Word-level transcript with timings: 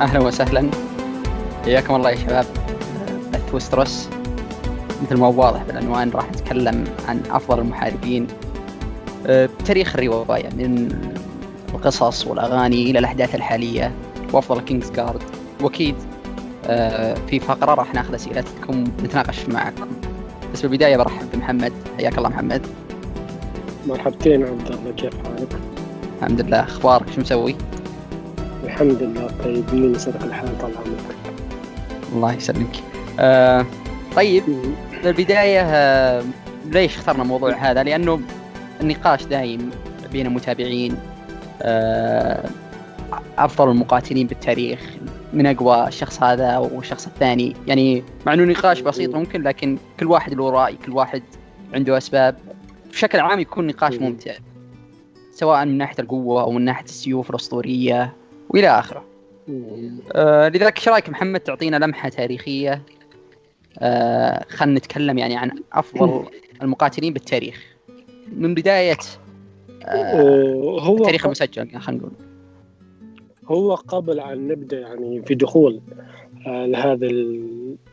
أهلا 0.00 0.20
وسهلا. 0.20 0.70
حياكم 1.64 1.94
الله 1.94 2.10
يا 2.10 2.16
شباب. 2.16 2.46
بث 3.32 3.54
وستروس 3.54 4.08
مثل 5.02 5.16
ما 5.16 5.26
هو 5.26 5.40
واضح 5.40 5.62
بالعنوان 5.62 6.10
راح 6.10 6.30
نتكلم 6.30 6.84
عن 7.08 7.22
أفضل 7.30 7.58
المحاربين. 7.58 8.26
آه، 9.26 9.46
بتاريخ 9.46 9.96
الرواية 9.96 10.48
من 10.48 10.88
القصص 11.74 12.26
والأغاني 12.26 12.90
إلى 12.90 12.98
الأحداث 12.98 13.34
الحالية 13.34 13.92
وأفضل 14.32 14.60
كينجز 14.60 14.90
جارد 14.90 15.22
وأكيد 15.60 15.94
آه، 16.66 17.14
في 17.26 17.40
فقرة 17.40 17.74
راح 17.74 17.94
ناخذ 17.94 18.14
اسئلتكم 18.14 18.84
ونتناقش 19.00 19.48
معكم. 19.48 19.88
بس 20.52 20.62
بالبداية 20.62 20.96
برحب 20.96 21.26
بمحمد. 21.34 21.72
حياك 21.98 22.18
الله 22.18 22.28
محمد. 22.28 22.66
مرحبتين 23.88 24.44
عبد 24.44 24.70
الله 24.70 24.92
كيف 24.96 25.14
حالك؟ 25.14 25.58
الحمد 26.22 26.40
لله. 26.40 26.60
أخبارك؟ 26.60 27.10
شو 27.14 27.20
مسوي؟ 27.20 27.56
الحمد 28.80 29.02
لله 29.02 29.26
طيبين 29.44 29.94
يسعدك 29.94 30.22
الحال 30.24 30.58
طال 30.58 30.76
عمرك. 30.76 31.16
الله 32.12 32.32
يسلمك. 32.32 32.76
آه 33.18 33.66
طيب 34.16 34.42
بالبداية 35.04 35.60
آه 35.62 36.24
ليش 36.66 36.96
اخترنا 36.96 37.22
الموضوع 37.22 37.52
هذا؟ 37.52 37.82
لأنه 37.82 38.20
النقاش 38.80 39.24
دايم 39.24 39.70
بين 40.12 40.26
المتابعين 40.26 40.96
آه 41.62 42.48
أفضل 43.38 43.70
المقاتلين 43.70 44.26
بالتاريخ 44.26 44.80
من 45.32 45.46
أقوى 45.46 45.88
الشخص 45.88 46.22
هذا 46.22 46.58
والشخص 46.58 47.06
الثاني. 47.06 47.56
يعني 47.66 48.04
مع 48.26 48.34
أنه 48.34 48.44
نقاش 48.44 48.80
بسيط 48.80 49.14
ممكن 49.14 49.42
لكن 49.42 49.78
كل 50.00 50.06
واحد 50.06 50.34
له 50.34 50.50
رأي 50.50 50.76
كل 50.86 50.92
واحد 50.92 51.22
عنده 51.74 51.98
أسباب. 51.98 52.36
بشكل 52.90 53.20
عام 53.20 53.40
يكون 53.40 53.66
نقاش 53.66 53.94
ممتع 53.94 54.32
سواء 55.32 55.64
من 55.64 55.78
ناحية 55.78 55.96
القوة 55.98 56.42
أو 56.42 56.50
من 56.50 56.64
ناحية 56.64 56.84
السيوف 56.84 57.30
الأسطورية. 57.30 58.19
وإلى 58.50 58.68
آخره. 58.68 59.04
آه 60.12 60.48
لذلك 60.48 60.78
إيش 60.78 60.88
رأيك 60.88 61.08
محمد 61.08 61.40
تعطينا 61.40 61.76
لمحة 61.76 62.08
تاريخية؟ 62.08 62.82
آه 63.78 64.44
خلينا 64.48 64.78
نتكلم 64.78 65.18
يعني 65.18 65.36
عن 65.36 65.50
أفضل 65.72 66.24
المقاتلين 66.62 67.12
بالتاريخ. 67.12 67.76
من 68.36 68.54
بداية 68.54 68.96
آه 69.84 70.80
هو 70.80 70.96
التاريخ 70.96 71.26
المسجل 71.26 71.78
خلينا 71.78 72.02
نقول. 72.02 72.12
هو 73.44 73.74
قبل 73.74 74.20
أن 74.20 74.48
نبدأ 74.48 74.80
يعني 74.80 75.22
في 75.22 75.34
دخول 75.34 75.80
آه 76.46 76.66
لهذا 76.66 77.08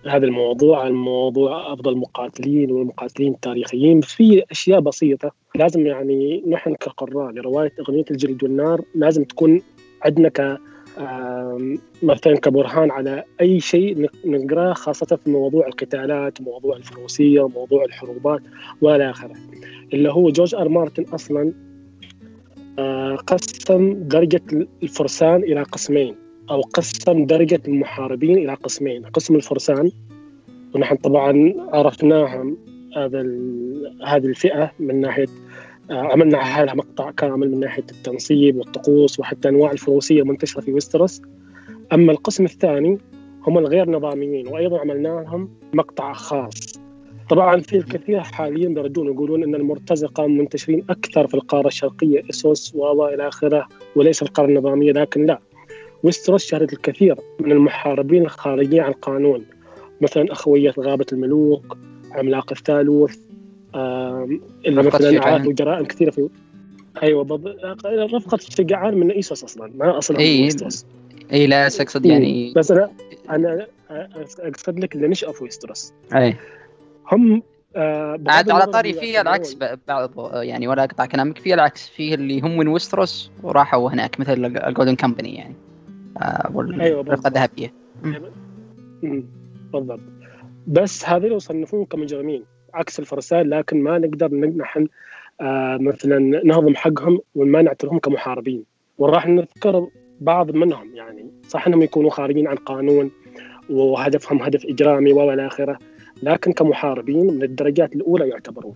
هذا 0.08 0.26
الموضوع 0.26 0.86
عن 0.86 0.92
موضوع 0.92 1.74
أفضل 1.74 1.92
المقاتلين 1.92 2.72
والمقاتلين 2.72 3.34
التاريخيين 3.34 4.02
في 4.02 4.44
أشياء 4.52 4.80
بسيطة. 4.80 5.32
لازم 5.56 5.88
يعني 5.88 6.44
نحن 6.48 6.76
كقراء 6.76 7.32
لرواية 7.32 7.74
أغنية 7.80 8.06
الجلد 8.12 8.44
والنار 8.44 8.82
لازم 8.96 9.24
تكون 9.24 9.62
عندنا 10.06 10.30
ك 10.30 10.60
مثلا 12.04 12.36
كبرهان 12.36 12.92
على 12.92 13.24
أي 13.42 13.60
شيء 13.60 14.10
نقرأه 14.26 14.74
خاصة 14.74 15.20
في 15.24 15.30
موضوع 15.30 15.68
القتالات 15.68 16.42
وموضوع 16.42 16.78
الفروسية 16.78 17.42
وموضوع 17.42 17.86
الحروبات 17.86 18.42
وإلى 18.82 19.10
آخره. 19.10 19.34
اللي 19.94 20.12
هو 20.12 20.30
جورج 20.30 20.56
آر 20.56 20.70
مارتن 20.70 21.04
أصلا 21.04 21.54
قسم 23.28 23.94
درجة 23.94 24.42
الفرسان 24.84 25.44
إلى 25.44 25.64
قسمين 25.64 26.16
أو 26.50 26.62
قسم 26.62 27.26
درجة 27.26 27.62
المحاربين 27.68 28.38
إلى 28.38 28.54
قسمين 28.54 29.06
قسم 29.06 29.36
الفرسان 29.36 29.92
ونحن 30.76 30.96
طبعا 30.96 31.54
عرفناهم 31.74 32.58
هذا 32.98 33.22
هذه 34.08 34.26
الفئة 34.26 34.72
من 34.80 35.02
ناحية 35.02 35.28
عملنا 35.92 36.38
حالها 36.38 36.74
مقطع 36.74 37.12
كامل 37.12 37.52
من 37.52 37.60
ناحية 37.60 37.86
التنصيب 37.92 38.58
والطقوس 38.58 39.20
وحتى 39.20 39.50
أنواع 39.50 39.72
الفروسية 39.72 40.22
المنتشرة 40.22 40.62
في 40.62 40.74
ويسترس 40.74 41.22
أما 41.94 42.12
القسم 42.12 42.46
الثاني 42.46 42.98
هم 43.48 43.58
الغير 43.58 43.90
نظاميين 43.90 44.48
وأيضا 44.48 44.80
عملنا 44.80 45.08
لهم 45.08 45.50
مقطع 45.74 46.14
خاص. 46.14 46.80
طبعا 47.30 47.60
في 47.62 47.78
الكثير 47.78 48.22
حاليا 48.22 48.70
بيردون 48.70 49.08
يقولون 49.08 49.44
إن 49.44 49.56
المرتزقة 49.56 50.28
منتشرين 50.28 50.86
أكثر 50.90 51.28
في 51.28 51.34
القارة 51.34 51.68
الشرقية 51.68 52.24
اسوس 52.30 52.76
وإلى 52.76 53.28
آخره 53.28 53.68
وليس 53.96 54.22
القارة 54.22 54.48
النظامية 54.48 54.92
لكن 54.92 55.26
لا. 55.26 55.40
ويستروس 56.04 56.46
شهدت 56.46 56.74
الكثير 56.74 57.16
من 57.40 57.52
المحاربين 57.52 58.22
الخارجين 58.22 58.80
عن 58.80 58.92
القانون 58.92 59.46
مثلا 60.02 60.32
أخوية 60.32 60.74
غابة 60.80 61.06
الملوك 61.12 61.78
عملاق 62.12 62.52
الثالوث 62.52 63.27
اللي 64.66 64.84
مثلا 64.84 65.26
عاثوا 65.26 65.54
جرائم 65.54 65.86
كثيرة 65.86 66.12
في 66.12 66.30
أيوه 67.04 67.24
بض... 67.24 67.48
رفقة 67.86 68.36
الشجعان 68.36 68.98
من 68.98 69.12
إيسوس 69.12 69.44
أصلا. 69.44 69.72
ما 69.76 69.98
أصلا 69.98 70.20
اي 70.20 70.50
اي 71.34 71.48
لا 71.48 71.66
اقصد 71.66 72.06
يعني 72.06 72.54
بس 72.56 72.72
أنا 72.72 72.90
أنا 73.30 73.68
أقصد 74.40 74.80
لك 74.80 74.96
اللي 74.96 75.08
نشأوا 75.08 75.34
في 75.34 75.44
ويستروس. 75.44 75.94
اي 76.16 76.36
هم 77.12 77.44
آه 77.76 78.20
عاد 78.28 78.50
على 78.50 78.66
طاري 78.66 78.94
في 78.94 79.22
العكس 79.22 79.58
بعض 79.88 80.12
يعني 80.34 80.68
ولا 80.68 80.84
أقطع 80.84 81.06
كلامك 81.06 81.38
في 81.38 81.54
العكس. 81.54 81.88
في 81.88 82.14
اللي 82.14 82.42
هم 82.42 82.58
من 82.58 82.68
ويستروس 82.68 83.32
وراحوا 83.44 83.90
هناك 83.90 84.20
مثل 84.20 84.46
الجولدن 84.46 84.96
كمباني 84.96 85.36
يعني. 85.36 85.56
آه 86.18 86.52
والرفقة 86.54 87.28
الذهبية. 87.28 87.74
بالضبط. 89.74 90.00
بس 90.68 91.06
هذول 91.06 91.32
يصنفون 91.32 91.86
كمجرمين 91.86 92.44
عكس 92.74 93.00
الفرسان 93.00 93.50
لكن 93.50 93.84
ما 93.84 93.98
نقدر 93.98 94.36
نحن 94.36 94.88
آه 95.42 95.78
مثلا 95.78 96.20
نهضم 96.44 96.76
حقهم 96.76 97.20
وما 97.36 97.62
نعتبرهم 97.62 98.00
كمحاربين. 98.00 98.64
وراح 98.98 99.28
نذكر 99.28 99.88
بعض 100.22 100.52
منهم 100.52 100.96
يعني 100.96 101.26
صح 101.48 101.68
إنهم 101.68 101.82
يكونوا 101.82 102.10
خارجين 102.10 102.48
عن 102.48 102.56
قانون 102.56 103.12
وهدفهم 103.70 104.42
هدف 104.42 104.66
إجرامي 104.66 105.14
وإلى 105.14 105.48
آخره 105.48 105.80
لكن 106.24 106.52
كمحاربين 106.52 107.28
من 107.34 107.44
الدرجات 107.44 107.96
الأولى 107.96 108.30
يعتبرون. 108.30 108.74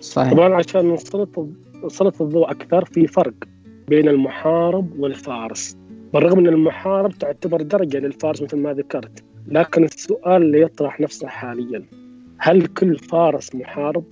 صحيح. 0.00 0.32
طبعا 0.32 0.54
عشان 0.54 0.92
نسلط 0.92 1.46
نسلط 1.84 2.22
الضوء 2.22 2.50
أكثر 2.50 2.84
في 2.84 3.06
فرق 3.06 3.34
بين 3.88 4.08
المحارب 4.08 5.00
والفارس. 5.00 5.76
بالرغم 6.12 6.38
إن 6.38 6.46
المحارب 6.46 7.12
تعتبر 7.12 7.62
درجة 7.62 7.98
للفارس 7.98 8.42
مثل 8.42 8.56
ما 8.56 8.72
ذكرت 8.72 9.24
لكن 9.48 9.84
السؤال 9.84 10.42
اللي 10.42 10.60
يطرح 10.60 11.00
نفسه 11.00 11.28
حاليا 11.28 11.84
هل 12.38 12.66
كل 12.66 12.98
فارس 12.98 13.54
محارب؟ 13.54 14.04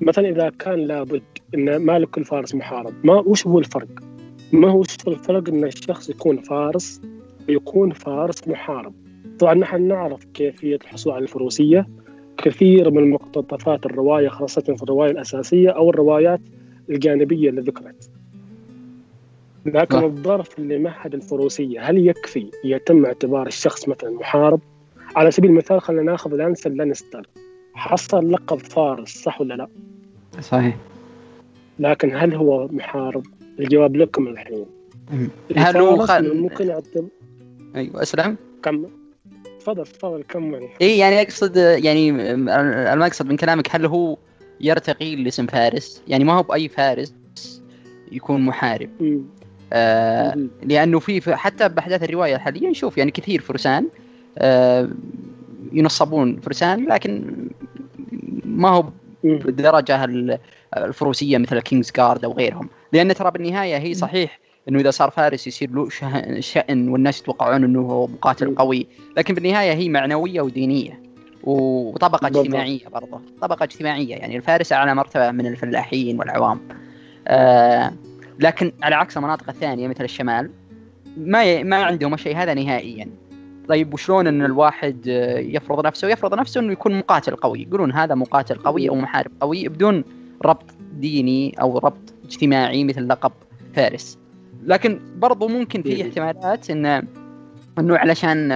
مثلا 0.00 0.28
إذا 0.28 0.50
كان 0.58 0.78
لابد 0.78 1.22
إن 1.54 1.76
ما 1.76 1.98
لكل 1.98 2.24
فارس 2.24 2.54
محارب، 2.54 2.94
ما 3.04 3.14
وش 3.14 3.46
هو 3.46 3.58
الفرق؟ 3.58 3.88
ما 4.52 4.70
هو 4.70 4.82
الفرق 5.06 5.48
إن 5.48 5.64
الشخص 5.64 6.10
يكون 6.10 6.36
فارس 6.36 7.00
ويكون 7.48 7.90
فارس 7.90 8.48
محارب؟ 8.48 8.94
طبعا 9.38 9.54
نحن 9.54 9.82
نعرف 9.82 10.24
كيفية 10.24 10.78
الحصول 10.84 11.12
على 11.12 11.22
الفروسية 11.22 11.86
كثير 12.36 12.90
من 12.90 13.10
مقتطفات 13.10 13.86
الرواية 13.86 14.28
خاصة 14.28 14.62
في 14.62 14.82
الرواية 14.82 15.10
الأساسية 15.10 15.70
أو 15.70 15.90
الروايات 15.90 16.40
الجانبية 16.90 17.50
اللي 17.50 17.60
ذكرت. 17.60 18.10
لكن 19.66 19.96
أه. 19.96 20.06
الظرف 20.06 20.58
اللي 20.58 20.78
معهد 20.78 21.14
الفروسية 21.14 21.90
هل 21.90 22.08
يكفي 22.08 22.50
يتم 22.64 23.06
اعتبار 23.06 23.46
الشخص 23.46 23.88
مثلا 23.88 24.10
محارب؟ 24.10 24.60
على 25.16 25.30
سبيل 25.30 25.50
المثال 25.50 25.80
خلينا 25.80 26.02
ناخذ 26.02 26.30
لانسل 26.30 26.76
لانستر 26.76 27.26
حصل 27.74 28.32
لقب 28.32 28.58
فارس 28.58 29.08
صح 29.08 29.40
ولا 29.40 29.54
لا؟ 29.54 29.68
صحيح 30.40 30.76
لكن 31.78 32.16
هل 32.16 32.34
هو 32.34 32.68
محارب؟ 32.68 33.26
الجواب 33.58 33.96
لكم 33.96 34.28
الحين 34.28 34.66
هل 35.56 35.76
هو 35.76 36.06
خل... 36.06 36.36
ممكن 36.36 36.68
يعتبر 36.68 37.08
أيوه 37.76 38.02
أسلم 38.02 38.36
كمل 38.62 38.88
تفضل 39.60 39.86
تفضل 39.86 40.22
كمل 40.22 40.68
اي 40.82 40.98
يعني 40.98 41.22
أقصد 41.22 41.56
يعني 41.56 42.32
المقصد 42.92 43.26
من 43.26 43.36
كلامك 43.36 43.74
هل 43.74 43.86
هو 43.86 44.16
يرتقي 44.60 45.16
لاسم 45.16 45.46
فارس؟ 45.46 46.02
يعني 46.08 46.24
ما 46.24 46.32
هو 46.32 46.42
بأي 46.42 46.68
فارس 46.68 47.14
يكون 48.12 48.40
محارب. 48.40 48.90
آه 49.72 50.36
لأنه 50.62 50.98
في 50.98 51.36
حتى 51.36 51.68
بأحداث 51.68 52.02
الرواية 52.02 52.36
حاليا 52.36 52.70
نشوف 52.70 52.98
يعني 52.98 53.10
كثير 53.10 53.40
فرسان 53.40 53.86
آه 54.38 54.88
ينصبون 55.72 56.40
فرسان 56.40 56.86
لكن 56.88 57.24
ما 58.44 58.68
هو 58.68 58.84
بالدرجه 59.24 60.04
الفروسية 60.76 61.38
مثل 61.38 61.56
الكينجز 61.56 61.92
جارد 61.96 62.24
أو 62.24 62.32
غيرهم. 62.32 62.68
لأن 62.92 63.14
ترى 63.14 63.30
بالنهاية 63.30 63.76
هي 63.76 63.94
صحيح 63.94 64.40
إنه 64.68 64.80
إذا 64.80 64.90
صار 64.90 65.10
فارس 65.10 65.46
يصير 65.46 65.70
له 65.70 65.88
شأن 66.40 66.88
والناس 66.88 67.20
يتوقعون 67.20 67.64
إنه 67.64 67.80
هو 67.80 68.06
مقاتل 68.06 68.54
قوي. 68.54 68.86
لكن 69.16 69.34
بالنهاية 69.34 69.72
هي 69.72 69.88
معنوية 69.88 70.40
ودينية 70.40 71.00
وطبقة 71.44 72.26
اجتماعية 72.26 72.88
برضه 72.92 73.20
طبقة 73.40 73.64
اجتماعية. 73.64 74.14
يعني 74.16 74.36
الفارس 74.36 74.72
أعلى 74.72 74.94
مرتبة 74.94 75.30
من 75.30 75.46
الفلاحين 75.46 76.18
والعوام. 76.18 76.60
آه 77.28 77.92
لكن 78.40 78.72
على 78.82 78.94
عكس 78.94 79.16
المناطق 79.16 79.48
الثانية 79.48 79.88
مثل 79.88 80.04
الشمال 80.04 80.50
ما 81.16 81.62
ما 81.62 81.76
عندهم 81.76 82.14
الشيء 82.14 82.36
هذا 82.36 82.54
نهائيا. 82.54 83.08
طيب 83.68 83.94
وشلون 83.94 84.26
إن 84.26 84.44
الواحد 84.44 85.06
يفرض 85.36 85.86
نفسه؟ 85.86 86.08
يفرض 86.08 86.34
نفسه 86.34 86.60
إنه 86.60 86.72
يكون 86.72 86.98
مقاتل 86.98 87.36
قوي. 87.36 87.62
يقولون 87.62 87.92
هذا 87.92 88.14
مقاتل 88.14 88.54
قوي 88.54 88.88
أو 88.88 88.94
محارب 88.94 89.30
قوي 89.40 89.68
بدون 89.68 90.04
ربط 90.44 90.64
ديني 90.92 91.54
أو 91.60 91.78
ربط 91.78 92.14
اجتماعي 92.24 92.84
مثل 92.84 93.08
لقب 93.08 93.32
فارس. 93.74 94.18
لكن 94.64 95.00
برضو 95.16 95.48
ممكن 95.48 95.82
في 95.82 96.02
احتمالات 96.02 96.70
انه 96.70 97.02
إنه 97.78 97.96
علشان 97.96 98.52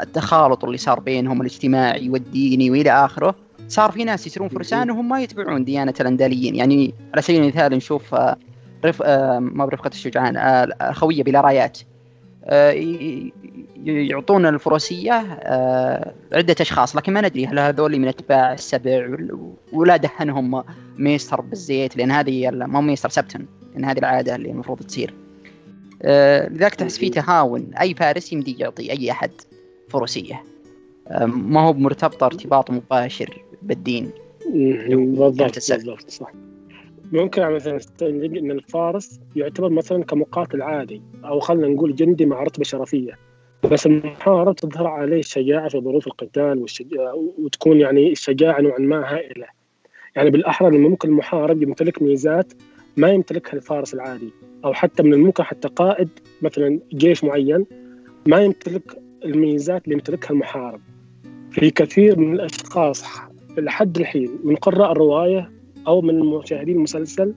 التخالط 0.00 0.64
اللي 0.64 0.76
صار 0.76 1.00
بينهم 1.00 1.40
الاجتماعي 1.40 2.10
والديني 2.10 2.70
وإلى 2.70 2.90
آخره 2.90 3.34
صار 3.68 3.92
في 3.92 4.04
ناس 4.04 4.26
يصيرون 4.26 4.48
فرسان 4.48 4.90
وهم 4.90 5.08
ما 5.08 5.20
يتبعون 5.20 5.64
ديانة 5.64 5.94
الانداليين 6.00 6.54
يعني 6.54 6.94
على 7.12 7.22
سبيل 7.22 7.42
المثال 7.42 7.72
نشوف 7.72 8.14
رف... 8.84 9.02
ما 9.38 9.66
برفقه 9.66 9.88
الشجعان 9.88 10.36
الخويه 10.82 11.22
بلا 11.22 11.40
رايات. 11.40 11.78
يعطون 13.84 14.46
الفروسية 14.46 15.12
عدة 16.32 16.56
أشخاص. 16.60 16.96
لكن 16.96 17.12
ما 17.12 17.20
ندري 17.20 17.46
هل 17.46 17.58
هذول 17.58 17.98
من 17.98 18.08
أتباع 18.08 18.52
السبع 18.52 19.16
ولا 19.72 19.96
دهنهم 19.96 20.64
ميستر 20.98 21.40
بالزيت 21.40 21.96
لأن 21.96 22.10
هذه 22.10 22.50
ما 22.50 22.80
ميستر 22.80 23.08
سبتن. 23.08 23.46
لأن 23.74 23.84
هذه 23.84 23.98
العادة 23.98 24.34
اللي 24.34 24.50
المفروض 24.50 24.78
تصير. 24.78 25.14
لذلك 26.50 26.74
تحس 26.74 26.98
في 26.98 27.10
تهاون 27.10 27.70
أي 27.80 27.94
فارس 27.94 28.32
يمدي 28.32 28.56
يعطي 28.58 28.92
أي 28.92 29.10
أحد 29.10 29.30
فروسية. 29.88 30.42
ما 31.26 31.60
هو 31.60 31.72
مرتبطه 31.72 32.26
ارتباط 32.26 32.70
مباشر 32.70 33.42
بالدين. 33.62 34.10
بالضبط 34.54 35.70
بالضبط 35.70 36.10
صح. 36.10 36.32
ممكن 37.14 37.42
مثلا 37.42 37.76
نستنتج 37.76 38.38
إن 38.38 38.50
الفارس 38.50 39.20
يعتبر 39.36 39.68
مثلا 39.68 40.04
كمقاتل 40.04 40.62
عادي 40.62 41.02
أو 41.24 41.40
خلينا 41.40 41.68
نقول 41.68 41.94
جندي 41.94 42.26
مع 42.26 42.42
رتبة 42.42 42.64
شرفية. 42.64 43.18
بس 43.70 43.86
المحارب 43.86 44.56
تظهر 44.56 44.86
عليه 44.86 45.18
الشجاعه 45.18 45.68
في 45.68 45.80
ظروف 45.80 46.06
القتال 46.06 46.58
والشجاعة 46.58 47.14
وتكون 47.38 47.80
يعني 47.80 48.12
الشجاعه 48.12 48.60
نوعا 48.60 48.78
ما 48.78 49.14
هائلة. 49.14 49.46
يعني 50.16 50.30
بالأحرى 50.30 50.68
انه 50.68 50.88
ممكن 50.88 51.08
المحارب 51.08 51.62
يمتلك 51.62 52.02
ميزات 52.02 52.52
ما 52.96 53.10
يمتلكها 53.10 53.56
الفارس 53.56 53.94
العادي 53.94 54.30
أو 54.64 54.72
حتى 54.72 55.02
من 55.02 55.14
الممكن 55.14 55.42
حتى 55.42 55.68
قائد 55.68 56.08
مثلا 56.42 56.80
جيش 56.94 57.24
معين 57.24 57.66
ما 58.26 58.40
يمتلك 58.40 58.98
الميزات 59.24 59.84
اللي 59.84 59.94
يمتلكها 59.94 60.30
المحارب. 60.30 60.80
في 61.50 61.70
كثير 61.70 62.18
من 62.18 62.34
الأشخاص 62.34 63.04
لحد 63.58 63.98
الحين 63.98 64.38
من 64.44 64.56
قراء 64.56 64.92
الرواية 64.92 65.53
أو 65.86 66.00
من 66.00 66.18
مشاهدين 66.18 66.76
المسلسل 66.76 67.34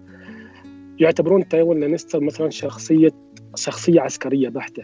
يعتبرون 1.00 1.48
تايوان 1.48 1.80
لانستر 1.80 2.20
مثلا 2.20 2.50
شخصيه 2.50 3.10
شخصية 3.56 4.02
عسكرية 4.02 4.50
بحتة. 4.50 4.84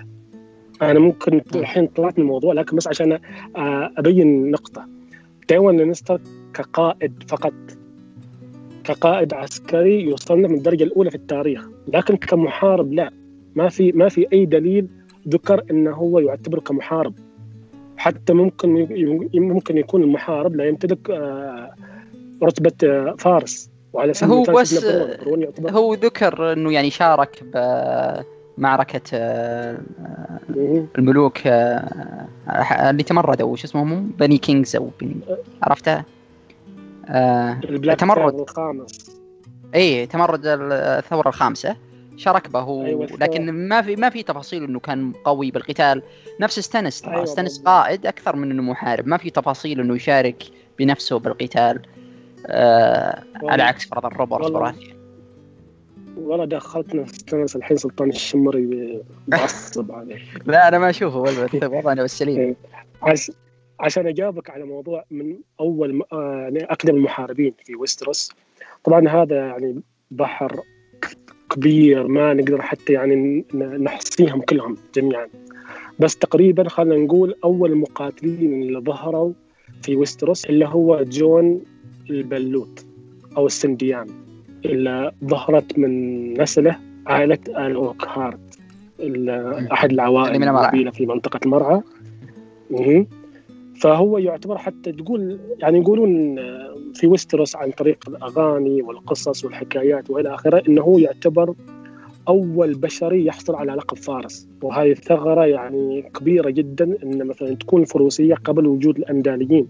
أنا 0.82 1.00
ممكن 1.00 1.42
الحين 1.56 1.88
طلعت 1.88 2.20
من 2.20 2.24
الموضوع 2.26 2.54
لكن 2.54 2.78
بس 2.78 2.88
عشان 2.88 3.20
أبين 3.98 4.52
نقطة. 4.52 4.88
تايوان 5.48 5.78
لانستر 5.78 6.22
كقائد 6.54 7.24
فقط. 7.28 7.54
كقائد 8.84 9.34
عسكري 9.34 10.10
يصنف 10.10 10.50
من 10.50 10.58
الدرجة 10.58 10.84
الأولى 10.84 11.10
في 11.10 11.16
التاريخ. 11.16 11.70
لكن 11.88 12.16
كمحارب 12.16 12.94
لا. 12.94 13.12
ما 13.56 13.70
في 13.70 13.92
ما 13.92 14.10
في 14.10 14.28
أي 14.34 14.46
دليل 14.46 14.88
ذكر 15.28 15.64
إنه 15.72 15.92
هو 15.92 16.20
يعتبر 16.20 16.60
كمحارب. 16.60 17.14
حتى 17.98 18.34
ممكن 18.34 18.88
ممكن 19.34 19.78
يكون 19.78 20.04
المحارب 20.04 20.56
لا 20.56 20.66
يمتلك 20.66 21.10
رتبة 22.44 23.16
فارس. 23.20 23.70
وعلى 23.94 24.14
سبيل 24.14 24.34
هو 24.34 24.44
بس 24.44 24.86
هو 25.70 25.94
ذكر 25.94 26.54
إنه 26.54 26.74
يعني 26.74 26.90
شارك 26.90 27.44
بمعركة 28.58 29.02
الملوك 30.98 31.38
اللي 31.48 33.04
تمردوا 33.04 33.56
شو 33.56 33.68
اسمهم 33.68 34.12
Penny 34.20 34.38
Kings 34.38 34.76
أو 34.76 34.90
بني 35.02 35.16
عرفتها؟ 35.64 36.06
تمرد. 37.98 38.40
الخامس. 38.40 39.20
اي 39.76 40.06
تمرد 40.06 40.42
الثورة 40.46 41.28
الخامسة. 41.28 41.76
شارك 42.18 42.50
به. 42.50 42.86
أيوة 42.86 43.08
لكن 43.20 43.68
ما 43.68 43.82
في 43.82 43.96
ما 43.96 44.10
في 44.10 44.24
تفاصيل 44.24 44.64
إنه 44.64 44.80
كان 44.80 45.14
قوي 45.24 45.52
بالقتال. 45.52 46.02
نفس 46.42 46.60
ستانيس 46.60 47.02
ترى 47.02 47.14
أيوة 47.14 47.26
ستانيس 47.26 47.62
قائد 47.66 48.06
أكثر 48.06 48.36
من 48.36 48.52
إنه 48.52 48.62
محارب. 48.62 49.08
ما 49.08 49.18
في 49.18 49.30
تفاصيل 49.30 49.80
إنه 49.80 49.96
يشارك 49.96 50.44
بنفسه 50.80 51.20
بالقتال. 51.20 51.80
آه 51.80 52.03
على 53.44 53.64
عكس 53.64 53.86
فرضا 53.86 54.10
روبرت 54.10 54.52
براثيان 54.52 55.04
والله 56.18 56.46
دخلتنا 56.46 57.06
ستانس 57.06 57.56
الحين 57.56 57.78
سلطان 57.78 58.10
الشمري 58.10 59.02
معصب 59.28 59.92
عليه. 59.92 60.20
لا 60.46 60.68
أنا 60.68 60.80
ما 60.80 60.90
أشوفه 60.90 61.20
وضعنا 61.78 62.02
بالسليم. 62.02 62.40
إيه. 62.40 63.16
عشان 63.80 64.08
أجاوبك 64.08 64.50
على 64.50 64.66
موضوع 64.66 65.06
من 65.12 65.38
أول 65.60 66.04
يعني 66.12 66.64
أقدم 66.64 66.96
المحاربين 66.96 67.54
في 67.66 67.76
ويستروس. 67.76 68.32
طبعا 68.84 69.08
هذا 69.08 69.36
يعني 69.36 69.82
بحر 70.12 70.62
كبير 71.50 72.08
ما 72.08 72.34
نقدر 72.34 72.62
حتى 72.62 72.94
يعني 72.94 73.46
نحصيهم 73.54 74.42
كلهم 74.42 74.78
جميعا. 74.96 75.28
بس 76.00 76.18
تقريبا 76.18 76.70
خلينا 76.70 77.06
نقول 77.06 77.36
أول 77.44 77.72
المقاتلين 77.72 78.62
اللي 78.62 78.80
ظهروا 78.80 79.34
في 79.82 79.96
ويستروس 79.96 80.46
اللي 80.46 80.66
هو 80.66 81.04
جون 81.04 81.62
البلوط 82.10 82.86
أو 83.38 83.46
السنديان 83.46 84.08
اللي 84.66 85.12
ظهرت 85.26 85.80
من 85.80 86.34
نسله 86.42 86.80
عائلة 87.08 87.40
الاوكهارت 87.48 88.40
أحد 89.72 89.92
العوائل 89.92 90.44
النبيلة 90.44 90.92
في 90.92 91.06
منطقة 91.06 91.40
المرعى 91.46 91.82
فهو 93.82 94.18
يعتبر 94.18 94.58
حتى 94.58 94.92
تقول 94.92 95.40
يعني 95.60 95.80
يقولون 95.80 96.36
في 96.94 97.08
ويستروس 97.08 97.56
عن 97.56 97.72
طريق 97.72 98.10
الأغاني 98.10 98.82
والقصص 98.82 99.46
والحكايات 99.46 100.10
وإلى 100.10 100.34
آخره 100.36 100.64
إنه 100.68 101.00
يعتبر 101.00 101.54
أول 102.28 102.74
بشري 102.74 103.26
يحصل 103.26 103.56
على 103.56 103.72
لقب 103.72 103.98
فارس. 103.98 104.48
وهذه 104.62 104.94
ثغره 104.94 105.46
يعني 105.46 106.02
كبيرة 106.02 106.50
جدا 106.50 106.98
إن 107.04 107.28
مثلا 107.28 107.56
تكون 107.56 107.82
الفروسيه 107.82 108.36
قبل 108.36 108.68
وجود 108.68 108.98
الانداليين 108.98 109.68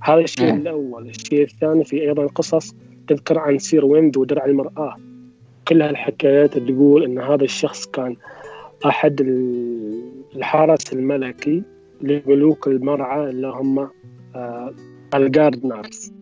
هذا 0.00 0.20
الشيء 0.20 0.54
الأول. 0.54 1.08
الشيء 1.08 1.42
الثاني 1.42 1.84
في 1.84 2.02
أيضا 2.02 2.26
قصص 2.26 2.74
تذكر 3.08 3.38
عن 3.38 3.58
سير 3.58 3.84
ويند 3.84 4.16
ودرع 4.16 4.44
المرأة. 4.44 4.96
كل 5.68 5.82
هالحكايات 5.82 6.56
اللي 6.56 6.72
تقول 6.72 7.04
إن 7.04 7.18
هذا 7.18 7.44
الشخص 7.44 7.86
كان 7.86 8.16
أحد 8.86 9.20
الحرس 10.36 10.92
الملكي 10.92 11.62
لملوك 12.00 12.66
المرعى 12.68 13.30
اللي 13.30 13.46
هم 13.46 13.88
آه 14.34 14.74
الجاردنرز 15.14 16.12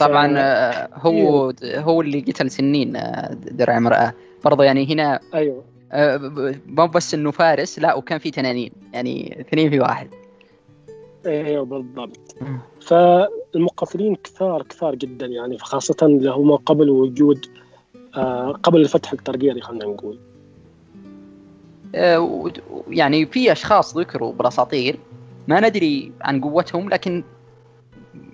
طبعا 0.00 0.28
ف... 0.70 0.88
هو 0.94 1.52
إيه. 1.62 1.80
هو 1.80 2.00
اللي 2.00 2.20
قتل 2.20 2.50
سنين 2.50 2.96
آه، 2.96 3.34
درع 3.34 3.78
المرأة. 3.78 4.14
برضه 4.44 4.64
يعني 4.64 4.92
هنا 4.94 5.20
أيوه. 5.34 5.64
مو 6.66 6.86
بس 6.86 7.14
إنه 7.14 7.30
فارس 7.30 7.78
لا 7.78 7.94
وكان 7.94 8.18
في 8.18 8.30
تنانين. 8.30 8.70
يعني 8.92 9.40
اثنين 9.40 9.70
في 9.70 9.80
واحد. 9.80 10.08
أيوه 11.26 11.64
بالضبط. 11.64 12.36
فالمقاتلين 12.80 14.14
كثار 14.14 14.62
كثار 14.62 14.94
جدا 14.94 15.26
يعني 15.26 15.58
خاصة 15.58 15.96
اللي 16.02 16.30
هم 16.30 16.56
قبل 16.56 16.90
وجود 16.90 17.46
آه 18.16 18.52
قبل 18.52 18.80
الفتح 18.80 19.12
الترقيري 19.12 19.60
خلينا 19.60 19.84
نقول. 19.84 20.18
آه 21.94 22.50
يعني 22.88 23.26
في 23.26 23.52
أشخاص 23.52 23.96
ذكروا 23.96 24.32
بالأساطير 24.32 24.98
ما 25.48 25.68
ندري 25.68 26.12
عن 26.20 26.40
قوتهم 26.40 26.88
لكن 26.88 27.24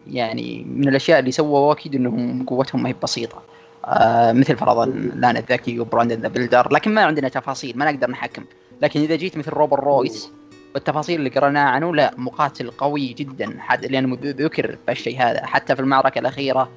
يعني 0.06 0.64
من 0.64 0.88
الأشياء 0.88 1.18
اللي 1.18 1.32
سووا 1.32 1.72
أكيد 1.72 1.94
إنهم 1.94 2.46
قوتهم 2.46 2.82
ما 2.82 2.88
هي 2.88 2.94
بسيطة. 3.02 3.42
آه 3.84 4.32
مثل 4.32 4.56
فرضا 4.56 4.86
لان 4.86 5.38
الذكي 5.38 5.80
وبراندن 5.80 6.20
the 6.20 6.28
Builder 6.28 6.72
لكن 6.72 6.94
ما 6.94 7.04
عندنا 7.04 7.28
تفاصيل 7.28 7.78
ما 7.78 7.92
نقدر 7.92 8.10
نحكم. 8.10 8.44
لكن 8.82 9.00
إذا 9.00 9.16
جيت 9.16 9.36
مثل 9.36 9.50
روبر 9.50 9.84
رويس 9.84 10.30
والتفاصيل 10.74 11.18
اللي 11.18 11.30
قرأناها 11.30 11.68
عنه 11.68 11.94
لا 11.94 12.14
مقاتل 12.16 12.70
قوي 12.70 13.06
جدا 13.12 13.54
حد 13.58 13.86
لأنه 13.86 14.18
ذكر 14.22 14.76
بالشيء 14.86 15.20
هذا. 15.20 15.46
حتى 15.46 15.76
في 15.76 15.82
المعركة 15.82 16.18
الأخيرة 16.18 16.68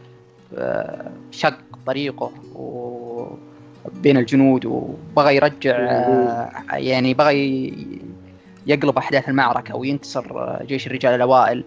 آه 0.58 1.12
شق 1.32 1.58
طريقه 1.86 2.32
و 2.56 3.27
بين 4.04 4.18
الجنود 4.18 4.66
وبغى 4.66 5.36
يرجع 5.36 5.75
آه 5.77 6.75
يعني 6.75 7.13
بغى 7.13 7.74
يقلب 8.68 8.98
أحداث 8.98 9.30
المعركة 9.30 9.75
وينتصر 9.75 10.58
جيش 10.63 10.88
الرجال 10.88 11.13
الأوائل. 11.13 11.63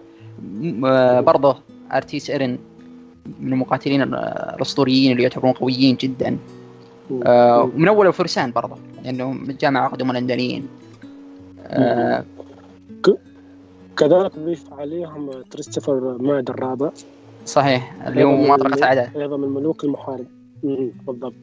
برضه 1.22 1.56
أرتيس 1.92 2.30
ايرن 2.30 2.58
من 3.40 3.52
المقاتلين 3.52 4.02
الأسطوريين 4.02 5.12
اللي 5.12 5.22
يعتبرون 5.22 5.52
قويين 5.52 5.96
جدا. 5.96 6.38
ومن 7.10 7.88
أول 7.88 8.06
الفرسان 8.06 8.52
برضه 8.52 8.76
لأنه 9.04 9.32
من 9.32 9.56
جامعه 9.56 9.88
قدم 9.88 10.10
الاندليين 11.72 13.16
كذلك 13.96 14.38
نضيف 14.38 14.72
عليهم 14.72 15.42
كريستوفر 15.52 16.18
ماد 16.20 16.50
الرابع. 16.50 16.90
صحيح 17.46 18.06
اللي 18.06 18.24
هو 18.24 18.36
مطرقة 18.36 18.86
عدد 18.86 19.16
أيضا 19.16 19.36
من 19.36 19.48
ملوك 19.48 19.84
المحارب 19.84 20.26
بالضبط. 21.06 21.34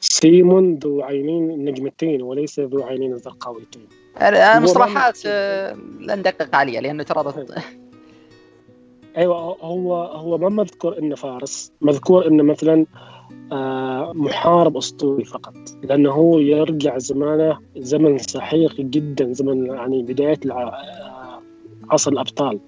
سيمون 0.00 0.74
ذو 0.74 1.02
عينين 1.02 1.64
نجمتين 1.64 2.22
وليس 2.22 2.60
ذو 2.60 2.82
عينين 2.82 3.18
زرقاويتين 3.18 3.86
المصطلحات 4.22 5.18
آه، 5.26 5.76
لا 6.00 6.14
ندقق 6.14 6.56
عليها 6.56 6.80
لأنه 6.80 7.02
ترى 7.02 7.46
أيوه 9.16 9.36
هو 9.62 9.94
هو 10.04 10.38
ما 10.38 10.48
مذكور 10.48 10.98
إنه 10.98 11.14
فارس. 11.14 11.72
مذكور 11.80 12.26
إنه 12.26 12.42
مثلا 12.42 12.86
آه، 12.96 13.19
محارب 14.14 14.76
أسطوري 14.76 15.24
فقط 15.24 15.54
لأنه 15.82 16.10
هو 16.10 16.38
يرجع 16.38 16.98
زمانه 16.98 17.58
زمن 17.76 18.18
سحيق 18.18 18.80
جدا 18.80 19.32
زمن 19.32 19.66
يعني 19.66 20.02
بداية 20.02 20.38
آه، 20.50 21.40
عصر 21.90 22.12
الأبطال 22.12 22.58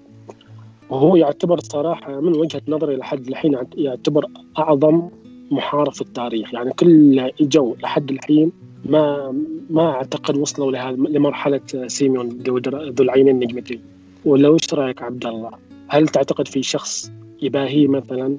وهو 0.89 1.15
يعتبر 1.15 1.59
صراحة 1.59 2.19
من 2.19 2.35
وجهة 2.35 2.61
نظري 2.67 2.95
لحد 2.95 3.27
الحين 3.27 3.57
يعتبر 3.75 4.25
أعظم 4.57 5.09
محارب 5.51 5.93
في 5.93 6.01
التاريخ 6.01 6.53
يعني 6.53 6.73
كل 6.73 7.31
جو 7.41 7.75
لحد 7.83 8.11
الحين 8.11 8.51
ما 8.85 9.33
ما 9.69 9.91
أعتقد 9.91 10.37
وصلوا 10.37 10.71
لهذا 10.71 10.95
لمرحلة 10.95 11.61
سيميون 11.87 12.29
ذو 12.29 13.03
العينين 13.03 13.35
النجمتين 13.35 13.81
ولا 14.25 14.49
وش 14.49 14.73
رأيك 14.73 15.01
عبد 15.01 15.25
الله؟ 15.25 15.51
هل 15.87 16.07
تعتقد 16.07 16.47
في 16.47 16.63
شخص 16.63 17.11
يباهي 17.41 17.87
مثلا؟ 17.87 18.37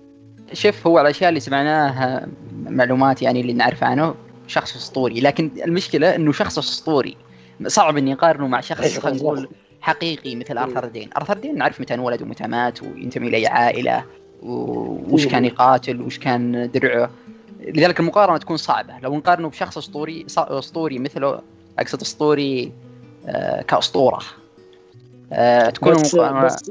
شوف 0.53 0.87
هو 0.87 1.01
الأشياء 1.01 1.29
اللي 1.29 1.41
سمعناها 1.41 2.27
معلومات 2.67 3.23
يعني 3.23 3.41
اللي 3.41 3.53
نعرف 3.53 3.85
عنه 3.85 4.15
شخص 4.47 4.77
أسطوري. 4.77 5.21
لكن 5.21 5.51
المشكلة 5.65 6.15
إنه 6.15 6.33
شخص 6.33 6.59
أسطوري. 6.59 7.17
صعب 7.67 7.97
إني 7.97 8.13
أقارنه 8.13 8.47
مع 8.47 8.61
شخص 8.61 8.81
أيوة، 8.81 9.01
خلينا 9.01 9.19
نقول 9.19 9.49
حقيقي 9.81 10.37
مثل 10.37 10.59
آرثر 10.59 10.85
دين، 10.85 11.11
آرثر 11.17 11.39
دين 11.39 11.59
نعرف 11.59 11.81
متى 11.81 11.95
انولد 11.95 12.23
ومتى 12.23 12.45
مات 12.45 12.83
وينتمي 12.83 13.31
لاي 13.31 13.47
عائلة 13.47 14.05
وش 14.43 15.27
كان 15.27 15.45
يقاتل 15.45 16.01
وش 16.01 16.19
كان 16.19 16.71
درعه. 16.75 17.11
لذلك 17.61 18.01
المقارنة 18.01 18.39
تكون 18.39 18.57
صعبة. 18.57 18.99
لو 19.03 19.17
نقارنه 19.17 19.49
بشخص 19.49 19.79
أسطوري 19.79 20.27
أسطوري 20.39 20.99
مثله 20.99 21.41
أقصد 21.79 22.01
أسطوري 22.01 22.73
آه 23.27 23.63
كأسطورة. 23.63 24.21
آه 25.33 25.71
تكون 25.71 25.95
بس, 25.95 26.17
بس 26.17 26.71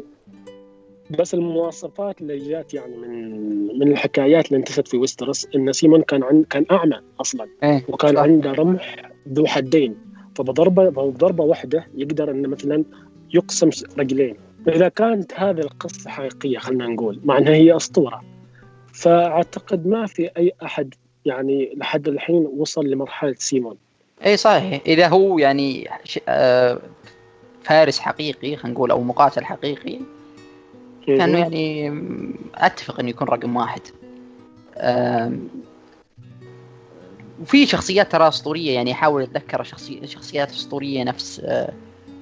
بس 1.10 1.34
المواصفات 1.34 2.22
اللي 2.22 2.38
جات 2.38 2.74
يعني 2.74 2.98
من 2.98 3.80
من 3.80 3.92
الحكايات 3.92 4.48
اللي 4.48 4.58
انتشرت 4.58 4.88
في 4.88 4.98
ويسترس 4.98 5.48
إن 5.56 5.74
سيمون 5.74 6.02
كان 6.02 6.24
عن 6.24 6.44
كان 6.44 6.66
أعمى 6.72 7.00
أصلا. 7.22 7.48
إيه 7.64 7.86
وكان 7.88 8.16
صح. 8.16 8.22
عنده 8.22 8.52
رمح 8.52 9.12
ذو 9.30 9.46
حدين. 9.46 9.96
فبضربة 10.36 10.90
بضربة 10.90 11.44
واحدة 11.44 11.88
يقدر 11.96 12.32
إنه 12.32 12.48
مثلا 12.48 12.84
يقسم 13.34 13.70
رجلين. 13.98 14.36
فاذا 14.66 14.90
كانت 14.90 15.34
هذه 15.36 15.60
القصة 15.60 16.10
حقيقية 16.10 16.58
خلينا 16.58 16.88
نقول 16.88 17.20
مع 17.24 17.38
إنها 17.38 17.54
هي 17.54 17.76
أسطورة. 17.76 18.24
فأعتقد 18.94 19.88
ما 19.88 20.06
في 20.06 20.30
أي 20.38 20.52
أحد 20.64 20.94
يعني 21.26 21.74
لحد 21.78 22.08
الحين 22.08 22.48
وصل 22.58 22.88
لمرحلة 22.88 23.36
سيمون. 23.38 23.78
اي 24.26 24.38
صحيح. 24.38 24.82
إذا 24.88 25.08
هو 25.08 25.40
يعني 25.40 25.90
آه، 26.28 26.80
فارس 27.64 28.00
حقيقي 28.00 28.56
خلينا 28.56 28.76
نقول 28.78 28.92
أو 28.92 29.02
مقاتل 29.02 29.46
حقيقي 29.46 30.00
كانه 31.08 31.40
يعني 31.40 31.94
أتفق 32.56 33.00
إنه 33.00 33.10
يكون 33.10 33.28
رقم 33.28 33.56
واحد. 33.56 33.82
وفي 37.42 37.66
شخصيات 37.66 38.12
ترى 38.12 38.28
أسطورية 38.28 38.72
يعني 38.72 38.92
أحاول 38.92 39.22
أتذكر 39.24 39.64
شخصي 39.64 40.08
شخصيات 40.08 40.50
أسطورية 40.52 41.04
نفس 41.04 41.42
آه، 41.46 41.74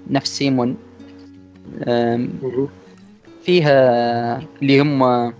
نفس 0.09 0.37
سيمون. 0.37 0.77
فيها 3.43 4.37
اللي 4.61 4.79
هم 4.81 5.03
آه، 5.03 5.33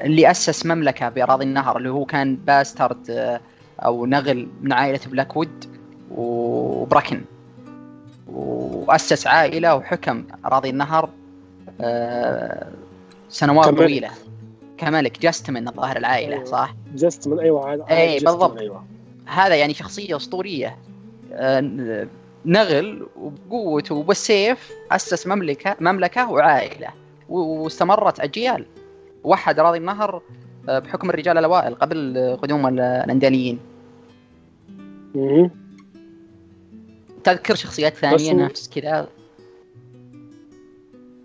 اللي 0.00 0.30
أسس 0.30 0.66
مملكة 0.66 1.08
بأراضي 1.08 1.44
النهر 1.44 1.76
اللي 1.76 1.88
هو 1.88 2.04
كان 2.04 2.36
bastard 2.36 3.10
آه، 3.10 3.40
أو 3.80 4.06
نغل 4.06 4.48
من 4.62 4.72
عائلة 4.72 5.00
بلاك 5.06 5.36
وود 5.36 5.64
وبراكن. 6.10 7.20
وأسس 8.32 9.26
عائلة 9.26 9.76
وحكم 9.76 10.24
أراضي 10.46 10.70
النهر 10.70 11.10
آه، 11.80 12.68
سنوات 13.28 13.66
كملك. 13.66 13.78
طويلة 13.78 14.10
كملك 14.78 15.20
جستمن 15.20 15.68
الظاهر 15.68 15.96
العائلة 15.96 16.36
أيوة. 16.36 16.44
صح؟ 16.44 16.74
جستمن 16.94 17.40
أيوه 17.40 17.90
اي 17.90 18.18
بالضبط 18.18 18.58
أيوة. 18.58 18.84
هذا 19.26 19.54
يعني 19.54 19.74
شخصية 19.74 20.16
أسطورية 20.16 20.78
نغل 22.46 23.06
وبقوته 23.16 23.94
وبالسيف 23.94 24.72
أسس 24.90 25.26
مملكة 25.26 25.76
مملكة 25.80 26.30
وعائلة 26.30 26.88
واستمرت 27.28 28.20
أجيال 28.20 28.66
وحد 29.24 29.58
أراضي 29.58 29.78
النهر 29.78 30.22
آه، 30.68 30.78
بحكم 30.78 31.10
الرجال 31.10 31.38
الأوائل 31.38 31.74
قبل 31.74 32.38
قدوم 32.42 32.66
الانداليين. 32.66 33.58
تذكر 37.24 37.54
شخصيات 37.54 37.94
ثانية 37.94 38.32
نفس 38.32 38.68
كذا؟ 38.68 39.08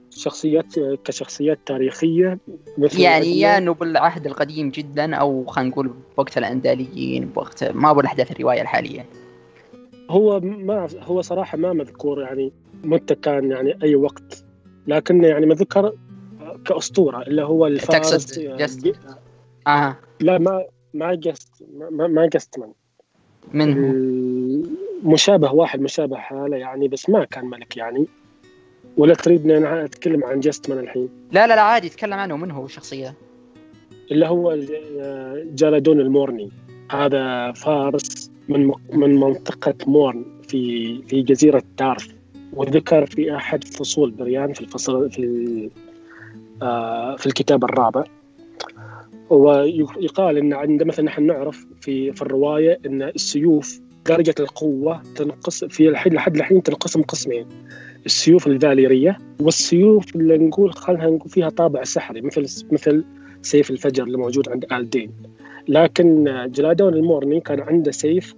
شخصيات 0.10 0.80
كشخصيات 0.80 1.60
تاريخية 1.66 2.39
مثل 2.77 3.00
يعني 3.00 3.39
يا 3.39 3.58
انه 3.58 3.74
بالعهد 3.74 4.25
القديم 4.25 4.70
جدا 4.70 5.16
أو 5.16 5.46
خلينا 5.46 5.70
نقول 5.70 5.94
بوقت 6.18 6.38
الانداليين 6.38 7.25
بوقت 7.25 7.63
ما 7.63 7.92
أبو 7.92 8.00
الأحداث 8.00 8.32
الرواية 8.32 8.62
الحالية. 8.62 9.06
هو 10.10 10.39
ما 10.39 10.88
هو 11.00 11.22
صراحة 11.22 11.58
ما 11.58 11.74
مذكور 11.74 12.22
يعني 12.22 12.51
متى 12.84 13.16
كان 13.16 13.51
يعني 13.51 13.77
أي 13.84 13.96
وقت 13.96 14.44
لكنه 14.88 15.27
يعني 15.27 15.46
مذكر 15.46 15.94
كأسطورة 16.66 17.22
اللي 17.22 17.44
هو 17.44 17.68
الفارس 17.68 18.10
تقصد 18.10 18.58
جست. 18.58 18.96
آه. 19.68 19.98
لا 20.20 20.38
ما 20.38 20.66
ما 20.94 21.16
جست 21.16 21.63
ما, 21.92 22.08
ما 22.08 22.25
جست 22.25 22.60
من 22.60 22.74
من 23.54 23.77
مشابه 25.04 25.51
واحد 25.51 25.82
مشابه 25.82 26.18
حاله 26.18 26.58
يعني 26.58 26.88
بس 26.88 27.10
ما 27.10 27.24
كان 27.25 27.46
ملك 27.46 27.77
يعني. 27.77 28.08
ولا 28.98 29.13
تريدني 29.13 29.58
أنا 29.58 29.86
أتكلم 29.86 30.24
عن 30.24 30.39
جستمان 30.39 30.80
الحين؟ 30.80 31.10
لا 31.32 31.48
لا 31.48 31.56
لا 31.56 31.62
عادي 31.62 31.89
تكلم 31.89 32.13
عنه 32.13 32.38
من 32.38 32.51
هو 32.51 32.66
الشخصيه 32.66 33.13
اللي 34.12 34.25
هو 34.25 34.58
جالادون 35.44 36.00
المورني. 36.00 36.50
هذا 36.92 37.51
فارس 37.51 38.32
من 38.50 38.72
من 38.94 39.16
منطقة 39.20 39.74
مورن 39.88 40.25
في 40.48 41.01
في 41.01 41.22
جزيرة 41.22 41.63
تارث. 41.80 42.08
وذكر 42.54 43.06
في 43.06 43.36
أحد 43.36 43.63
فصول 43.63 44.12
بريان 44.12 44.54
في 44.54 44.62
الفصل 44.62 45.12
في 45.12 45.70
آه، 46.62 47.16
في 47.16 47.25
الكتاب 47.25 47.63
الرابع. 47.63 48.04
ويقال 49.30 50.38
إن 50.38 50.54
عند 50.54 50.84
مثلا 50.84 51.06
نحن 51.06 51.25
نعرف 51.25 51.66
في 51.82 52.12
في 52.12 52.22
الرواية 52.22 52.80
إن 52.86 53.01
السيوف 53.01 53.80
درجة 54.08 54.36
القوة 54.40 55.02
تنقص 55.16 55.64
في 55.64 55.90
الحين 55.90 56.14
لحد 56.14 56.36
الحين 56.36 56.64
تنقسم 56.64 57.02
قسمين. 57.02 57.46
السيوف 58.06 58.48
الفاليرية 58.48 59.18
والسيوف 59.40 60.16
اللي 60.16 60.38
نقول 60.38 60.74
خلينا 60.74 61.10
نقول 61.10 61.30
فيها 61.30 61.50
طابع 61.50 61.84
سحري 61.84 62.22
مثل 62.22 62.66
مثل 62.72 63.06
سيف 63.42 63.70
الفجر 63.70 64.04
اللي 64.04 64.18
موجود 64.18 64.50
عند 64.50 64.66
آلدين. 64.72 65.12
لكن 65.68 66.24
جلادون 66.52 66.94
المورني 66.94 67.40
كان 67.40 67.60
عنده 67.60 67.92
سيف 67.92 68.36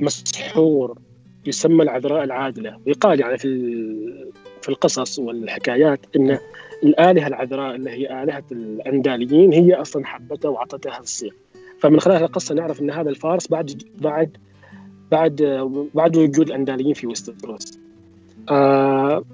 مسحور 0.00 0.98
يسمى 1.46 1.82
العذراء 1.82 2.24
العادلة. 2.24 2.78
ويقال 2.86 3.20
يعني 3.20 3.38
في 3.38 3.48
في 4.62 4.68
القصص 4.68 5.18
والحكايات 5.18 6.00
إن 6.16 6.38
الآلهة 6.82 7.26
العذراء 7.26 7.74
اللي 7.74 7.90
هي 7.90 8.22
آلهة 8.22 8.44
الأنداليين 8.52 9.52
هي 9.52 9.74
أصلا 9.74 10.06
حبته 10.06 10.48
واعطته 10.48 10.90
هذا 10.90 11.30
فمن 11.80 12.00
خلال 12.00 12.22
القصة 12.22 12.54
نعرف 12.54 12.80
إن 12.80 12.90
هذا 12.90 13.10
الفارس 13.10 13.48
بعد 13.48 13.82
بعد 13.98 14.36
بعد 15.14 15.42
بعد 15.94 16.16
وجود 16.16 16.48
الانداليين 16.48 16.94
في 16.94 17.06
ويستروس 17.06 17.78
آه 18.50 19.24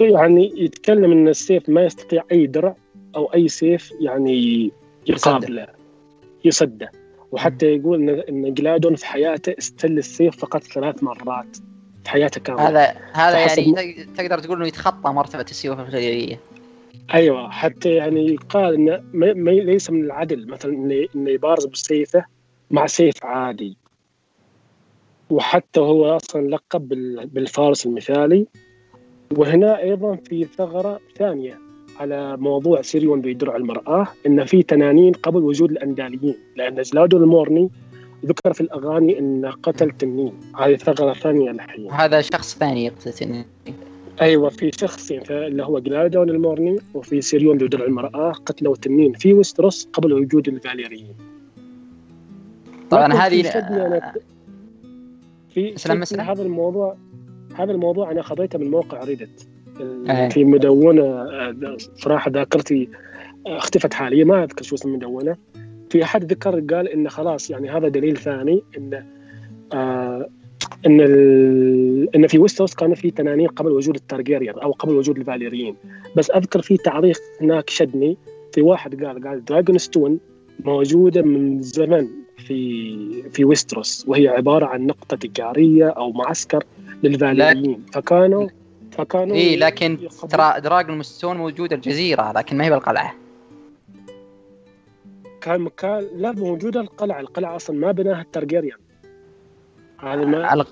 يعني 0.00 0.52
يتكلم 0.56 1.12
إن 1.12 1.28
السيف 1.28 1.68
ما 1.68 1.84
يستطيع 1.84 2.24
أي 2.32 2.46
درع 2.46 2.74
أو 3.16 3.24
أي 3.34 3.48
سيف 3.48 3.92
يعني 4.00 4.70
يقابله 5.06 5.66
يصده. 6.44 6.90
وحتى 7.32 7.66
يقول 7.66 7.98
إن 8.00 8.08
إن 8.08 8.54
جلادون 8.54 8.94
في 8.96 9.06
حياته 9.06 9.54
استل 9.58 9.98
السيف 9.98 10.36
فقط 10.36 10.62
ثلاث 10.62 11.02
مرات 11.02 11.56
في 12.04 12.10
حياته 12.10 12.40
كاملة. 12.40 12.68
هذا 12.68 12.96
هذا 13.12 13.38
يعني 13.38 13.72
م... 13.72 14.14
تقدر 14.14 14.38
تقول 14.38 14.56
إنه 14.56 14.66
يتخطى 14.66 15.10
مرتبة 15.10 15.46
السيوف 15.50 15.80
الخيريه 15.80 16.40
أيوه 17.14 17.50
حتى 17.50 17.94
يعني 17.94 18.32
يقال 18.32 18.74
إنه 18.74 19.04
ما 19.12 19.50
ليس 19.50 19.90
من 19.90 20.04
العدل 20.04 20.48
مثلا 20.48 20.72
إنه 21.14 21.30
يبارز 21.30 21.66
بسيفه 21.66 22.24
مع 22.70 22.86
سيف 22.86 23.24
عادي. 23.24 23.76
وحتى 25.30 25.80
هو 25.80 26.16
أصلا 26.16 26.48
لقب 26.48 26.88
بالفارس 27.34 27.86
المثالي. 27.86 28.46
وهنا 29.36 29.82
أيضا 29.82 30.16
في 30.16 30.44
ثغرة 30.44 31.00
ثانية 31.16 31.58
على 32.00 32.36
موضوع 32.36 32.82
سيريون 32.82 33.20
بيدرع 33.20 33.56
المرآة 33.56 34.06
إن 34.26 34.44
في 34.44 34.62
تنانين 34.62 35.12
قبل 35.12 35.42
وجود 35.42 35.70
الأنداليين 35.70 36.34
لأن 36.56 36.82
جلادو 36.82 37.16
المورني 37.16 37.70
ذكر 38.26 38.52
في 38.52 38.60
الأغاني 38.60 39.18
إن 39.18 39.46
قتل 39.46 39.90
تنين. 39.90 40.32
هذه 40.56 40.76
ثغرة 40.76 41.12
ثانية 41.12 41.50
الحين. 41.50 41.90
هذا 41.92 42.20
شخص 42.20 42.58
ثاني 42.58 42.84
يقتل 42.84 43.12
تنين. 43.12 43.44
أيوه 44.20 44.48
في 44.48 44.70
شخصين 44.80 45.22
اللي 45.30 45.62
هو 45.62 45.78
جلادون 45.78 46.30
المورني 46.30 46.78
وفي 46.94 47.20
سيريون 47.20 47.58
بيدرع 47.58 47.84
المرآة 47.84 48.32
قتلوا 48.32 48.76
تنين 48.76 49.12
في 49.12 49.34
وستروس 49.34 49.88
قبل 49.92 50.12
وجود 50.12 50.48
الفاليريين. 50.48 51.14
طبعا 52.90 53.12
هذه 53.14 53.42
في 55.48 55.72
سلام 55.76 56.02
هذا 56.20 56.42
الموضوع 56.42 56.96
هذا 57.54 57.72
الموضوع 57.72 58.10
أنا 58.10 58.20
اخذته 58.20 58.58
من 58.58 58.70
موقع 58.70 59.04
ريدت. 59.04 59.48
في 60.30 60.44
مدونة 60.44 61.26
صراحة 61.76 62.30
ذاكرتي 62.30 62.88
اختفت 63.46 63.94
حاليا 63.94 64.24
ما 64.24 64.44
أذكر 64.44 64.64
شو 64.64 64.74
اسم 64.74 64.88
المدونة. 64.88 65.36
في 65.90 66.04
أحد 66.04 66.24
ذكر 66.24 66.60
قال 66.60 66.88
انه 66.88 67.08
خلاص 67.08 67.50
يعني 67.50 67.70
هذا 67.70 67.88
دليل 67.88 68.16
ثاني 68.16 68.62
انه 68.78 69.06
آه 69.72 70.28
إن 70.86 71.00
إن 72.14 72.26
في 72.26 72.38
ويستروس 72.38 72.74
كان 72.74 72.94
في 72.94 73.10
تنانين 73.10 73.48
قبل 73.48 73.72
وجود 73.72 73.94
التارجيريان 73.94 74.58
أو 74.58 74.72
قبل 74.72 74.94
وجود 74.94 75.18
الفاليريين. 75.18 75.76
بس 76.16 76.30
أذكر 76.30 76.62
في 76.62 76.76
تعليق 76.76 77.18
هناك 77.40 77.70
شدني. 77.70 78.18
في 78.52 78.62
واحد 78.62 79.04
قال 79.04 79.28
قال 79.28 79.44
دراجون 79.44 79.78
ستون 79.78 80.18
موجودة 80.64 81.22
من 81.22 81.62
زمن 81.62 82.08
في 82.36 83.30
في 83.30 83.44
ويستروس 83.44 84.04
وهي 84.08 84.28
عبارة 84.28 84.66
عن 84.66 84.86
نقطة 84.86 85.16
تجارية 85.16 85.88
أو 85.88 86.12
معسكر 86.12 86.64
للفاليريين 87.02 87.82
فكانوا 87.92 88.48
فكانوا 88.90 89.36
اي 89.36 89.56
لكن 89.56 89.98
ترى 90.30 90.60
دراجون 90.60 91.02
ستون 91.02 91.36
موجوده 91.36 91.76
الجزيرة 91.76 92.32
لكن 92.32 92.56
ما 92.56 92.64
هي 92.64 92.70
بالقلعة. 92.70 93.14
كان 95.40 95.60
مكان 95.60 96.06
لا 96.16 96.32
موجوده 96.32 96.80
القلعة. 96.80 97.20
القلعة 97.20 97.56
أصلا 97.56 97.76
ما 97.76 97.92
بناها 97.92 98.20
التارجيريان. 98.20 98.78
هذا 99.98 100.24
ما 100.24 100.64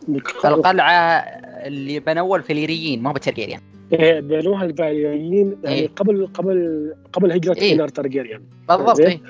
القلعة 0.45 1.19
اللي 1.67 2.01
بنوها 2.01 2.39
الفليريين 2.39 3.03
ما 3.03 3.13
بالترجيريان 3.13 3.61
إيه 3.93 4.21
بنوها 4.21 4.65
الفاليريين 4.65 5.57
يعني 5.65 5.77
إيه؟ 5.77 5.89
قبل 5.89 6.27
قبل 6.35 6.95
قبل 7.13 7.33
هجرة 7.33 7.55
إيه؟ 7.55 7.71
دينار 7.71 7.89
ترجيريان 7.89 8.43
بالضبط 8.69 9.01
إيه؟ 9.01 9.21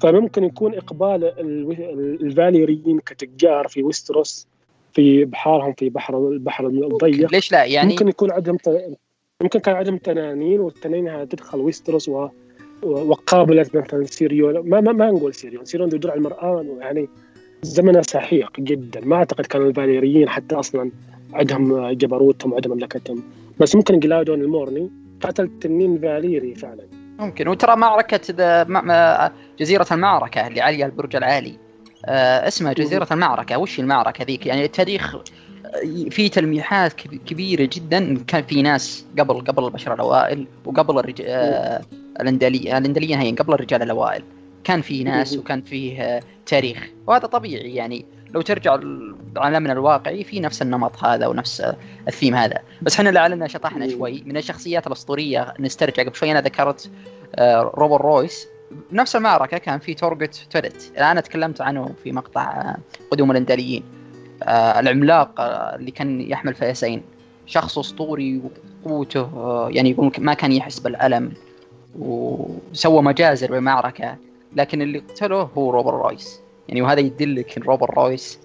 فممكن 0.00 0.44
يكون 0.44 0.74
إقبال 0.74 1.32
الفاليريين 2.22 2.98
كتجار 2.98 3.68
في 3.68 3.82
ويستروس 3.82 4.46
في 4.92 5.24
بحارهم 5.24 5.72
في 5.72 5.88
بحر 5.88 6.28
البحر 6.28 6.66
الضيق. 6.66 7.32
ليش 7.32 7.52
لا؟ 7.52 7.64
يعني 7.64 7.88
ممكن 7.88 8.08
يكون 8.08 8.30
عندهم 8.30 8.58
ممكن 9.42 9.60
كان 9.60 9.74
عندهم 9.74 9.96
تنانين 9.96 10.60
والتنانين 10.60 11.08
هذه 11.08 11.24
تدخل 11.24 11.58
ويستروس 11.58 12.08
و... 12.08 12.28
وقابلت 12.82 13.76
مثلا 13.76 14.04
سيريون. 14.04 14.68
ما 14.68 14.80
ما, 14.80 14.92
ما 14.92 15.10
نقول 15.10 15.34
سيريون. 15.34 15.64
سيريون 15.64 15.88
درع 15.88 16.14
المرآة 16.14 16.64
يعني 16.80 17.08
زمنه 17.62 18.02
سحيق 18.02 18.60
جدا. 18.60 19.00
ما 19.00 19.16
أعتقد 19.16 19.46
كانوا 19.46 19.68
الفاليريين 19.68 20.28
حتى 20.28 20.54
أصلا 20.54 20.90
عندهم 21.32 21.90
جبروتهم 21.90 22.52
وعندهم 22.52 22.72
مملكتهم. 22.72 23.22
بس 23.60 23.76
ممكن 23.76 23.98
جلاودون 23.98 24.40
المورني 24.40 24.90
قتل 25.20 25.50
تنين 25.60 25.98
فاليري 25.98 26.54
فعلا. 26.54 26.95
ممكن. 27.18 27.48
وترى 27.48 27.76
معركة 27.76 28.20
جزيرة 29.58 29.86
المعركة 29.92 30.46
اللي 30.46 30.60
عليها 30.60 30.86
البرج 30.86 31.16
العالي. 31.16 31.58
آه 32.06 32.48
اسمها 32.48 32.72
جزيرة 32.72 33.08
المعركة. 33.10 33.58
وش 33.58 33.80
المعركة 33.80 34.24
ذيك؟ 34.24 34.46
يعني 34.46 34.64
التاريخ 34.64 35.14
آه، 35.14 35.20
في 36.10 36.28
تلميحات 36.28 36.92
كبيرة 37.26 37.68
جدا. 37.72 38.18
كان 38.26 38.42
في 38.42 38.62
ناس 38.62 39.04
قبل 39.18 39.40
قبل 39.40 39.64
البشر 39.64 39.94
الأوائل 39.94 40.46
وقبل 40.64 40.98
الرجال 40.98 41.26
آه 41.28 41.82
الأندلية 42.20 42.78
الأندليين 42.78 43.18
هي 43.18 43.30
قبل 43.32 43.54
الرجال 43.54 43.82
الأوائل. 43.82 44.22
كان 44.64 44.80
في 44.80 45.04
ناس 45.04 45.36
وكان 45.36 45.62
فيه 45.62 46.02
آه، 46.02 46.22
تاريخ. 46.46 46.86
وهذا 47.06 47.26
طبيعي 47.26 47.74
يعني. 47.74 48.06
لو 48.34 48.40
ترجع 48.40 48.78
لعالمنا 49.36 49.72
الواقعي 49.72 50.24
في 50.24 50.40
نفس 50.40 50.62
النمط 50.62 51.04
هذا 51.04 51.26
ونفس 51.26 51.60
آه، 51.60 51.76
الثيم 52.08 52.34
هذا. 52.34 52.58
بس 52.82 52.94
إحنا 52.94 53.08
لعلنا 53.08 53.48
شطحنا 53.48 53.88
شوي. 53.88 54.22
من 54.26 54.36
الشخصيات 54.36 54.86
الأسطورية 54.86 55.54
نسترجع 55.60 56.02
قبل 56.02 56.14
شوي 56.14 56.32
أنا 56.32 56.40
ذكرت 56.40 56.90
آه، 57.34 57.72
روبر 57.74 58.00
رويس. 58.00 58.48
نفس 58.92 59.16
المعركة 59.16 59.58
كان 59.58 59.78
في 59.78 59.94
توربت 59.94 60.46
توريت. 60.50 60.90
الآن 60.96 61.22
تكلمت 61.22 61.60
عنه 61.60 61.94
في 62.04 62.12
مقطع 62.12 62.76
قدوم 63.10 63.30
الأندليين. 63.30 63.82
العملاق 64.48 65.40
اللي 65.74 65.90
كان 65.90 66.20
يحمل 66.20 66.54
فيسين 66.54 67.02
شخص 67.46 67.78
أسطوري 67.78 68.42
وقوته 68.84 69.30
يعني 69.70 69.90
يقول 69.90 70.12
ما 70.18 70.34
كان 70.34 70.52
يحس 70.52 70.78
بالألم 70.78 71.32
وسوى 71.98 73.02
مجازر 73.02 73.52
بمعركة. 73.52 74.16
لكن 74.56 74.82
اللي 74.82 74.98
قتله 74.98 75.50
هو 75.56 75.70
روبر 75.70 75.94
رويس. 75.94 76.40
يعني 76.68 76.82
وهذا 76.82 77.00
يدلك 77.00 77.56
إن 77.56 77.62
روبر 77.62 77.94
رويس 77.94 78.40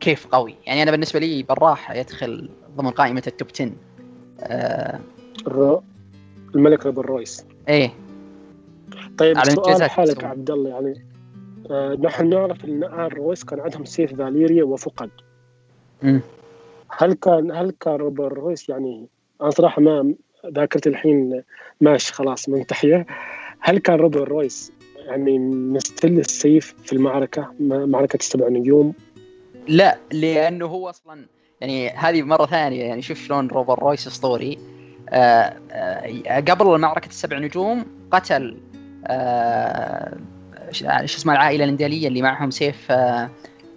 كيف 0.00 0.26
قوي. 0.26 0.54
يعني 0.66 0.82
أنا 0.82 0.90
بالنسبة 0.90 1.20
لي 1.20 1.42
بالراحة 1.42 1.94
يدخل 1.94 2.50
ضمن 2.76 2.90
قائمة 2.90 3.22
ال 3.26 3.32
top 3.32 3.48
10 3.54 3.70
آه 4.40 5.00
الملك 6.54 6.86
روبر 6.86 7.06
رويس. 7.06 7.44
إيه. 7.68 7.90
طيب 9.18 9.38
على 9.38 9.50
سؤال 9.50 9.90
حالك 9.90 10.24
عبد 10.24 10.50
الله 10.50 10.70
يعني 10.70 11.04
آه 11.70 11.98
نحن 12.00 12.28
نعرف 12.28 12.64
إن 12.64 12.84
آل 12.84 13.18
رويس 13.18 13.44
كان 13.44 13.60
عندهم 13.60 13.84
سيف 13.84 14.14
فاليريا 14.14 14.64
وفقد. 14.64 15.10
م. 16.02 16.18
هل 16.90 17.12
كان 17.12 17.52
هل 17.52 17.70
كان 17.80 17.94
روبر 17.94 18.32
رويس 18.32 18.68
يعني 18.68 19.08
أنا 19.42 19.50
صراحة 19.50 19.82
ما 19.82 20.14
ذاكرتي 20.46 20.88
الحين 20.88 21.42
ماشي 21.80 22.12
خلاص 22.12 22.48
منتهية 22.48 23.06
هل 23.60 23.78
كان 23.78 23.96
روبر 23.96 24.28
رويس 24.28 24.72
يعني 25.06 25.38
مستل 25.38 26.18
السيف 26.18 26.74
في 26.84 26.92
المعركة 26.92 27.54
معركة 27.60 28.16
السبع 28.16 28.48
نجوم. 28.48 28.94
لا 29.68 29.98
لأنه 30.12 30.66
هو 30.66 30.90
أصلا 30.90 31.26
يعني 31.60 31.90
هذه 31.90 32.22
مرة 32.22 32.46
ثانية 32.46 32.84
يعني 32.84 33.02
شوف 33.02 33.18
شلون 33.18 33.48
روبر 33.48 33.78
رويس 33.78 34.06
أسطوري. 34.06 34.58
آه 35.08 35.56
آه 35.70 36.40
قبل 36.40 36.78
معركة 36.78 37.08
السبع 37.08 37.38
نجوم 37.38 37.84
قتل 38.10 38.56
آه 39.06 40.16
شو 40.70 40.86
اسمها 40.88 41.34
العائلة 41.34 41.64
الأندالية 41.64 42.08
اللي 42.08 42.22
معهم 42.22 42.50
سيف 42.50 42.90
آه 42.90 43.30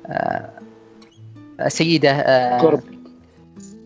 آه 0.07 0.49
سيدة 1.67 2.11
آه 2.11 2.61
كورب. 2.61 2.81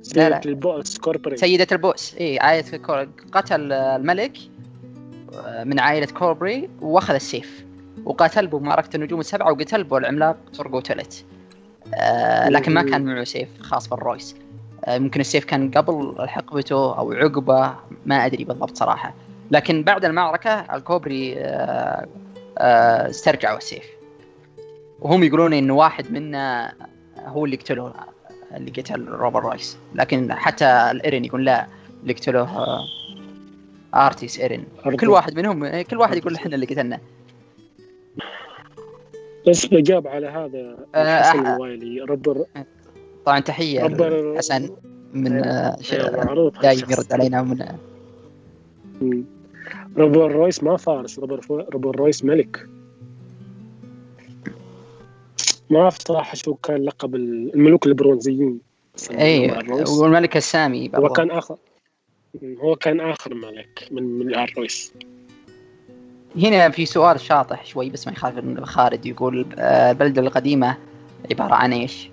سيدة 0.01 0.41
البؤس 0.45 0.97
كوربري 0.97 1.37
سيدة 1.37 1.67
البؤس 1.71 2.15
اي 2.15 2.39
عائلة 2.39 3.07
قتل 3.31 3.71
الملك 3.71 4.37
من 5.63 5.79
عائلة 5.79 6.05
كوربري 6.05 6.69
وأخذ 6.81 7.13
السيف 7.13 7.65
وقاتل 8.05 8.47
به 8.47 8.59
بمعركة 8.59 8.95
النجوم 8.95 9.19
السبعة 9.19 9.51
وقتل 9.51 9.87
العملاق 9.91 10.37
تورغو 10.53 10.79
تلت 10.79 11.25
آه 11.93 12.49
لكن 12.49 12.73
ما 12.73 12.83
كان 12.83 13.05
معه 13.05 13.23
سيف 13.23 13.49
خاص 13.61 13.87
بالرويس. 13.89 14.35
آه 14.85 14.97
ممكن 14.97 15.19
السيف 15.19 15.45
كان 15.45 15.71
قبل 15.71 16.15
حقبته 16.27 16.97
أو 16.97 17.11
عقبه 17.11 17.75
ما 18.05 18.25
أدري 18.25 18.43
بالضبط 18.43 18.77
صراحة. 18.77 19.13
لكن 19.51 19.83
بعد 19.83 20.05
المعركة 20.05 20.75
الكوربري 20.75 21.35
آه 21.37 22.07
آه 22.57 23.09
استرجعوا 23.09 23.57
السيف. 23.57 23.85
وهم 24.99 25.23
يقولون 25.23 25.53
انه 25.53 25.73
واحد 25.73 26.11
منا 26.11 26.73
هو 27.25 27.45
اللي 27.45 27.55
قتله 27.55 27.93
اللي 28.55 28.71
قتل 28.71 29.07
روبر 29.07 29.43
رويس. 29.43 29.77
لكن 29.95 30.33
حتى 30.33 30.65
الإيرين 30.65 31.25
يقول 31.25 31.45
لا 31.45 31.67
اللي 32.03 32.13
قتله 32.13 32.41
آه 32.41 32.83
ارتيس 33.93 34.39
ايرين 34.39 34.65
كل 34.99 35.09
واحد 35.09 35.35
منهم 35.35 35.81
كل 35.81 35.97
واحد 35.97 36.17
يقول 36.17 36.35
إحنا 36.35 36.55
اللي 36.55 36.65
قتلنا. 36.65 36.99
بس 39.47 39.65
الاجابه 39.65 40.09
على 40.09 40.27
هذا 40.27 40.77
آه، 40.95 41.21
حسن 41.21 41.47
الوايلي 41.47 42.01
ربر 42.01 42.45
طبعا 43.25 43.39
تحية 43.39 43.81
حسن 44.37 44.69
من 45.13 45.43
آه، 45.43 45.77
دايم 46.61 46.79
يرد 46.89 47.13
علينا 47.13 47.41
من 47.41 49.25
روبر 49.97 50.31
رويس 50.31 50.63
ما 50.63 50.77
فارس 50.77 51.19
روبر 51.19 51.65
روبر 51.73 51.95
رويس 51.95 52.23
ملك. 52.25 52.67
ما 55.69 55.81
أعرف 55.81 55.97
صراحة 56.07 56.35
شو 56.35 56.53
كان 56.53 56.83
لقب 56.83 57.15
الملوك 57.15 57.85
البرونزيين. 57.85 58.59
اي 59.11 59.51
والملك 59.99 60.37
السامي 60.37 60.91
هو 60.95 61.09
كان 61.09 61.31
اخر 61.31 61.57
هو 62.41 62.75
كان 62.75 62.99
آخر 62.99 63.33
ملك 63.33 63.87
من 63.91 64.03
من 64.03 64.35
الرويس. 64.35 64.93
هنا 66.37 66.69
في 66.69 66.85
سؤال 66.85 67.19
شاطح 67.19 67.65
شوي 67.65 67.89
بس 67.89 68.07
ما 68.07 68.13
يخالف 68.13 68.63
خالد 68.63 69.05
يقول 69.05 69.45
آه، 69.57 69.91
البلدة 69.91 70.21
القديمة 70.21 70.77
عبارة 71.31 71.53
عن 71.53 71.73
إيش؟ 71.73 72.09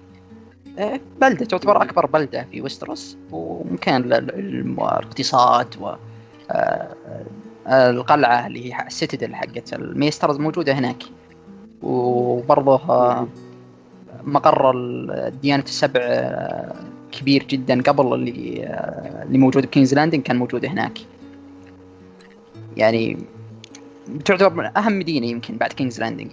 آه، 0.79 1.01
بلدة 1.21 1.45
تعتبر 1.45 1.83
أكبر 1.83 2.07
بلدة 2.07 2.47
في 2.51 2.61
ويستروس 2.61 3.17
ومكان 3.33 4.13
الاقتصاد 4.13 5.77
و 5.81 5.95
آه، 6.51 6.95
القلعة 7.67 8.47
اللي 8.47 8.75
هي 8.75 8.87
السيتدل 8.87 9.35
حقت 9.35 9.73
الميسترز 9.73 10.39
موجودة 10.39 10.73
هناك. 10.73 11.03
وبرضه 11.83 12.81
مقر 14.25 14.71
الديانة 14.71 15.63
السبع 15.63 16.01
كبير 17.13 17.45
جدا 17.49 17.83
قبل 17.83 18.15
اللي 18.15 18.65
اللي 19.27 19.39
موجود 19.39 19.67
بكينز 19.67 19.95
لاندنج 19.95 20.23
كان 20.23 20.37
موجود 20.37 20.65
هناك. 20.65 20.99
يعني 22.77 23.17
تعتبر 24.25 24.55
من 24.55 24.65
أهم 24.77 24.99
مدينة 24.99 25.27
يمكن 25.27 25.57
بعد 25.57 25.73
كينجز 25.73 26.01
لاندنج 26.01 26.31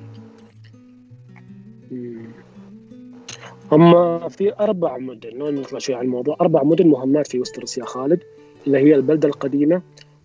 هم 3.72 4.30
في 4.30 4.54
أربع 4.60 4.98
مدن 4.98 5.56
نطلع 5.56 5.80
شوي 5.80 5.96
عن 5.96 6.06
الموضوع. 6.06 6.38
أربع 6.42 6.64
مدن 6.64 6.88
مهمات 6.88 7.28
في 7.28 7.40
وستروس 7.40 7.78
يا 7.78 7.86
خالد 7.86 8.20
اللي 8.68 8.78
هي 8.78 8.96
البلدة 8.96 9.28
القديمة 9.28 9.82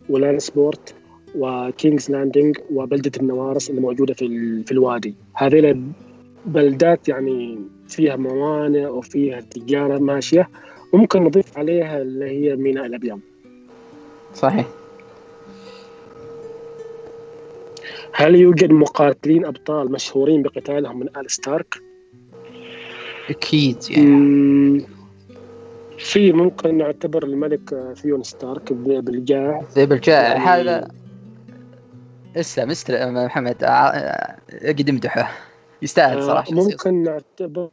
ولانسبورت 0.09 0.95
وكينجز 1.39 2.11
لاندنج 2.11 2.59
وبلدة 2.75 3.13
النوارس 3.21 3.71
اللي 3.71 3.81
موجودة 3.81 4.15
في 4.15 4.63
في 4.63 4.73
الوادي. 4.73 5.15
هذه 5.35 5.61
بلدات 6.47 7.09
يعني 7.09 7.59
فيها 7.89 8.17
موانئ 8.17 8.87
وفيها 8.87 9.41
تجارة 9.41 9.99
ماشية 9.99 10.49
ممكن 10.95 11.25
نضيف 11.25 11.59
عليها 11.59 12.03
اللي 12.03 12.25
هي 12.25 12.57
ميناء 12.57 12.87
الأبيض. 12.87 13.21
صحيح. 14.35 14.67
هل 18.13 18.35
يوجد 18.35 18.73
مقاتلين 18.73 19.45
أبطال 19.45 19.93
مشهورين 19.93 20.43
بقتالهم 20.43 21.01
من 21.01 21.09
آل 21.17 21.31
ستارك؟ 21.31 21.75
أكيد 23.31 23.77
يعني. 23.91 24.87
في 25.99 26.33
ممكن 26.33 26.79
نعتبر 26.79 27.25
الملك 27.25 27.93
ثيون 27.97 28.23
ستارك 28.23 28.71
الذئب 28.71 29.09
الجائع 29.09 29.61
الذئب 29.61 29.93
الجائع 29.93 30.23
يعني 30.23 30.41
هذا 30.41 30.89
اسلم 32.37 32.71
اسلم 32.71 33.25
محمد. 33.25 33.57
اقدم 34.63 34.97
دحوه 34.97 35.29
يستاهل 35.83 36.23
صراحة 36.23 36.51
آه، 36.53 36.55
ممكن 36.55 37.03
نعتبر 37.03 37.69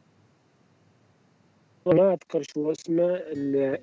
ما 1.86 2.12
أذكر 2.12 2.42
شو 2.42 2.70
اسمه 2.72 3.04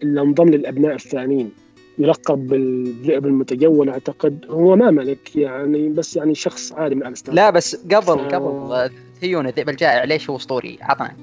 اللي 0.04 0.22
انضم 0.22 0.50
للأبناء 0.50 0.96
الثانيين. 0.96 1.52
يلقب 2.00 2.48
بالذئب 2.48 3.26
المتجول 3.26 3.90
أعتقد. 3.90 4.46
هو 4.50 4.76
ما 4.76 4.92
ملك 4.92 5.36
يعني 5.36 5.90
بس 5.90 6.16
يعني 6.16 6.36
شخص 6.36 6.72
عادي 6.74 6.96
من 6.96 7.06
ال 7.08 7.18
ستارك 7.18 7.36
لا 7.36 7.50
بس 7.50 7.76
قبل 7.76 8.02
ف- 8.02 8.10
قبل 8.36 8.90
ثيون 9.22 9.48
الذئب 9.48 9.70
الجائع 9.70 10.04
ليش 10.04 10.30
هو 10.30 10.36
أسطوري؟ 10.36 10.78
عطنا. 10.82 11.16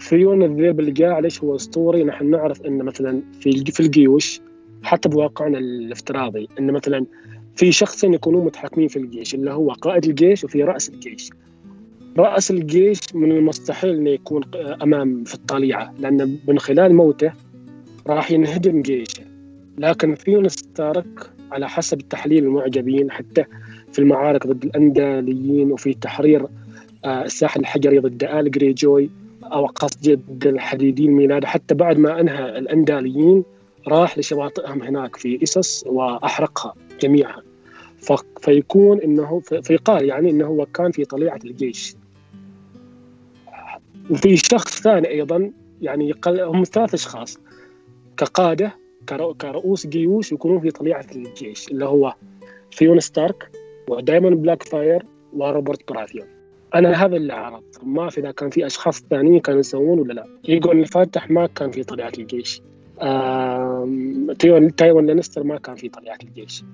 ثيون 0.00 0.42
الذئب 0.42 0.80
الجاع 0.80 1.18
ليش 1.18 1.44
هو 1.44 1.56
أسطوري؟ 1.56 2.04
نحن 2.04 2.30
نعرف 2.30 2.62
إن 2.62 2.82
مثلا 2.82 3.22
في 3.40 3.64
في 3.72 3.80
الجيوش 3.80 4.40
حتى 4.82 5.08
بواقعنا 5.08 5.58
الافتراضي 5.58 6.48
إن 6.58 6.72
مثلا 6.72 7.06
في 7.56 7.72
شخصين 7.72 8.14
يكونون 8.14 8.44
متحكمين 8.44 8.88
في 8.88 8.98
الجيش 8.98 9.34
اللي 9.34 9.50
هو 9.50 9.70
قائد 9.70 10.04
الجيش 10.04 10.44
وفي 10.44 10.62
رأس 10.62 10.88
الجيش. 10.88 11.30
رأس 12.18 12.50
الجيش 12.50 12.98
من 13.14 13.32
المستحيل 13.32 13.90
انه 13.90 14.10
يكون 14.10 14.42
أمام 14.82 15.24
في 15.24 15.34
الطليعة 15.34 15.94
لأن 15.98 16.38
من 16.48 16.58
خلال 16.58 16.94
موته 16.94 17.32
راح 18.06 18.30
ينهدم 18.30 18.82
جيشه. 18.82 19.22
لكن 19.78 20.14
ثيون 20.14 20.48
ستارك 20.48 21.30
على 21.52 21.68
حسب 21.68 21.98
تحليل 21.98 22.44
المعجبين 22.44 23.10
حتى 23.10 23.44
في 23.92 23.98
المعارك 23.98 24.46
ضد 24.46 24.64
الانداليين 24.64 25.72
وفي 25.72 25.94
تحرير 25.94 26.46
آه، 27.04 27.24
الساحل 27.24 27.60
الحجري 27.60 27.98
ضد 27.98 28.24
آل 28.24 28.50
جريجوي 28.50 29.10
أو 29.44 29.66
قصدي 29.66 30.14
ضد 30.14 30.46
الحديدين 30.46 31.10
ميلاد 31.10 31.44
حتى 31.44 31.74
بعد 31.74 31.98
ما 31.98 32.20
أنهى 32.20 32.58
الانداليين 32.58 33.44
راح 33.88 34.18
لشواطئهم 34.18 34.82
هناك 34.82 35.16
في 35.16 35.42
إسس 35.42 35.84
وأحرقها 35.86 36.74
جميعها. 37.00 37.42
فيكون 38.40 39.00
إنه 39.00 39.40
فيقال 39.40 40.04
يعني 40.04 40.30
إنه 40.30 40.46
هو 40.46 40.66
كان 40.66 40.90
في 40.90 41.04
طليعة 41.04 41.38
الجيش. 41.44 41.94
وفي 44.10 44.36
شخص 44.36 44.82
ثاني 44.82 45.08
أيضا 45.08 45.50
يعني 45.82 46.12
هم 46.26 46.62
ثلاث 46.64 46.94
أشخاص 46.94 47.38
كقادة 48.16 48.74
كرؤ- 49.10 49.36
كرؤوس 49.40 49.86
جيوش 49.86 50.32
يكونون 50.32 50.60
في 50.60 50.70
طليعة 50.70 51.06
الجيش 51.16 51.68
اللي 51.68 51.84
هو 51.84 52.14
ثيون 52.74 53.00
ستارك 53.00 53.50
ودايمون 53.88 54.34
بلاك 54.34 54.62
فاير 54.62 55.06
وروبرت 55.32 55.92
براثيون 55.92 56.26
أنا 56.74 57.04
هذا 57.04 57.16
اللي 57.16 57.32
عرفت 57.32 57.80
ما 57.84 58.02
اعرف 58.02 58.18
إذا 58.18 58.30
كان 58.30 58.50
في 58.50 58.66
أشخاص 58.66 59.02
ثانيين 59.10 59.40
كانوا 59.40 59.60
يسوون 59.60 59.98
ولا 60.00 60.12
لا. 60.12 60.26
إيجون 60.48 60.80
الفاتح 60.80 61.30
ما 61.30 61.46
كان 61.46 61.70
في 61.70 61.84
طليعة 61.84 62.12
الجيش. 62.18 62.62
تيون 64.38 64.76
تايوان 64.76 65.06
لانستر 65.06 65.42
ما 65.42 65.58
كان 65.58 65.74
في 65.74 65.88
طليعة 65.88 66.18
الجيش. 66.22 66.64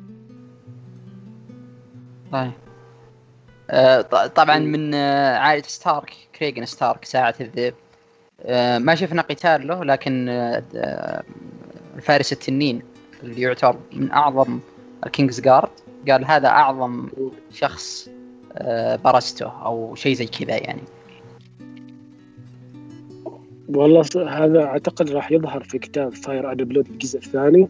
طيب. 2.32 2.52
آه، 3.70 4.00
طبعا 4.26 4.58
من 4.58 4.94
آه، 4.94 5.36
عائلة 5.36 5.62
ستارك 5.62 6.12
كريغن 6.38 6.64
ستارك 6.64 7.04
ساعة 7.04 7.34
الذئب. 7.40 7.74
آه، 8.42 8.78
ما 8.78 8.94
شفنا 8.94 9.22
قتال 9.22 9.66
له 9.66 9.84
لكن 9.84 10.28
الفارس 11.96 12.32
التنين 12.32 12.82
اللي 13.22 13.40
يعتبر 13.40 13.76
من 13.92 14.10
أعظم 14.10 14.58
ال 15.06 15.12
Kings 15.12 15.40
Guard 15.40 15.68
قال 16.08 16.24
هذا 16.24 16.48
أعظم 16.48 17.08
شخص 17.52 18.08
بارزته 19.04 19.64
أو 19.64 19.94
شيء 19.94 20.14
زي 20.14 20.26
كذا 20.26 20.56
يعني. 20.56 20.82
والله 23.76 24.04
هذا 24.28 24.64
أعتقد 24.64 25.10
راح 25.10 25.32
يظهر 25.32 25.62
في 25.62 25.78
كتاب 25.78 26.14
Fire 26.14 26.52
and 26.52 26.62
Blood 26.62 26.88
الجزء 26.88 27.18
الثاني 27.18 27.68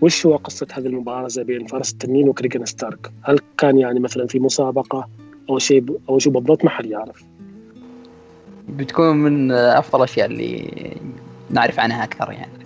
وش 0.00 0.26
هو 0.26 0.36
قصة 0.36 0.66
هذه 0.72 0.86
المبارزة 0.86 1.42
بين 1.42 1.66
فارس 1.66 1.92
التنين 1.92 2.28
وكريغن 2.28 2.64
ستارك؟ 2.64 3.10
هل 3.22 3.38
كان 3.58 3.78
يعني 3.78 4.00
مثلا 4.00 4.26
في 4.26 4.38
مسابقة 4.38 5.08
أو 5.50 5.58
شيء 5.58 5.80
ب- 5.80 5.98
أو 6.08 6.18
شيء 6.18 6.32
بالضبط 6.32 6.64
ما 6.64 6.70
حد 6.70 6.86
يعرف. 6.86 7.24
بتكون 8.68 9.16
من 9.16 9.52
أفضل 9.52 9.98
الاشياء 9.98 10.26
اللي 10.26 10.70
نعرف 11.50 11.80
عنها 11.80 12.04
أكثر 12.04 12.32
يعني 12.32 12.64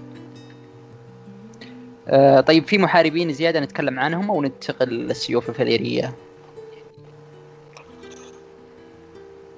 آه، 2.09 2.41
طيب 2.41 2.65
في 2.65 2.79
محاربين 2.79 3.33
زيادة 3.33 3.61
نتكلم 3.61 3.99
عنهم 3.99 4.31
أو 4.31 4.43
ننتقل 4.43 4.89
للسيوف 4.89 5.49
الفاليرية 5.49 6.15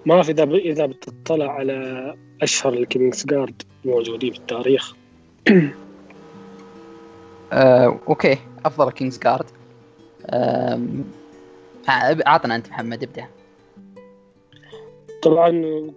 ما 0.06 0.20
إذا 0.20 0.44
ب... 0.44 0.54
إذا 0.54 0.86
بتطلع 0.86 1.52
على 1.52 2.14
أشهر 2.42 2.72
ال 2.72 2.81
Kings 2.81 3.26
Guard 3.26 3.62
موجودين 3.84 4.32
في 4.32 4.38
التاريخ. 4.38 4.94
آه، 7.52 8.00
okay 8.08 8.38
أفضل 8.64 8.90
Kings 8.90 9.18
Guard. 9.18 9.46
عطنا 12.26 12.56
أنت 12.56 12.68
محمد 12.68 13.02
ابدأ. 13.02 13.26
طبعا 15.22 15.50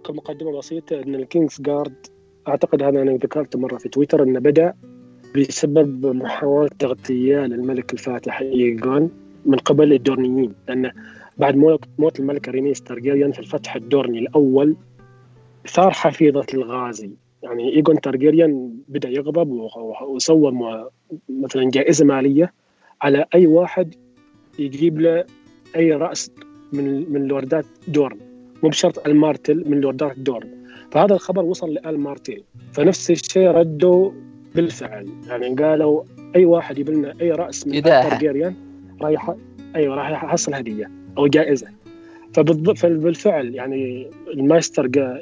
كمقدمة 0.06 0.58
بسيطة 0.58 1.02
أن 1.02 1.14
ال 1.14 1.22
Kings 1.22 1.60
Guard 1.60 2.06
أعتقد 2.48 2.82
هذا 2.82 3.02
أنا 3.02 3.12
ذكرته 3.12 3.58
مرة 3.58 3.76
في 3.76 3.88
تويتر 3.88 4.22
أنه 4.22 4.40
بدأ 4.40 4.74
بسبب 5.36 6.06
محاولة 6.06 6.70
اغتيال 6.82 7.52
الملك 7.52 7.92
الفاتح 7.92 8.40
إيغون 8.40 9.10
من 9.46 9.58
قبل 9.58 9.92
الدورنيين. 9.92 10.54
لأن 10.68 10.92
بعد 11.38 11.56
موت 11.98 12.20
الملكة 12.20 12.52
رينيس 12.52 12.82
تارجيريان 12.82 13.32
في 13.32 13.38
الفتح 13.38 13.76
الدورني 13.76 14.18
الأول 14.18 14.76
ثار 15.68 15.90
حفيظة 15.90 16.46
الغازي. 16.54 17.10
يعني 17.42 17.76
إيغون 17.76 18.00
تارجيريان 18.00 18.74
بدأ 18.88 19.08
يغضب 19.08 19.50
و- 19.50 19.68
وسوى 20.08 20.52
مع- 20.52 20.88
مثلا 21.28 21.70
جائزة 21.70 22.04
مالية 22.04 22.52
على 23.02 23.24
أي 23.34 23.46
واحد 23.46 23.94
يجيب 24.58 25.00
له 25.00 25.24
أي 25.76 25.92
رأس 25.92 26.30
من 26.72 27.12
من 27.12 27.28
لوردات 27.28 27.64
دورن. 27.88 28.16
مو 28.62 28.68
بشرط 28.68 29.06
المارتل 29.06 29.64
من 29.70 29.80
لوردات 29.80 30.18
دورن. 30.18 30.48
فهذا 30.90 31.14
الخبر 31.14 31.44
وصل 31.44 31.74
لآل 31.74 31.98
مارتل 32.00 32.42
فنفس 32.72 33.10
الشيء 33.10 33.48
ردوا 33.48 34.10
بالفعل. 34.54 35.08
يعني 35.28 35.54
قالوا 35.54 36.02
أي 36.36 36.44
واحد 36.44 36.78
يجيب 36.78 36.90
لنا 36.94 37.12
أي 37.20 37.30
رأس 37.30 37.66
من. 37.66 37.74
تارجيريان 38.10 38.54
رايح 39.02 39.34
أيوه 39.76 39.94
راح 39.94 40.10
يحصل 40.24 40.54
هدية 40.54 40.90
أو 41.18 41.26
جائزة. 41.26 41.66
فبالفعل 42.34 43.54
يعني 43.54 44.10
ال 44.34 44.40
Maester 44.40 44.86
جا... 44.86 45.20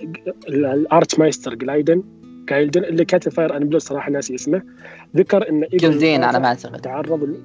ال 0.48 0.62
Arch 0.62 1.18
Maester 1.18 1.54
جلايدن 1.54 2.02
جايلدن 2.48 2.84
اللي 2.84 3.04
كاتب 3.04 3.32
Fire 3.32 3.56
and 3.56 3.68
Blood 3.68 3.80
صراحة 3.80 4.10
ناسي 4.10 4.34
اسمه 4.34 4.62
ذكر 5.16 5.48
إن 5.48 5.64
جلدين 5.72 6.24
على 6.24 6.40
ما 6.40 6.46
أعتقد. 6.46 6.80
تعرض 6.80 7.24
ل- 7.24 7.36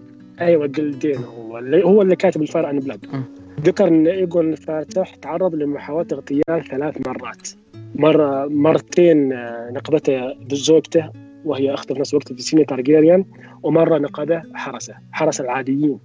أيوه 0.42 0.68
جلدين 0.68 1.16
هو 1.24 1.58
اللي 1.58 1.84
هو 1.86 2.02
اللي 2.02 2.16
كاتب 2.16 2.42
ال 2.42 2.47
Fire 2.47 2.70
and 2.70 2.80
Blood 2.80 3.06
م. 3.14 3.22
ذكر 3.62 3.88
إن 3.88 4.08
ايجون 4.08 4.52
الفاتح 4.54 5.16
تعرض 5.16 5.56
لمحاولة 5.56 6.08
اغتيال 6.14 6.64
ثلاث 6.70 7.08
مرات. 7.08 7.50
مرة 7.96 8.46
مرتين 8.48 9.34
آه، 9.34 9.72
نقبته 9.72 10.34
زوجته 10.52 11.10
وهي 11.46 11.74
اخته 11.74 11.94
في 11.94 12.00
نفس 12.00 12.14
الوقت 12.14 12.34
في 12.34 12.42
سيني 12.42 12.66
تارجيريان 12.66 13.26
ومرة 13.64 13.98
نقده 13.98 14.44
حرسه 14.54 14.94
حرس 15.12 15.42
العاديين. 15.42 16.00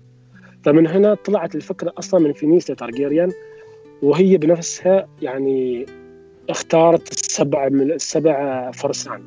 فمن 0.64 0.87
هنا 0.87 1.14
طلعت 1.14 1.55
الفكرة 1.55 1.92
أصلا 1.98 2.20
من 2.20 2.33
فينيسيا 2.33 2.75
تارجيريان 2.75 3.31
وهي 4.03 4.37
بنفسها 4.37 5.09
يعني 5.23 5.87
اختارت 6.51 7.12
السبع 7.12 7.69
من 7.69 7.93
السبع 7.93 8.71
فرسان. 8.71 9.23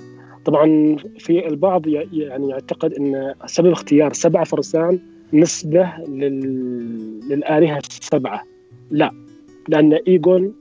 طبعا 0.45 0.95
في 1.19 1.47
البعض 1.47 1.87
يعني 1.87 2.49
يعتقد 2.49 2.93
إن 2.93 3.33
سبب 3.45 3.71
اختيار 3.71 4.13
سبع 4.13 4.43
فرسان 4.43 4.99
نسبة 5.33 5.93
لل... 6.07 7.29
للآلهة 7.29 7.77
السبعة. 7.77 8.43
لا 8.91 9.11
لأن 9.67 9.93
إيجون 9.93 10.53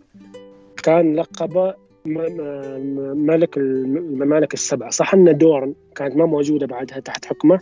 كان 0.82 1.16
لقب 1.16 1.74
م... 2.04 2.18
م... 2.18 3.16
ملك 3.16 3.56
الممالك 3.56 4.54
السبعة. 4.54 4.90
صح 4.90 5.14
أن 5.14 5.38
دورن 5.38 5.74
كانت 5.96 6.16
ما 6.16 6.26
موجودة 6.26 6.66
بعدها 6.66 7.00
تحت 7.00 7.24
حكمه 7.24 7.60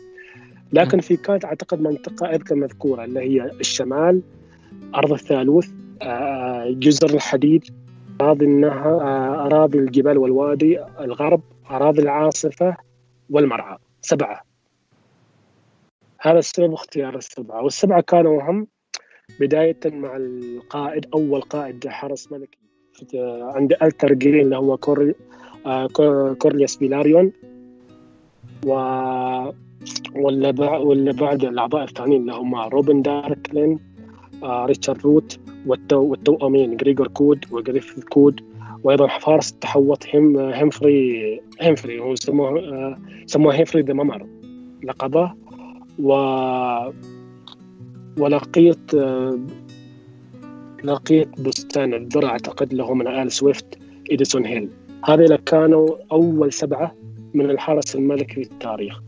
لكن 0.73 1.01
في 1.01 1.17
كانت 1.17 1.45
أعتقد 1.45 1.81
منطقة 1.81 2.27
أذكر 2.27 2.55
مذكورة 2.55 3.05
اللي 3.05 3.21
هي 3.21 3.51
الشمال 3.61 4.23
أرض 4.95 5.13
الثالوث 5.13 5.69
جزر 6.71 7.15
الحديد 7.15 7.65
أراضي 8.21 8.45
النهر 8.45 9.01
آه، 9.01 9.47
أراضي 9.47 9.79
الجبال 9.79 10.19
والوادي 10.19 10.85
الغرب 11.01 11.41
أراضي 11.71 12.03
العاصفة 12.03 12.77
والمرعى 13.31 13.79
سبعة. 14.03 14.43
هذا 16.21 16.39
السبب 16.39 16.73
اختيار 16.73 17.17
السبعة. 17.17 17.63
والسبعة 17.63 18.01
كانوا 18.01 18.43
هم 18.43 18.67
بداية 19.41 19.77
مع 19.87 20.17
القائد 20.17 21.07
أول 21.15 21.41
قائد 21.41 21.89
حرس 21.89 22.33
ملكي. 22.33 22.59
عند 23.43 23.77
الترجيرين 23.83 24.41
اللي 24.45 24.57
هو 24.57 24.77
كور 24.77 25.13
آه، 25.67 25.87
كور- 25.87 26.35
كورليوس 26.35 26.77
فيلاريون 26.77 27.33
و 28.67 28.73
ولا 30.17 31.13
بعد 31.13 31.45
الأعضاء 31.45 31.85
الثانيين 31.85 32.21
اللي 32.21 32.33
هم 32.33 32.55
روبن 32.55 33.03
داركلين 33.03 33.79
آه 34.43 34.67
ريتشارد 34.67 35.01
روت 35.01 35.41
والتوأمين 35.67 36.77
جريجور 36.77 37.09
كود 37.09 37.45
وجريفيث 37.51 38.05
كود. 38.05 38.41
وأيضا 38.85 39.07
فارس 39.07 39.53
التحوط 39.53 40.07
هم 40.15 40.39
هيمفري 40.39 41.41
هيمفري 41.61 42.01
هو 42.01 42.15
سموه 42.15 42.59
آه 42.59 42.99
سموه 43.27 43.55
هيمفري 43.55 43.83
the 43.83 43.95
Mummer 43.95 44.27
لقبه 44.85 45.33
و 45.99 46.13
ولقيت 48.19 48.95
آه 48.95 49.39
لقيت 50.85 51.41
بستان 51.41 51.95
الذرة 51.95 52.27
أعتقد 52.27 52.71
اللي 52.71 52.83
هو 52.83 52.95
من 52.95 53.07
آل 53.07 53.33
سويفت 53.33 53.79
إديسون 54.11 54.47
هيل. 54.47 54.69
هذه 55.05 55.39
كانوا 55.47 55.89
أول 56.13 56.53
سبعة 56.53 56.95
من 57.35 57.51
الحرس 57.51 57.97
الملكي 57.97 58.35
في 58.35 58.43
التاريخ 58.43 59.01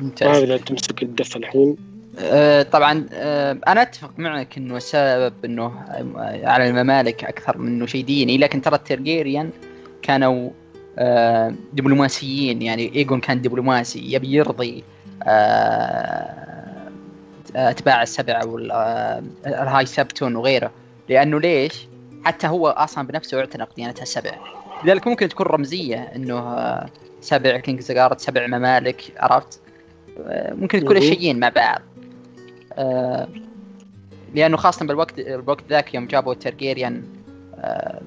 ممتاز 0.00 0.42
هذا 0.42 0.56
تمسك 0.56 1.02
الدفه 1.02 1.38
الحين. 1.38 1.76
آه، 2.18 2.62
طبعا 2.62 3.06
آه، 3.12 3.58
أنا 3.68 3.82
أتفق 3.82 4.10
معك 4.18 4.58
إنه 4.58 4.76
السبب 4.76 5.32
إنه 5.44 5.72
على 6.44 6.68
الممالك 6.68 7.24
أكثر 7.24 7.58
من 7.58 7.68
إنه 7.68 7.86
شيء 7.86 8.04
ديني 8.04 8.38
لكن 8.38 8.62
ترى 8.62 8.76
الترجيريان 8.76 9.50
كانوا 10.02 10.50
آه، 10.98 11.54
دبلوماسيين 11.72 12.62
يعني 12.62 12.94
ايجون 12.94 13.20
كان 13.20 13.42
دبلوماسي 13.42 14.12
يبي 14.12 14.32
يرضي 14.32 14.84
أتباع 17.56 18.02
السبع 18.02 18.44
وال 18.44 19.86
High 19.86 20.06
Septon 20.06 20.36
وغيره 20.36 20.70
لأنه 21.08 21.40
ليش؟ 21.40 21.88
حتى 22.24 22.46
هو 22.46 22.68
أصلا 22.68 23.06
بنفسه 23.06 23.38
يعتنق 23.38 23.68
ديانة 23.76 23.94
السبع 24.02 24.34
لذلك 24.84 25.06
ممكن 25.06 25.28
تكون 25.28 25.46
رمزية 25.46 26.02
إنه 26.16 26.56
سبع 27.20 27.56
Kingsguard 27.56 28.20
سبع 28.20 28.46
ممالك 28.46 29.02
عرفت؟ 29.16 29.60
ممكن 30.28 30.80
تكون 30.80 30.96
مهم. 30.96 31.02
الشيئين 31.02 31.38
مع 31.38 31.48
بعض 31.48 31.80
لأنه 34.34 34.56
خاصة 34.56 34.86
بالوقت 34.86 35.18
الوقت 35.18 35.64
ذاك 35.70 35.94
يوم 35.94 36.06
جابوا 36.06 36.32
الترجيريان 36.32 37.02
آه، 37.58 38.00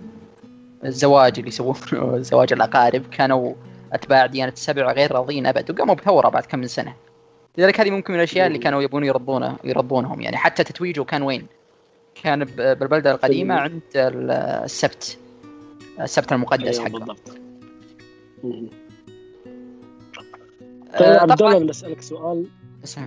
الزواج 0.85 1.33
اللي 1.37 1.47
يسوونه 1.47 2.17
زواج 2.31 2.53
الأقارب 2.53 3.05
كانوا 3.11 3.53
أتباع 3.93 4.25
ديانة 4.25 4.51
السبع 4.51 4.91
غير 4.91 5.11
راضين 5.11 5.45
أبد 5.45 5.71
وقاموا 5.71 5.95
بثورة 5.95 6.29
بعد 6.29 6.45
كم 6.45 6.59
من 6.59 6.67
سنة 6.67 6.93
لذلك 7.57 7.79
هذه 7.79 7.91
ممكن 7.91 8.13
من 8.13 8.19
الأشياء 8.19 8.47
اللي 8.47 8.57
كانوا 8.57 8.81
يبون 8.81 9.03
يرضونه 9.03 9.57
يرضونهم 9.63 10.21
يعني 10.21 10.37
حتى 10.37 10.63
تتويجه 10.63 11.03
كان 11.03 11.21
وين؟ 11.21 11.47
كان 12.23 12.43
بالبلدة 12.45 13.11
القديمة 13.11 13.55
عند 13.55 13.81
ال- 13.95 14.31
السبت 14.63 15.17
السبت 16.01 16.31
المقدس 16.31 16.79
أيوة 16.79 16.89
حقه 16.89 16.99
بالضبط. 16.99 17.37
آه، 20.93 20.99
طيب 20.99 21.31
عبد 21.31 21.41
الله 21.41 21.59
بسالك 21.65 22.01
سؤال 22.01 22.45
اسم 22.83 23.01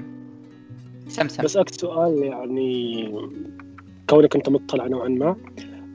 سمسم 1.11 1.42
بسالك 1.42 1.75
سؤال 1.75 2.23
يعني 2.23 3.05
كونك 4.11 4.37
أنت 4.37 4.49
مطلع 4.49 4.87
نوعا 4.87 5.09
ما 5.09 5.37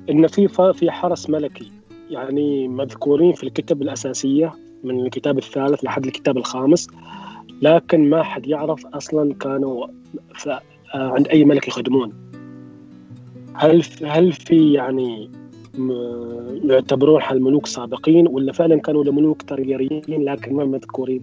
إن 0.10 0.28
في 0.28 0.48
في 0.74 0.92
حرس 0.92 1.30
ملكي 1.30 1.72
يعني 2.10 2.68
مذكورين 2.68 3.34
في 3.34 3.44
الكتب 3.44 3.82
الأساسية 3.82 4.54
من 4.84 5.06
الكتاب 5.06 5.38
الثالث 5.38 5.84
لحد 5.84 6.06
الكتاب 6.06 6.38
الخامس 6.38 6.88
لكن 7.62 8.10
ما 8.10 8.24
حد 8.24 8.48
يعرف 8.48 8.86
أصلا 8.86 9.34
كانوا 9.34 9.88
آه، 10.48 10.60
عند 10.94 11.28
أي 11.28 11.46
ملك 11.46 11.68
يخدمون. 11.68 12.14
هل 13.54 13.84
هل 14.04 14.32
في 14.34 14.74
يعني 14.74 15.30
يعتبرون 16.64 17.22
الملوك 17.32 17.66
سابقين 17.66 18.28
ولا 18.28 18.52
فعلا 18.52 18.80
كانوا 18.80 19.04
لملوك 19.04 19.42
ترجريين 19.42 20.04
لكن 20.08 20.54
ما 20.54 20.66
مذكورين؟ 20.66 21.22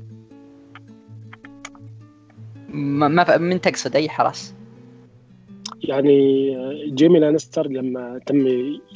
ما 2.72 3.38
من 3.38 3.60
تقصد 3.60 3.96
أي 3.96 4.08
حرس 4.08 4.54
يعني 5.82 6.56
جيمي 6.94 7.18
لانستر 7.18 7.66
لما 7.68 8.20
تم 8.26 8.46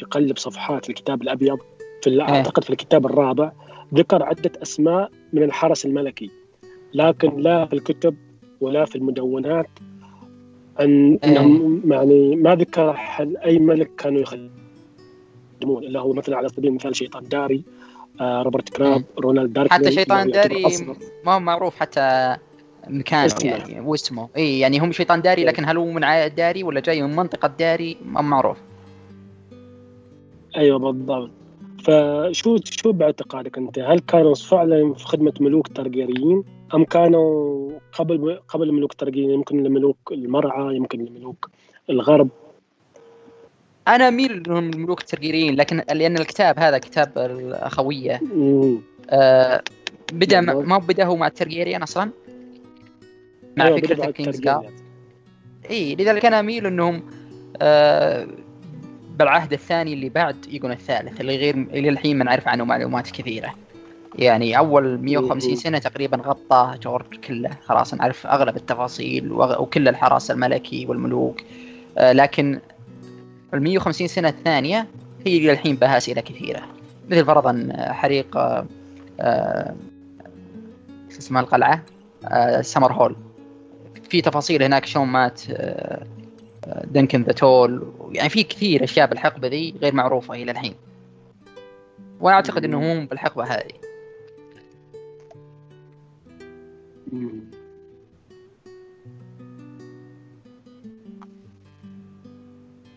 يقلب 0.03 0.39
صفحات 0.39 0.91
الكتاب 0.91 1.23
الأبيض 1.23 1.59
في 2.03 2.11
ال- 2.11 2.21
أعتقد 2.21 2.65
في 2.65 2.71
الكتاب 2.71 3.07
الرابع 3.07 3.53
ذكر 3.95 4.23
عدة 4.23 4.53
أسماء 4.63 5.11
من 5.33 5.43
الحرس 5.43 5.87
الملكي 5.87 6.31
لكن 6.95 7.41
لا 7.41 7.67
في 7.67 7.73
الكتب 7.73 8.17
ولا 8.61 8.85
في 8.85 8.97
المدونات. 8.97 9.69
أن 10.81 11.19
انهم 11.25 11.83
يعني 11.93 12.37
ما 12.37 12.55
ذكر 12.55 12.97
أي 13.45 13.59
ملك 13.59 13.91
كانوا 13.99 14.21
يخدمون 14.21 15.85
إلا 15.85 16.01
هو 16.01 16.13
مثلا 16.13 16.37
على 16.37 16.49
سبيل 16.49 16.67
المثال 16.71 16.97
شيطان 16.97 17.25
داري 17.25 17.65
آه 18.21 18.43
روبرت 18.43 18.69
كراب 18.69 19.05
رونالد 19.19 19.53
دارك 19.53 19.71
حتى 19.71 19.91
شيطان 19.93 20.31
داري 20.31 20.67
أصغر. 20.67 20.97
ما 21.25 21.35
هو 21.35 21.41
معروف 21.41 21.77
حتى 21.77 22.37
مكانه 22.89 23.27
اسمه. 23.27 23.51
يعني. 23.51 23.81
واسمه. 23.81 24.29
إي 24.37 24.61
يعني 24.61 24.79
هم 24.79 24.93
شيطان 24.93 25.23
داري 25.23 25.45
لكن 25.45 25.65
هل 25.65 25.77
هو 25.77 25.85
من 25.85 26.05
عائلة 26.05 26.35
داري 26.35 26.63
ولا 26.63 26.81
جاي 26.81 27.03
من 27.03 27.17
منطقة 27.17 27.49
داري؟ 27.49 27.97
ما 28.05 28.21
معروف. 28.21 28.57
أيوه 30.57 30.79
بالضبط. 30.79 31.31
فشو 31.85 32.59
شو 32.65 32.93
باعتقادك 32.93 33.59
أنت؟ 33.59 33.79
هل 33.79 33.99
كانوا 33.99 34.35
فعلا 34.35 34.95
في 34.95 35.05
خدمة 35.05 35.33
ملوك 35.41 35.69
ترجيريين 35.69 36.45
أم 36.75 36.85
كانوا 36.85 37.71
قبل 37.93 38.41
قبل 38.49 38.73
ملوك 38.73 38.93
ترجيريين 38.93 39.31
يمكن 39.31 39.63
لملوك 39.63 40.13
المرعى 40.13 40.77
يمكن 40.77 41.05
لملوك 41.05 41.51
الغرب. 41.91 42.29
أنا 43.89 44.09
أميل 44.09 44.33
إنهم 44.33 44.71
الملوك 44.71 45.01
الترجيريين 45.01 45.57
لكن 45.57 45.83
لأن 45.93 46.17
الكتاب 46.17 46.59
هذا 46.59 46.79
كتاب 46.79 47.19
الأخوية. 47.19 48.21
آه 49.11 49.63
بدأ 50.13 50.41
ما 50.41 50.79
بدا 50.79 51.05
هو 51.05 51.17
مع 51.17 51.27
الترجيريان 51.27 51.83
أصلا؟ 51.83 52.11
مع 53.57 53.77
فكرة 53.77 54.05
ال 54.05 54.10
Kings 54.10 54.37
الترجيريات. 54.37 54.73
إي 55.71 55.95
لذلك 55.95 56.25
أنا 56.25 56.41
أميل 56.41 56.67
إنهم 56.67 57.03
آه 57.61 58.27
بالعهد 59.19 59.53
الثاني 59.53 59.93
اللي 59.93 60.09
بعد 60.09 60.37
يكون 60.49 60.73
الثالث 60.73 61.21
اللي 61.21 61.37
غير 61.37 61.55
اللي 61.55 61.89
الحين 61.89 62.19
ما 62.19 62.25
نعرف 62.25 62.49
عنه 62.49 62.65
معلومات 62.65 63.11
كثيرة. 63.11 63.55
يعني 64.19 64.59
أول 64.59 64.99
150 65.03 65.51
مم. 65.51 65.57
سنة 65.57 65.79
تقريبا 65.79 66.17
غطاه 66.17 66.77
جورج 66.77 67.15
كله 67.15 67.51
خلاص 67.65 67.95
نعرف 67.95 68.27
أغلب 68.27 68.57
التفاصيل 68.57 69.33
وكل 69.33 69.89
الحرس 69.89 70.31
الملكي 70.31 70.87
والملوك. 70.87 71.41
آه 71.99 72.13
لكن 72.13 72.61
ال 73.55 73.63
150 73.63 74.07
سنة 74.07 74.29
الثانية 74.29 74.87
هي 75.27 75.37
اللي 75.37 75.53
الحين 75.53 75.77
بها 75.77 75.97
اسئله 75.97 76.21
كثيرة. 76.21 76.63
مثل 77.11 77.25
فرضا 77.25 77.69
آه، 77.73 77.93
حريق 77.93 78.37
آه 79.21 79.75
اسمها 81.11 81.43
القلعة 81.43 81.83
آه 82.25 82.61
سمر 82.61 82.93
هول. 82.93 83.17
في 84.11 84.21
تفاصيل 84.21 84.63
هناك 84.63 84.87
شلون 84.87 85.09
مات 85.09 85.43
آه، 85.51 86.07
آه، 86.65 86.87
دنكن 86.87 87.23
ذا 87.23 87.33
تول. 87.33 87.93
يعني 88.13 88.29
في 88.29 88.43
كثير 88.43 88.85
أشياء 88.85 89.07
بالحقبة 89.07 89.49
ذي 89.49 89.75
غير 89.83 89.95
معروفة 89.95 90.35
إلى 90.35 90.51
الحين. 90.51 90.75
وأنا 92.21 92.37
أعتقد 92.37 92.65
انهم 92.65 92.85
هم 92.85 93.07
بالحقبة 93.07 93.45
هذه. 93.45 93.73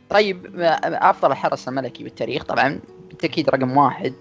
طيب 0.10 0.60
آه، 0.60 1.10
أفضل 1.10 1.32
الحرس 1.32 1.68
الملكي 1.68 2.04
بالتاريخ. 2.04 2.44
طبعا 2.44 2.80
بالتأكيد 3.10 3.50
رقم 3.50 3.78
واحد. 3.78 4.14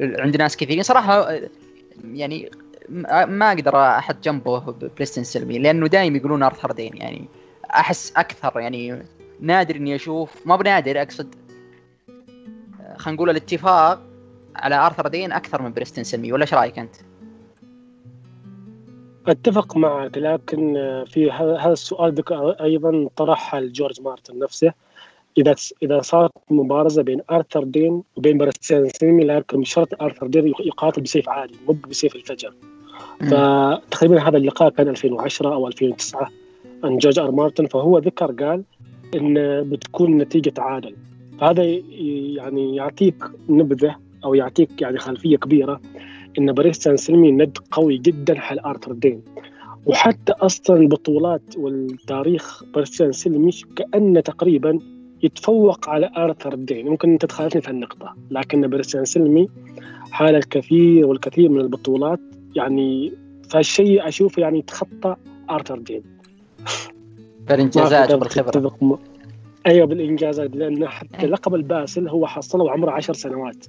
عند 0.00 0.36
ناس 0.36 0.56
كثيرين. 0.56 0.82
صراحة 0.82 1.30
يعني 2.04 2.50
ما 2.90 3.52
أقدر 3.52 3.76
أحط 3.76 4.16
جنبه 4.24 4.58
بليستن 4.96 5.24
سلمي 5.24 5.58
لأنه 5.58 5.86
دائما 5.86 6.16
يقولون 6.16 6.42
ارثر 6.42 6.72
دين 6.72 6.96
يعني 6.96 7.28
أحس 7.70 8.12
أكثر 8.16 8.60
يعني 8.60 9.02
نادر 9.40 9.76
إني 9.76 9.94
أشوف 9.94 10.46
ما 10.46 10.56
بنادر 10.56 11.02
أقصد 11.02 11.34
خلينا 12.96 13.16
نقول 13.16 13.30
الاتفاق 13.30 14.02
على 14.56 14.74
ارثر 14.74 15.08
دين 15.08 15.32
أكثر 15.32 15.62
من 15.62 15.72
بريستن 15.72 16.04
سلمي 16.04 16.32
ولا 16.32 16.42
إيش 16.42 16.54
رأيك 16.54 16.78
أنت؟ 16.78 16.96
أتفق 19.26 19.76
معك 19.76 20.18
لكن 20.18 20.74
في 21.06 21.30
هذا 21.30 21.72
السؤال 21.72 22.14
أيضا 22.60 23.08
طرحها 23.16 23.60
الجورج 23.60 24.00
مارتن 24.00 24.38
نفسه 24.38 24.72
إذا 25.38 25.54
إذا 25.82 26.00
صارت 26.00 26.32
مبارزة 26.50 27.02
بين 27.02 27.20
ارثر 27.30 27.64
دين 27.64 28.02
وبين 28.16 28.38
برستيان 28.38 28.88
سلمي 28.88 29.24
لكن 29.24 29.60
بشرط 29.60 30.02
ارثر 30.02 30.26
دين 30.26 30.46
يقاتل 30.46 31.02
بسيف 31.02 31.28
عادي 31.28 31.54
مو 31.68 31.76
بسيف 31.88 32.16
الفجر 32.16 32.54
فتقريبا 33.20 34.28
هذا 34.28 34.36
اللقاء 34.36 34.70
كان 34.70 34.88
2010 34.88 35.54
أو 35.54 35.66
2009 35.66 36.28
عن 36.84 36.98
جورج 36.98 37.18
آر 37.18 37.30
مارتن 37.30 37.66
فهو 37.66 37.98
ذكر 37.98 38.32
قال 38.32 38.62
إن 39.14 39.34
بتكون 39.70 40.18
نتيجة 40.18 40.50
تعادل 40.50 40.94
فهذا 41.40 41.64
يعني 42.34 42.76
يعطيك 42.76 43.24
نبذة 43.48 43.96
أو 44.24 44.34
يعطيك 44.34 44.82
يعني 44.82 44.98
خلفية 44.98 45.36
كبيرة 45.36 45.80
إن 46.38 46.52
بريستان 46.52 46.96
سلمي 46.96 47.32
ند 47.32 47.58
قوي 47.70 47.98
جدا 47.98 48.40
حال 48.40 48.58
ارثر 48.58 48.92
دين 48.92 49.22
وحتى 49.86 50.32
أصلا 50.32 50.76
البطولات 50.76 51.42
والتاريخ 51.56 52.64
بريستان 52.74 53.12
سلمي 53.12 53.50
كانه 53.76 54.20
تقريبا 54.20 54.78
يتفوق 55.22 55.88
على 55.88 56.10
ارثر 56.16 56.54
دين 56.54 56.88
ممكن 56.88 57.12
أنت 57.12 57.24
تخالفني 57.24 57.62
في 57.62 57.70
النقطه 57.70 58.14
لكن 58.30 58.68
بريستان 58.68 59.04
سلمي 59.04 59.48
حاز 60.10 60.36
الكثير 60.36 61.06
والكثير 61.06 61.48
من 61.48 61.60
البطولات 61.60 62.20
يعني 62.56 63.12
فالشيء 63.50 64.08
أشوفه 64.08 64.42
يعني 64.42 64.58
يتخطى 64.58 65.16
ارثر 65.50 65.78
دين 65.78 66.02
بالإنجازات 67.48 68.12
وبالخبرة. 68.12 68.98
أيوه 69.66 69.86
بالإنجازات 69.86 70.56
لأن 70.56 70.88
حتى 70.88 71.20
إيه. 71.20 71.26
لقب 71.26 71.54
الباسل 71.54 72.08
هو 72.08 72.26
حصله 72.26 72.64
وعمره 72.64 72.90
عشر 72.90 73.14
سنوات. 73.14 73.66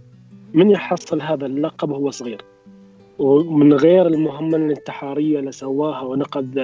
من 0.53 0.69
يحصل 0.69 1.21
هذا 1.21 1.45
اللقب 1.45 1.89
وهو 1.91 2.11
صغير. 2.11 2.41
ومن 3.19 3.73
غير 3.73 4.07
المهمة 4.07 4.57
الانتحارية 4.57 5.39
اللي 5.39 5.51
سواها 5.51 6.01
ونقذ 6.01 6.59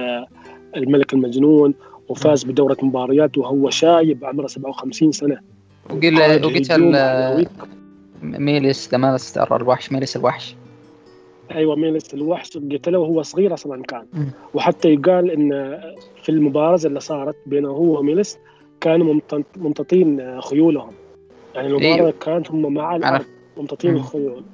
الملك 0.76 1.12
المجنون 1.12 1.74
وفاز 2.08 2.44
بدورة 2.44 2.76
مباريات 2.82 3.38
وهو 3.38 3.70
شايب 3.70 4.24
عمره 4.24 4.46
57 4.46 5.12
سنة. 5.12 5.38
وقل 5.90 6.44
وقتل 6.44 7.46
ميليس 8.22 8.88
the 8.90 8.98
Monster 8.98 9.56
الوحش 9.56 9.92
ميليس 9.92 10.16
الوحش. 10.16 10.54
أيوه 11.50 11.76
ميليس 11.76 12.14
الوحش 12.14 12.58
قتله 12.58 12.98
وهو 12.98 13.22
صغير 13.22 13.54
أصلا 13.54 13.82
كان. 13.82 14.06
وحتى 14.54 14.88
يقال 14.94 15.30
إن 15.30 15.80
في 16.22 16.28
المبارزه 16.28 16.88
اللي 16.88 17.00
صارت 17.00 17.36
بينه 17.46 17.68
هو 17.68 17.98
وميليس 17.98 18.38
كانوا 18.80 19.20
ممتطين 19.56 20.40
خيولهم. 20.40 20.92
يعني 21.54 21.68
المباراة 21.68 21.94
أيوه. 21.94 22.10
كانت 22.10 22.50
هم 22.50 22.74
مع 22.74 22.96
الأرض 22.96 23.24
ممتطين 23.56 23.96
الخيول 23.96 24.44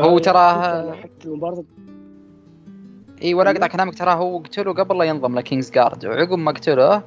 هو 0.00 0.18
تراه 0.18 0.92
حتى 0.92 1.24
المباراة 1.24 1.64
اي 3.22 3.34
ولا 3.34 3.50
أقطع 3.50 3.66
كلامك 3.66 3.94
تراه 3.94 4.14
هو 4.14 4.38
قتله 4.38 4.72
قبل 4.72 4.98
لا 4.98 5.04
ينضم 5.04 5.38
ل 5.38 5.70
Kingsguard 5.70 6.06
وعقب 6.06 6.38
ما 6.38 6.52
قتله 6.52 6.94
آه، 6.94 7.02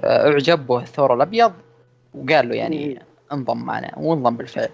اعجب 0.00 0.66
به 0.66 0.78
الثور 0.78 1.14
الأبيض 1.14 1.52
وقال 2.14 2.48
له 2.48 2.54
يعني 2.54 3.02
انضم 3.32 3.56
معنا 3.56 3.98
وانضم 3.98 4.36
بالفعل. 4.36 4.68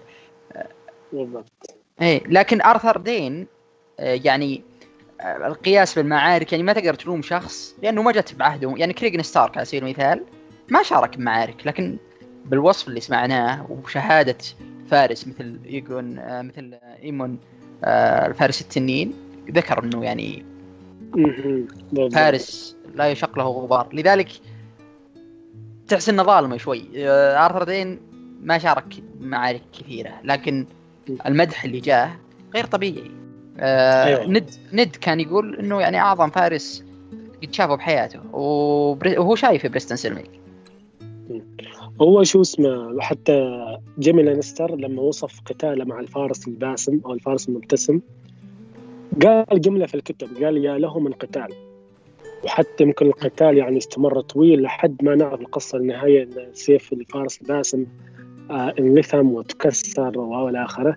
بالضبط. 1.13 1.75
اي 2.01 2.21
لكن 2.27 2.61
آرثر 2.61 2.97
دين 2.97 3.47
يعني 3.99 4.63
آه، 5.21 5.47
القياس 5.47 5.95
بالمعارك 5.95 6.51
يعني 6.51 6.63
ما 6.63 6.73
تقدر 6.73 6.93
تلوم 6.93 7.21
شخص 7.21 7.75
لأنه 7.83 8.01
ما 8.01 8.11
جت 8.11 8.35
بعهده. 8.35 8.73
يعني 8.77 8.93
كريجن 8.93 9.21
ستارك 9.23 9.57
على 9.57 9.65
سبيل 9.65 9.83
المثال 9.83 10.23
ما 10.69 10.83
شارك 10.83 11.17
بمعارك 11.17 11.67
لكن 11.67 11.97
بالوصف 12.45 12.87
اللي 12.87 12.99
سمعناه 12.99 13.71
وشهادة 13.71 14.37
فارس 14.91 15.27
مثل 15.27 15.59
ايجون 15.65 16.15
مثل 16.45 16.77
إيمون 17.03 17.39
الفارس 17.83 18.61
التنين 18.61 19.13
ذكر 19.51 19.83
إنه 19.83 20.03
يعني 20.03 20.45
فارس 22.11 22.75
لا 22.95 23.11
يشق 23.11 23.37
له 23.37 23.43
غبار. 23.43 23.89
لذلك 23.93 24.29
تحس 25.87 26.09
إنه 26.09 26.23
ظالمه 26.23 26.57
شوي. 26.57 26.89
آه، 26.95 27.45
آرثر 27.45 27.63
دين 27.63 27.99
ما 28.41 28.57
شارك 28.57 28.93
معارك 29.19 29.61
كثيرة 29.79 30.13
لكن 30.23 30.65
المدح 31.25 31.63
اللي 31.63 31.79
جاه 31.79 32.11
غير 32.55 32.65
طبيعي. 32.65 33.11
آه 33.59 34.05
أيوة. 34.05 34.25
ند 34.27 34.49
ند 34.73 34.95
كان 34.95 35.19
يقول 35.19 35.55
إنه 35.55 35.81
يعني 35.81 35.99
أعظم 35.99 36.29
فارس 36.29 36.83
قد 37.43 37.53
شافه 37.53 37.75
بحياته 37.75 38.19
وهو 38.33 39.35
شايف 39.35 39.67
بريستن 39.67 39.95
سيلمي 39.95 40.23
هو 42.01 42.23
شو 42.23 42.41
اسمه 42.41 43.01
حتى 43.01 43.65
جيمي 43.99 44.23
لانستر 44.23 44.75
لما 44.75 45.01
وصف 45.01 45.39
قتاله 45.45 45.85
مع 45.85 45.99
الفارس 45.99 46.47
الباسم 46.47 47.01
أو 47.05 47.13
الفارس 47.13 47.49
المبتسم 47.49 47.99
قال 49.21 49.61
جملة 49.61 49.85
في 49.85 49.95
الكتب 49.95 50.43
قال 50.43 50.65
يا 50.65 50.77
له 50.77 50.99
من 50.99 51.13
قتال. 51.13 51.47
وحتى 52.43 52.83
يمكن 52.83 53.05
القتال 53.05 53.57
يعني 53.57 53.77
استمر 53.77 54.21
طويل 54.21 54.61
لحد 54.61 55.03
ما 55.03 55.15
نعرف 55.15 55.41
القصة 55.41 55.77
النهاية 55.77 56.23
إن 56.23 56.47
سيف 56.53 56.93
الفارس 56.93 57.41
الباسم 57.41 57.85
آه 58.51 58.73
انلثم 58.79 59.31
وتكسر 59.31 60.19
وإلى 60.19 60.63
آخره. 60.65 60.95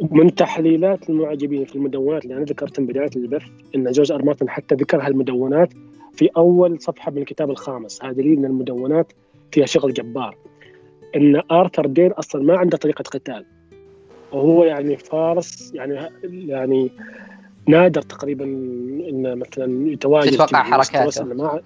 من 0.00 0.34
تحليلات 0.34 1.10
المعجبين 1.10 1.64
في 1.64 1.74
المدونات 1.74 2.24
اللي 2.24 2.36
أنا 2.36 2.44
ذكرتها 2.44 2.82
من 2.82 2.86
بداية 2.86 3.10
البث 3.16 3.42
إن 3.74 3.90
جورج 3.90 4.12
آر 4.12 4.24
مارتن 4.24 4.48
حتى 4.48 4.74
ذكر 4.74 5.06
هالمدونات 5.06 5.72
في 6.12 6.30
أول 6.36 6.80
صفحة 6.80 7.10
من 7.10 7.18
الكتاب 7.18 7.50
الخامس. 7.50 8.04
هذا 8.04 8.12
دليل 8.12 8.38
إن 8.38 8.44
المدونات 8.44 9.12
فيها 9.52 9.66
شغل 9.66 9.92
جبار. 9.92 10.36
إن 11.16 11.42
آرثر 11.50 11.86
دين 11.86 12.12
أصلا 12.12 12.42
ما 12.42 12.56
عنده 12.56 12.76
طريقة 12.76 13.02
قتال. 13.02 13.44
وهو 14.32 14.64
يعني 14.64 14.96
فارس 14.96 15.72
يعني 15.74 16.10
يعني 16.24 16.90
نادر 17.68 18.02
تقريبا 18.02 18.44
انه 19.08 19.34
مثلا 19.34 19.92
يتواجد 19.92 20.32
تتوقع 20.32 20.62
حركاته. 20.62 21.24
ما 21.24 21.60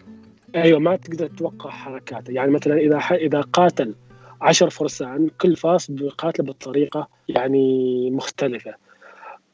أيوه 0.55 0.79
ما 0.79 0.97
تقدر 0.97 1.27
تتوقع 1.27 1.71
حركاته. 1.71 2.33
يعني 2.33 2.51
مثلا 2.51 2.77
إذا 2.77 2.97
إذا 2.97 3.41
قاتل 3.41 3.95
عشر 4.43 4.71
فرسان 4.71 5.31
كل 5.41 5.57
فارس 5.57 5.91
بيقاتل 5.91 6.43
بطريقه 6.43 7.09
يعني 7.29 8.11
مختلفة. 8.11 8.75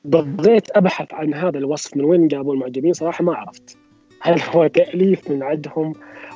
بغيت 0.05 0.77
أبحث 0.77 1.15
عن 1.15 1.35
هذا 1.35 1.59
الوصف 1.59 1.97
من 1.97 2.05
وين 2.05 2.29
جابوا 2.29 2.55
المعجبين 2.55 2.93
صراحة 2.93 3.25
ما 3.25 3.35
عرفت. 3.35 3.79
هل 4.21 4.41
هو 4.55 4.67
تأليف 4.67 5.31
من 5.31 5.43
عندهم 5.43 5.93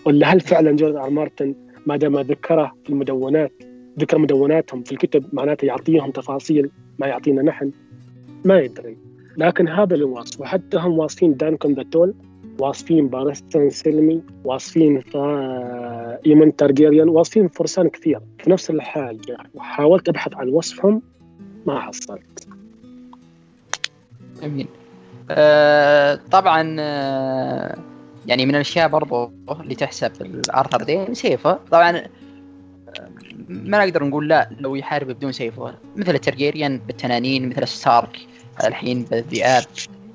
ولا 0.07 0.33
هل 0.33 0.41
فعلا 0.41 0.73
جورج 0.73 0.97
آر 0.97 1.11
مارتن 1.11 1.55
ما 1.87 1.97
دام 1.97 2.21
ذكره 2.21 2.77
في 2.85 2.91
المدونات 2.91 3.53
ذكر 3.99 4.19
مدوناتهم 4.19 4.83
في 4.83 4.93
الكتب 4.93 5.25
معناته 5.33 5.67
يعطيهم 5.67 6.11
تفاصيل 6.11 6.71
ما 6.99 7.07
يعطينا 7.07 7.43
نحن؟ 7.43 7.71
ما 8.45 8.59
يدري. 8.61 8.97
لكن 9.37 9.69
هذا 9.69 9.95
الوصف 9.95 10.41
وحتى 10.41 10.77
هم 10.77 10.99
واصفين 10.99 11.37
دانكن 11.37 11.75
the 11.75 11.83
Tall 11.83 12.15
واصفين 12.61 13.09
بارستن 13.09 13.71
سلمي 13.71 14.23
واصفين 14.45 15.03
ايمن 16.27 16.57
تارجيريان 16.57 17.09
واصفين 17.09 17.49
فرسان 17.49 17.89
كثير. 17.89 18.21
في 18.39 18.51
نفس 18.51 18.71
الحاجة 18.71 19.37
وحاولت 19.55 20.09
أبحث 20.09 20.35
عن 20.35 20.49
وصفهم 20.49 21.03
ما 21.67 21.81
حصلت. 21.81 22.49
جميل. 24.43 24.67
آه 25.31 26.21
طبعا 26.31 26.77
آه 26.81 27.79
يعني 28.27 28.47
من 28.47 28.55
الأشياء 28.55 28.89
برضو 28.89 29.33
اللي 29.61 29.75
تحسب 29.75 30.13
الآرثر 30.21 30.83
دين 30.83 31.15
سيفه 31.15 31.59
طبعا 31.71 32.03
ما 33.49 33.85
نقدر 33.85 34.05
نقول 34.05 34.29
لا 34.29 34.51
لو 34.61 34.75
يحارب 34.75 35.07
بدون 35.07 35.33
سيفه 35.33 35.75
مثل 35.97 36.15
الترجيريان 36.15 36.81
بالتنانين 36.87 37.49
مثل 37.49 37.69
ستارك 37.69 38.19
الحين 38.65 39.03
بالذئاب 39.03 39.65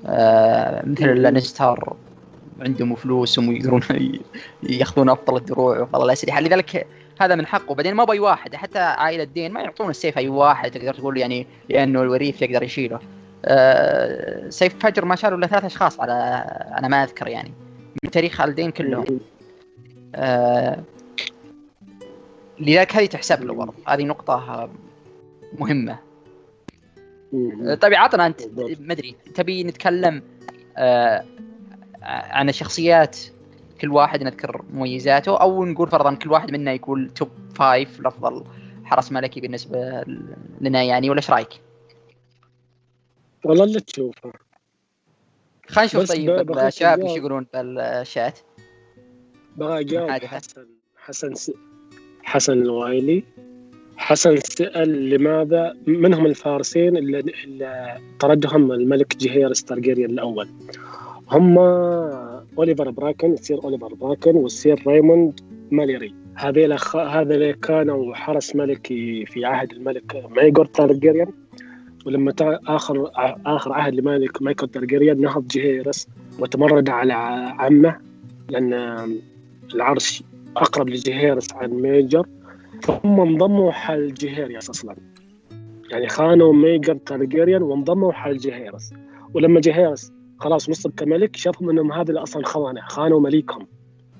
آه 0.06 0.86
مثل 0.86 1.04
الانستار 1.04 1.96
عندهم 2.60 2.94
فلوسهم 2.94 3.48
ويقدرون 3.48 3.80
ياخذون 4.62 5.08
افضل 5.08 5.36
الدروع 5.36 5.80
وافضل 5.80 6.04
الاسلحه. 6.04 6.40
لذلك 6.40 6.86
هذا 7.20 7.34
من 7.34 7.46
حقه. 7.46 7.74
بعدين 7.74 7.94
ما 7.94 8.04
باي 8.04 8.18
واحد 8.18 8.54
حتى 8.54 8.78
عائلة 8.78 9.24
دين 9.24 9.52
ما 9.52 9.60
يعطون 9.60 9.90
السيف 9.90 10.18
أي 10.18 10.28
واحد 10.28 10.70
تقدر 10.70 10.94
تقول 10.94 11.18
يعني 11.18 11.46
لأنه 11.68 12.02
الوريث 12.02 12.42
يقدر 12.42 12.62
يشيله. 12.62 13.00
آه 13.44 14.48
سيف 14.48 14.74
فجر 14.80 15.04
ما 15.04 15.16
شالوا 15.16 15.38
إلا 15.38 15.46
ثلاث 15.46 15.64
أشخاص 15.64 16.00
على 16.00 16.12
أنا 16.78 16.88
ما 16.88 17.04
أذكر 17.04 17.28
يعني. 17.28 17.52
من 18.04 18.10
تاريخ 18.10 18.40
الدين 18.40 18.70
كلهم. 18.70 19.20
آه 20.14 20.78
لذلك 22.58 22.96
هذه 22.96 23.06
تحسب 23.06 23.44
له 23.44 23.54
برضه. 23.54 23.74
هذه 23.88 24.02
نقطة 24.04 24.68
مهمة. 25.58 25.98
طيب 27.80 27.94
عطنا 27.94 28.26
أنت. 28.26 28.40
ما 28.80 28.92
أدري. 28.92 29.16
تبي 29.34 29.64
نتكلم 29.64 30.22
آه 30.76 31.24
عن 32.06 32.48
الشخصيات 32.48 33.18
كل 33.80 33.92
واحد 33.92 34.22
نذكر 34.22 34.64
مميزاته 34.70 35.40
أو 35.40 35.64
نقول 35.64 35.88
فرضا 35.88 36.14
كل 36.14 36.32
واحد 36.32 36.50
منا 36.50 36.72
يقول 36.72 37.10
top 37.14 37.28
five 37.54 38.00
لأفضل 38.00 38.44
حرس 38.84 39.12
ملكي 39.12 39.40
بالنسبة 39.40 40.04
لنا 40.60 40.82
يعني 40.82 41.10
ولا 41.10 41.18
إيش 41.18 41.30
رأيك؟ 41.30 41.60
والله 43.44 43.64
اللي 43.64 43.80
تشوفه. 43.80 44.32
خلينا 45.68 45.86
نشوف 45.86 46.08
طيب 46.08 46.50
الشباب 46.58 47.00
إيش 47.00 47.16
يقولون 47.16 47.46
بالشات 47.54 48.38
بغى 49.56 49.80
أجاوب 49.80 50.10
حسن 50.10 50.66
حسن 50.96 51.54
حسن 52.22 52.52
الوايلي 52.52 53.24
حسن 53.96 54.36
سأل 54.36 55.10
لماذا 55.10 55.76
من 55.86 56.14
هم 56.14 56.26
الفارسين 56.26 56.96
اللي, 56.96 57.20
اللي 57.20 58.00
طردهم 58.20 58.72
الملك 58.72 59.16
جهيرس 59.16 59.52
تارجيريان 59.52 60.10
الأول. 60.10 60.48
هم 61.30 61.58
أوليفر 62.58 62.90
براكن 62.90 63.32
السير 63.32 63.64
أوليفر 63.64 63.94
براكن 63.94 64.36
والسير 64.36 64.82
ريموند 64.86 65.40
ماليري. 65.70 66.14
هذيلا 66.34 66.76
خ... 66.76 66.96
هذا 66.96 67.52
كانوا 67.52 68.14
حرس 68.14 68.56
ملكي 68.56 69.26
في 69.26 69.44
عهد 69.44 69.72
الملك 69.72 70.24
مايغور 70.36 70.66
تارجيريان. 70.66 71.32
ولما. 72.06 72.32
آخر 72.66 73.10
آخر 73.46 73.72
عهد 73.72 73.94
لملك 73.94 74.42
مايغور 74.42 74.68
تارجيريان 74.68 75.20
نهض 75.20 75.46
جهيرس 75.46 76.08
وتمرد 76.38 76.88
على 76.88 77.12
عمه 77.58 77.96
لأن 78.48 78.74
العرش 79.74 80.22
أقرب 80.56 80.88
لجهيرس 80.88 81.52
عن 81.52 81.70
ميجر 81.70 82.26
فهم 82.82 83.20
انضموا 83.20 83.72
حال 83.72 84.14
جهيريس 84.14 84.70
أصلا. 84.70 84.96
يعني 85.90 86.08
خانوا 86.08 86.52
ميجر 86.52 86.94
تارجيريان 86.94 87.62
وانضموا 87.62 88.12
حال 88.12 88.38
جهيرس 88.38 88.92
ولما 89.34 89.60
جهيرس 89.60 90.12
خلاص 90.38 90.70
نصب 90.70 90.92
كملك 90.96 91.36
شافهم 91.36 91.70
إنهم 91.70 91.92
هذا 91.92 92.22
أصلا 92.22 92.46
خونه 92.46 92.80
خانوا 92.80 93.20
مليكهم. 93.20 93.66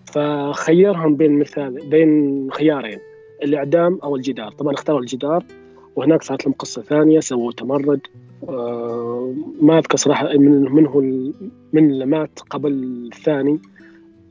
فخيرهم 0.07 1.17
بين 1.17 1.39
مثال 1.39 1.89
بين 1.91 2.49
خيارين 2.53 2.99
الإعدام 3.43 3.99
أو 4.05 4.17
الجدار. 4.17 4.53
طبعا 4.53 4.75
اختاروا 4.75 5.01
الجدار 5.01 5.45
وهناك 5.97 6.23
صارت 6.23 6.47
لهم 6.47 6.55
قصة 6.55 6.83
ثانية 6.83 7.21
سووا 7.21 7.53
تمرد. 7.53 8.01
آه، 8.49 9.35
ما 9.61 9.79
أذكر 9.79 9.97
صراحة 9.97 10.29
من 10.29 10.73
من 10.73 10.87
هو 10.87 11.01
من 11.73 11.91
اللي 11.91 12.07
مات 12.07 12.41
قبل 12.51 12.73
الثاني. 13.13 13.59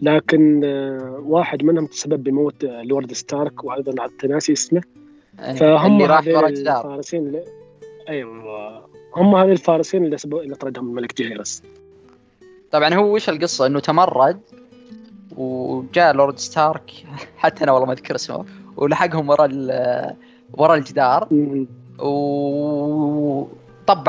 لكن 0.01 0.61
آه، 0.63 1.23
واحد 1.25 1.63
منهم 1.63 1.85
تسبب 1.85 2.23
بموت 2.23 2.65
لورد 2.65 3.13
ستارك 3.13 3.63
وأيضا 3.63 4.07
ناسي 4.27 4.53
اسمه. 4.53 4.81
إيه، 5.39 5.53
فهم 5.53 5.93
اللي 5.93 6.05
راح 6.05 6.27
ورا 6.27 6.47
الجدار. 6.47 6.77
الفارسين 6.77 7.41
أيوه. 8.09 8.94
هم 9.15 9.35
هذه 9.35 9.51
الفارسين 9.51 10.05
اللي 10.05 10.17
سبوا 10.17 10.41
اللي 10.41 10.55
طردهم 10.55 10.89
الملك 10.89 11.17
جيرس 11.17 11.63
طبعا 12.71 12.93
هو 12.93 13.15
وش 13.15 13.29
القصة؟ 13.29 13.65
إنه 13.65 13.79
تمرد 13.79 14.39
وجاء 15.37 16.13
لورد 16.13 16.39
ستارك 16.39 16.91
حتى 17.37 17.63
أنا 17.63 17.71
والله 17.71 17.87
ما 17.87 17.93
أذكر 17.93 18.15
اسمه 18.15 18.45
ولحقهم 18.77 19.29
ورا 19.29 19.47
ورا 20.53 20.75
الجدار 20.75 21.27
وطب 21.99 23.49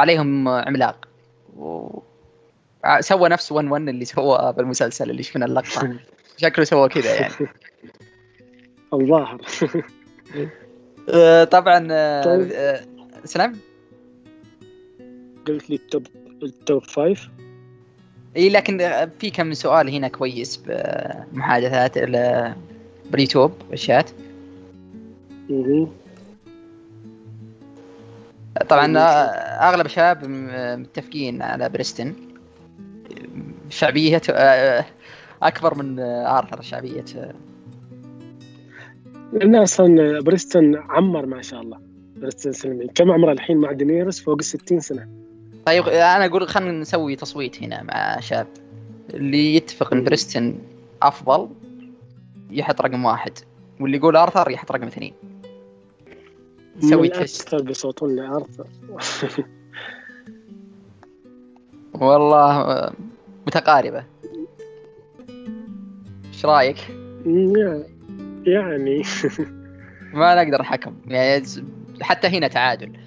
عليهم 0.01 0.49
عملاق. 0.49 1.09
و... 1.57 1.99
سوى 3.01 3.29
نفس 3.29 3.53
1 3.53 3.71
1 3.71 3.89
اللي 3.89 4.05
سواه 4.05 4.51
بالمسلسل 4.51 5.11
اللي 5.11 5.23
شفنا 5.23 5.47
اللقطة. 5.47 5.97
شكله 6.43 6.65
سوى 6.65 6.89
كذا 6.89 7.15
يعني. 7.15 7.35
الظاهر. 8.95 9.41
آه، 11.11 11.45
طبعا 11.45 11.89
آه، 11.91 12.23
طيب. 12.23 12.53
آه، 12.53 12.81
سلام. 13.25 13.57
قلت 15.47 15.71
لي 15.71 15.77
ال 15.77 15.84
top 15.84 16.07
ال 16.43 16.53
top 16.53 16.83
five 16.85 17.29
إي 18.37 18.49
لكن 18.49 18.79
في 19.19 19.31
كم 19.31 19.55
سؤال 19.55 19.91
هنا 19.95 20.09
كويس 20.09 20.57
بمحادثات 20.67 21.97
ال- 21.97 22.55
باليوتيوب 23.11 23.53
بالشات. 23.71 24.11
مهم. 25.51 25.89
طبعا 28.69 28.99
آه، 28.99 29.01
أغلب 29.69 29.87
الشباب 29.87 30.25
متفقين 30.81 31.43
على 31.43 31.69
بريستن. 31.69 32.15
شعبية 33.71 34.23
آه، 34.31 34.85
أكبر 35.43 35.75
من 35.75 35.99
آرثر 36.01 36.61
شعبيه 36.63 37.05
لأن 39.33 39.55
أصلا 39.57 40.21
بريستون 40.21 40.77
عمر 40.77 41.27
ما 41.27 41.43
شاء 41.43 41.61
الله. 41.61 41.79
بريستون 42.17 42.53
سلمي 42.53 42.87
كم 42.95 43.11
عمره 43.11 43.33
الحين 43.33 43.57
مع 43.57 43.73
دينيرس 43.73 44.21
فوق 44.21 44.37
ال 44.39 44.45
60 44.45 44.81
سنة. 44.81 45.09
طيب 45.67 45.89
أنا 45.89 46.25
أقول 46.25 46.49
خلينا 46.49 46.73
نسوي 46.73 47.17
تصويت 47.17 47.63
هنا 47.63 47.83
مع 47.83 48.21
الشباب 48.21 48.47
اللي 49.15 49.57
يتفق 49.57 49.93
إن 49.93 50.05
بريستن 50.05 50.59
أفضل 51.03 51.49
يحط 52.51 52.81
رقم 52.81 53.05
واحد 53.05 53.33
واللي 53.81 53.97
يقول 53.97 54.17
أرثر 54.17 54.51
يحط 54.51 54.73
رقم 54.73 54.87
اثنين. 54.87 55.15
نسوي 56.77 57.09
test 57.09 57.43
أكثر 57.43 57.63
بيصوتون 57.63 58.17
لارثر 58.17 58.67
والله 61.95 62.91
متقاربة. 63.47 64.05
إيش 66.29 66.47
رأيك؟ 66.47 66.79
يعني. 68.47 69.03
ما 70.15 70.45
نقدر 70.45 70.61
نحكم 70.61 70.97
يعني 71.07 71.45
حتى 72.03 72.29
هنا 72.29 72.49
تعادل. 72.49 72.87
عاد 72.87 73.06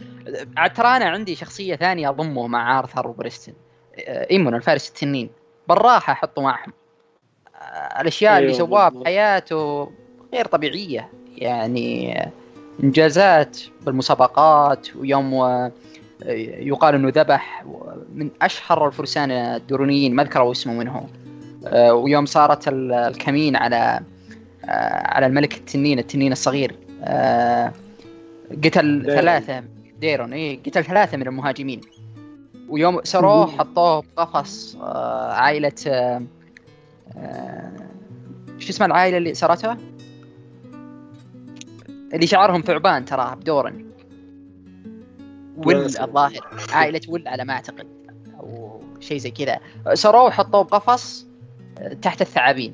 ترى 0.75 0.87
أنا 0.87 1.05
عندي 1.05 1.35
شخصية 1.35 1.75
ثانية 1.75 2.09
أضمه 2.09 2.47
مع 2.47 2.79
آرثر 2.79 3.07
وبريستن. 3.07 3.53
آه، 4.07 4.27
إيمون 4.31 4.55
الفارس 4.55 4.89
التنين. 4.89 5.29
بالراحة 5.69 6.13
أحطه 6.13 6.41
معهم. 6.41 6.73
آه، 7.55 8.01
الأشياء 8.01 8.37
اللي 8.37 8.47
أيوة 8.47 8.57
سواها 8.57 8.89
بالضبط. 8.89 9.03
بحياته 9.05 9.91
غير 10.33 10.45
طبيعية. 10.45 11.09
يعني 11.37 12.19
آه، 12.21 12.29
إنجازات 12.83 13.57
بالمسابقات 13.81 14.95
ويوم 14.95 15.33
يقال 16.59 16.95
إنه 16.95 17.09
ذبح 17.15 17.65
من 18.13 18.29
أشهر 18.41 18.87
الفرسان 18.87 19.31
الدرونيين 19.31 20.15
ما 20.15 20.23
ذكروا 20.23 20.51
اسمه 20.51 20.73
من 20.73 20.87
هو 20.87 21.03
ويوم 22.03 22.25
صارت 22.25 22.67
ال- 22.67 22.91
الكمين 22.93 23.55
على 23.55 23.99
على 25.05 25.25
الملك 25.25 25.53
التنين 25.57 25.99
التنين 25.99 26.31
الصغير. 26.31 26.75
قتل 28.63 29.03
ديرون. 29.03 29.69
ديرون 29.99 30.33
اي 30.33 30.59
قتل 30.65 30.83
ثلاثة 30.83 31.17
من 31.17 31.27
المهاجمين 31.27 31.81
ويوم 32.69 33.03
سروه. 33.03 33.47
حطوه 33.47 34.03
بقفص 34.17 34.75
آه، 34.75 35.33
عائلة 35.33 35.71
آه، 35.87 36.23
آه، 37.17 37.71
شو 38.59 38.69
اسمها 38.69 38.87
العائلة 38.87 39.17
اللي 39.17 39.33
سرتها؟ 39.33 39.77
اللي 42.13 42.27
شعرهم 42.27 42.61
ثعبان 42.61 43.05
ترى 43.05 43.35
بدورن 43.35 43.85
ول. 45.57 45.75
الظاهر 45.75 46.47
عائلة 46.73 47.01
ول 47.07 47.27
على 47.27 47.45
ما 47.45 47.53
أعتقد 47.53 47.87
أو 48.39 48.81
شيء 48.99 49.17
زي 49.17 49.31
كذا 49.31 49.59
سروه 49.93 50.23
وحطوه 50.23 50.63
بقفص 50.63 51.25
آه، 51.79 51.93
تحت 51.93 52.21
الثعابين 52.21 52.73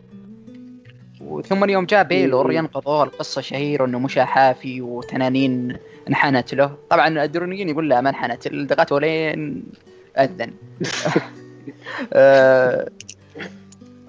وثم 1.21 1.69
يوم 1.69 1.85
جاء 1.85 2.03
بيلور 2.03 2.47
مم. 2.47 2.57
ينقضوا 2.57 3.03
القصة 3.03 3.41
شهيره 3.41 3.85
إنه 3.85 3.99
مشى 3.99 4.23
حافي 4.23 4.81
وتنانين 4.81 5.77
انحنت 6.09 6.53
له. 6.53 6.75
طبعا 6.89 7.23
الدرونيين 7.23 7.69
يقول 7.69 7.89
لا 7.89 8.01
ما 8.01 8.09
انحنت. 8.09 8.47
التقته 8.47 8.99
لين 8.99 9.63
أذن. 10.17 10.53
آه، 12.13 12.89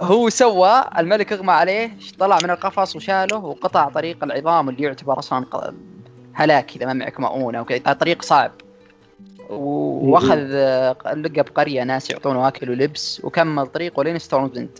هو 0.00 0.28
سوى 0.28 0.84
الملك 0.98 1.32
اغمى 1.32 1.52
عليه 1.52 1.90
طلع 2.18 2.38
من 2.44 2.50
القفص 2.50 2.96
وشاله 2.96 3.36
وقطع 3.36 3.88
طريق 3.88 4.24
العظام 4.24 4.68
اللي 4.68 4.82
يعتبر 4.82 5.18
أصلا 5.18 5.46
هلاك 6.32 6.76
إذا 6.76 6.86
ما 6.86 6.92
معك 6.92 7.20
مؤونه 7.20 7.60
وكذا 7.60 7.92
طريق 7.92 8.22
صعب. 8.22 8.52
وأخذ 9.50 10.48
آه، 10.50 10.96
لقى 11.14 11.42
بقرية 11.42 11.82
ناس 11.82 12.10
يعطونه 12.10 12.48
أكل 12.48 12.70
ولبس 12.70 13.20
وكمل 13.24 13.66
طريقه 13.66 14.04
لين 14.04 14.18
ستورمزند 14.18 14.78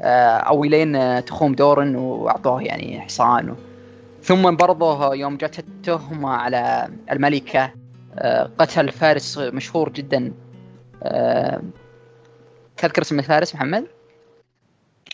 آه، 0.00 0.36
أو 0.36 0.64
لين 0.64 0.96
آه، 0.96 1.20
تخوم 1.20 1.54
دورن 1.54 1.96
وأعطوه 1.96 2.62
يعني 2.62 3.00
حصان. 3.00 3.56
ثم 4.22 4.56
برضه 4.56 5.14
يوم 5.14 5.36
جت 5.36 5.58
التهمه 5.58 6.30
على 6.30 6.88
الملكة 7.12 7.72
آه، 8.18 8.50
قتل 8.58 8.88
فارس 8.88 9.38
مشهور 9.38 9.88
جدا. 9.88 10.32
آه، 11.02 11.62
تذكر 12.76 13.02
اسم 13.02 13.18
الفارس 13.18 13.54
محمد؟ 13.54 13.86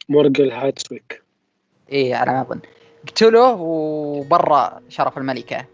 مورجل 0.09 0.51
هاتسويك. 0.51 1.23
إيه 1.93 2.15
على 2.15 2.33
ما 2.33 2.41
أظن. 2.41 2.61
قتله 3.09 3.53
وبرا 3.53 4.81
شرف 4.89 5.19
الملكة. 5.19 5.65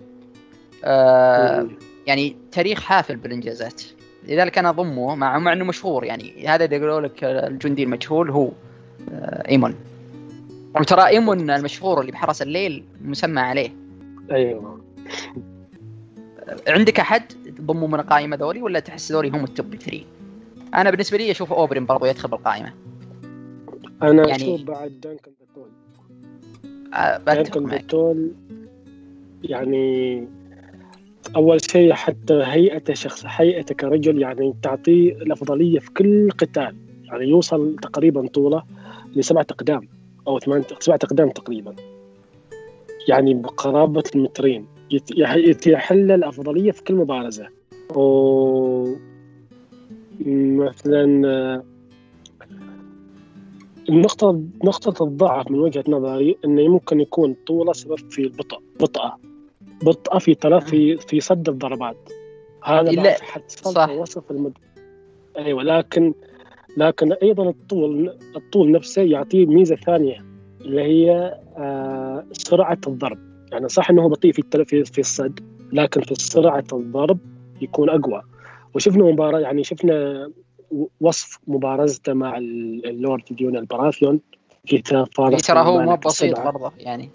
آه، 0.85 1.69
يعني 2.07 2.37
تاريخ 2.53 2.83
حافل 2.83 3.17
بالإنجازات. 3.17 3.83
لذلك 4.29 4.59
أنا 4.59 4.71
أضمه 4.71 5.15
مع 5.15 5.39
مع 5.39 5.53
إنه 5.53 5.65
مشهور 5.65 6.05
يعني. 6.05 6.49
هذا 6.49 6.65
اللي 6.65 6.77
يقولوا 6.77 7.01
لك 7.01 7.25
الجندي 7.25 7.83
المجهول 7.83 8.31
هو 8.31 8.51
آه، 9.13 9.49
إيمون. 9.49 9.75
وترى 10.81 11.07
ايمون 11.07 11.51
المشهور 11.51 12.01
اللي 12.01 12.13
بحرس 12.13 12.43
الليل 12.43 12.85
مسمى 13.05 13.41
عليه. 13.41 13.71
أيوه. 14.31 14.81
عندك 16.69 17.01
أحد 17.01 17.23
تضمه 17.59 17.87
من 17.87 17.95
القائمة 18.01 18.37
ذولي 18.37 18.63
ولا 18.63 18.81
تحس 18.81 19.13
ذولي 19.13 19.29
هم 19.29 19.45
التوب 19.45 19.75
3 19.75 20.05
أنا 20.75 20.91
بالنسبة 20.91 21.19
لي 21.19 21.31
أشوف 21.31 21.53
أوبرين 21.53 21.87
برضو 21.87 22.07
يدخل 22.07 22.29
بالقائمة. 22.29 22.73
أنا 24.03 24.29
يعني- 24.29 24.55
أشوف 24.55 24.63
بعد 24.63 25.01
دانكن 25.03 25.31
آه، 26.95 27.17
بتفق 27.19 27.33
دانكن 27.35 27.63
معك. 27.63 27.73
باتول 27.73 28.33
يعني 29.43 30.27
أول 31.37 31.61
شيء 31.71 31.93
حتى 31.93 32.43
هيئته 32.47 32.95
شخص 32.95 33.25
هيئته 33.27 33.75
كرجل 33.75 34.23
يعني 34.23 34.55
تعطيه 34.63 35.13
الأفضلية 35.13 35.79
في 35.79 35.91
كل 35.91 36.31
قتال. 36.31 36.77
يعني 37.05 37.25
يوصل 37.25 37.77
تقريبا 37.83 38.27
طوله 38.29 38.63
لسبعة 39.17 39.47
أقدام. 39.51 39.89
أو 40.29 40.39
ثمان 40.39 40.65
سبعة 40.81 40.99
أقدام 41.05 41.31
تقريبا. 41.31 41.75
يعني 43.09 43.35
بقرابة 43.35 44.03
المترين. 44.15 44.67
يت- 44.91 45.19
يح- 45.19 45.67
يحل 45.67 46.11
الافضليه 46.11 46.71
في 46.73 46.85
كل 46.85 46.95
مبارزة. 46.95 47.49
و 47.97 48.95
مثلا 50.27 51.63
النقطة 53.89 54.41
نقطة 54.65 55.05
الضعف 55.05 55.51
من 55.51 55.59
وجهة 55.59 55.85
نظري 55.89 56.37
إنه 56.45 56.69
ممكن 56.69 57.01
يكون 57.01 57.37
طولة 57.47 57.73
سبب 57.73 57.99
في 58.11 58.23
البطء 58.23 58.59
بطء. 58.81 59.11
بطء 59.83 60.19
في 60.19 60.35
تلف 60.35 60.65
في 60.65 60.97
في 60.97 61.21
صد 61.21 61.49
الضربات. 61.49 61.97
هذا 62.65 62.91
لا، 62.91 63.17
حتى 63.23 63.57
صح. 63.57 63.91
وصف 63.91 64.31
المد... 64.31 64.53
أيوه 65.39 65.63
لكن 65.63 66.15
لكن 66.77 67.13
أيضا 67.13 67.49
الطول 67.49 68.19
الطول 68.37 68.71
نفسه 68.71 69.03
يعطيه 69.03 69.47
ميزة 69.47 69.77
ثانية 69.77 70.25
اللي 70.61 70.83
هي 70.83 71.39
آه 71.57 72.25
سرعة 72.33 72.79
الضرب. 72.87 73.19
يعني 73.53 73.69
صح 73.69 73.91
إنه 73.91 74.09
بطيء 74.09 74.33
في 74.33 74.85
في, 74.85 74.99
الصد 75.01 75.41
لكن 75.73 76.01
في 76.01 76.15
سرعة 76.15 76.65
الضرب 76.73 77.19
يكون 77.61 77.91
أقوى. 77.91 78.23
وشفنا 78.75 79.05
مباراة 79.05 79.39
يعني 79.41 79.65
شفنا 79.65 80.31
وصف 81.01 81.39
مبارزته 81.47 82.13
مع 82.13 82.39
ال- 82.39 82.87
اللورد 82.87 83.23
ديون 83.31 83.57
البراثيون 83.57 84.21
في 84.65 84.83
فارس 85.17 85.43
ترى 85.43 85.59
هو 85.61 85.73
مو 85.73 85.81
الممالك 85.81 86.07
بسيط. 86.07 86.41
برضه 86.41 86.73
يعني. 86.79 87.11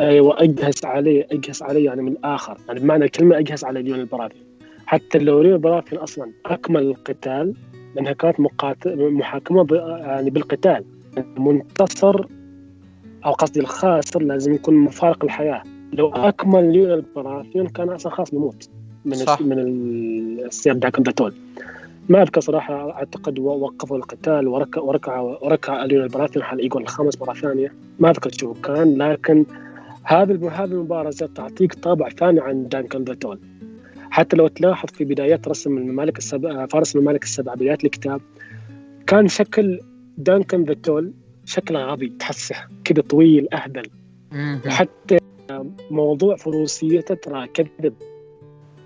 أيوه 0.00 0.42
أجهز 0.42 0.84
عليه 0.84 1.26
أجهز 1.32 1.62
عليه 1.62 1.84
يعني 1.84 2.02
من 2.02 2.12
الآخر. 2.12 2.58
يعني 2.68 2.80
بمعنى 2.80 3.04
الكلمة 3.04 3.38
أجهز 3.38 3.64
على 3.64 3.82
ديون 3.82 4.00
البراثيون. 4.00 4.44
حتى 4.86 5.18
اللورين 5.18 5.58
براثن 5.58 5.96
أصلا 5.96 6.32
أكمل 6.46 6.82
القتال 6.82 7.54
لأنها 7.94 8.12
كانت 8.12 8.40
مقاتل 8.40 9.12
محاكمة 9.12 9.66
يعني 10.00 10.30
بالقتال. 10.30 10.84
المنتصر 11.18 12.26
أو 13.24 13.32
قصدي 13.32 13.60
الخاسر 13.60 14.22
لازم 14.22 14.54
يكون 14.54 14.74
مفارق 14.74 15.24
الحياة. 15.24 15.62
لو 15.92 16.08
أكمل 16.08 16.72
ليون 16.72 16.92
البراثيون 16.92 17.66
كان 17.66 17.88
أصلا 17.88 18.12
خلاص 18.12 18.30
بيموت 18.30 18.68
من 19.04 19.14
صح. 19.14 19.40
من 19.40 19.58
السير 19.58 20.72
داك 20.72 20.96
تول 20.96 21.34
ما 22.08 22.22
أذكر 22.22 22.40
صراحة 22.40 22.90
أعتقد 22.90 23.38
وقفوا 23.38 23.96
القتال 23.96 24.48
وركع 24.48 24.80
وركع 24.80 25.20
وركع 25.20 25.84
اليون 25.84 26.04
البراثيون 26.04 26.44
حال 26.44 26.66
يقول 26.66 26.88
خمس 26.88 27.20
مرة 27.20 27.32
ثانية. 27.32 27.72
ما 27.98 28.10
أذكر 28.10 28.30
شو 28.30 28.54
كان 28.54 29.02
لكن 29.02 29.44
هذه 30.04 30.48
هذه 30.48 30.64
المبارزه 30.64 31.26
تعطيك 31.26 31.74
طابع 31.74 32.08
ثاني 32.08 32.40
عن 32.40 32.68
دانكن 32.68 33.04
تول 33.18 33.38
حتى 34.12 34.36
لو 34.36 34.48
تلاحظ 34.48 34.88
في 34.88 35.04
بدايات 35.04 35.48
رسم 35.48 35.78
الممالك 35.78 36.18
السبع 36.18 36.66
فارس 36.66 36.96
الممالك 36.96 37.22
السبع 37.22 37.54
بدايات 37.54 37.84
الكتاب 37.84 38.20
كان 39.06 39.28
شكل 39.28 39.80
دانكن 40.18 40.82
تول 40.82 41.12
شكله 41.44 41.84
غبي 41.84 42.08
تحسه 42.08 42.56
كذا 42.84 43.02
طويل 43.02 43.54
أهبل. 43.54 43.90
وحتى 44.66 45.18
موضوع 45.90 46.36
فروسيته 46.36 47.14
ترى 47.14 47.46
كذب. 47.46 47.94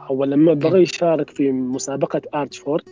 هو 0.00 0.24
لما 0.24 0.54
بغى 0.54 0.82
يشارك 0.82 1.30
في 1.30 1.52
مسابقة 1.52 2.20
ارتشفورد 2.34 2.84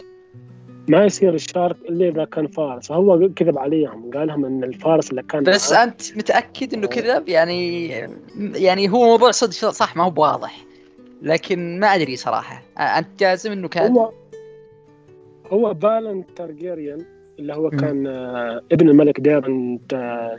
ما 0.89 1.05
يصير 1.05 1.35
يشارك 1.35 1.77
إلا 1.89 2.09
إذا 2.09 2.25
كان 2.25 2.47
فارس. 2.47 2.89
فهو 2.89 3.29
كذب 3.37 3.59
عليهم 3.59 4.11
قال 4.11 4.27
لهم 4.27 4.45
إن 4.45 4.65
الفارس 4.65 5.11
اللي 5.11 5.23
كان 5.23 5.43
بس 5.43 5.73
أنت 5.73 6.17
متأكد 6.17 6.75
إنه 6.75 6.87
كذب؟ 6.87 7.29
يعني 7.29 7.89
يعني 8.55 8.91
هو 8.91 9.05
موضوع 9.05 9.31
صدق 9.31 9.71
صح 9.71 9.97
ما 9.97 10.05
هو 10.05 10.11
بواضح. 10.11 10.74
لكن 11.25 11.81
ما 11.81 11.87
أدري 11.87 12.17
صراحة. 12.17 12.63
أنت 12.79 13.07
جازم 13.21 13.53
إنه 13.53 13.69
كان 13.69 13.93
هو 13.93 14.13
هو 15.53 15.75
بالن 15.75 16.25
تارجيريان 16.37 17.03
اللي 17.39 17.55
هو 17.55 17.71
كان 17.71 18.07
آه، 18.07 18.63
ابن 18.73 18.89
الملك 18.89 19.21
ديرن 19.21 19.79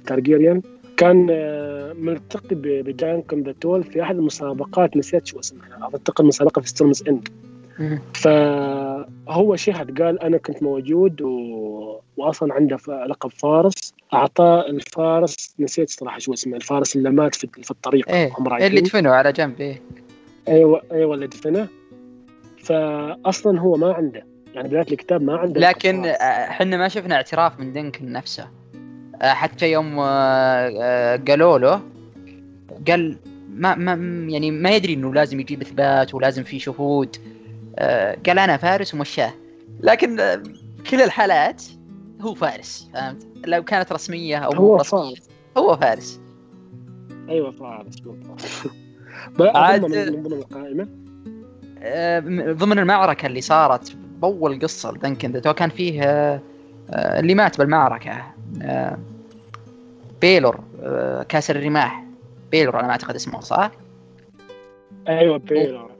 تارجيريان 0.07 0.61
كان 0.97 1.27
آه، 1.31 1.93
ملتقي 1.93 2.55
بدانكن 2.55 3.43
تول 3.43 3.83
في 3.83 4.01
أحد 4.01 4.15
المسابقات 4.15 4.97
نسيت 4.97 5.27
شو 5.27 5.39
اسمها 5.39 5.79
أعتقد 5.81 6.25
مسابقة 6.25 6.61
في 6.61 6.69
ستورمز 6.69 7.03
اند 7.07 7.29
فهو 8.13 9.55
شهد 9.55 10.01
قال 10.01 10.19
أنا 10.19 10.37
كنت 10.37 10.63
موجود 10.63 11.21
و... 11.21 11.99
واصلا 12.17 12.53
عنده 12.53 12.77
لقب 12.87 13.31
فارس. 13.31 13.93
أعطاه 14.13 14.69
الفارس 14.69 15.55
نسيت 15.59 15.89
صراحة 15.89 16.19
شو 16.19 16.33
اسمه 16.33 16.55
الفارس 16.55 16.95
اللي 16.95 17.09
مات 17.09 17.35
في, 17.35 17.47
في 17.63 17.71
الطريق 17.71 18.09
إيه 18.09 18.31
هم 18.37 18.53
اللي 18.53 18.81
دفنه 18.81 19.09
على 19.09 19.31
جنب 19.31 19.61
إيه. 19.61 19.81
أيوه 20.47 20.81
أيوه 20.91 21.15
اللي 21.15 21.27
دفنه 21.27 21.67
فاصلا 22.57 23.59
هو 23.59 23.77
ما 23.77 23.93
عنده. 23.93 24.25
يعني 24.53 24.67
بدايه 24.67 24.81
الكتاب 24.91 25.21
ما 25.21 25.37
عنده. 25.37 25.61
لكن 25.61 26.05
إحنا 26.05 26.77
ما 26.77 26.87
شفنا 26.87 27.15
اعتراف 27.15 27.59
من 27.59 27.73
دنكن 27.73 28.11
نفسه. 28.11 28.47
آه، 29.21 29.33
حتى 29.33 29.71
يوم 29.71 29.99
آه، 29.99 30.03
آه، 30.03 31.21
قالوا 31.27 31.59
له 31.59 31.81
قال 32.87 33.17
ما 33.49 33.75
ما 33.75 33.93
يعني 34.31 34.51
ما 34.51 34.75
يدري 34.75 34.93
إنه 34.93 35.13
لازم 35.13 35.39
يجيب 35.39 35.61
إثبات 35.61 36.13
ولازم 36.13 36.43
في 36.43 36.59
شهود. 36.59 37.17
قال 38.25 38.39
أنا 38.39 38.57
فارس 38.57 38.93
ومشاه. 38.93 39.33
لكن 39.79 40.17
كل 40.89 41.01
الحالات 41.01 41.63
هو 42.21 42.33
فارس 42.33 42.89
فهمت؟ 42.93 43.27
لو 43.47 43.63
كانت 43.63 43.91
رسمية 43.91 44.37
أو 44.37 44.51
هو 44.51 44.75
رسمية. 44.75 45.01
فارس. 45.01 45.29
هو 45.57 45.77
فارس. 45.77 46.21
أيوه 47.29 47.51
فارس. 47.51 47.95
عاد 49.39 49.85
من 49.85 50.23
ضمن 50.23 50.33
القائمة. 50.33 50.87
ضمن 52.53 52.79
المعركة 52.79 53.25
اللي 53.25 53.41
صارت 53.41 53.95
بأول 54.21 54.59
قصة 54.59 54.91
لدنكن 54.91 55.39
كان 55.39 55.69
فيه 55.69 56.01
اللي 56.93 57.35
مات 57.35 57.57
بالمعركة 57.57 58.23
آه، 58.61 58.97
بيلور 60.21 60.59
آه، 60.83 61.23
كاسر 61.23 61.51
الرماح. 61.51 62.03
بيلور 62.51 62.79
أنا 62.79 62.87
ما 62.87 62.91
أعتقد 62.91 63.15
اسمه 63.15 63.39
صح؟ 63.39 63.71
أيوه 65.07 65.37
بيلور. 65.37 65.91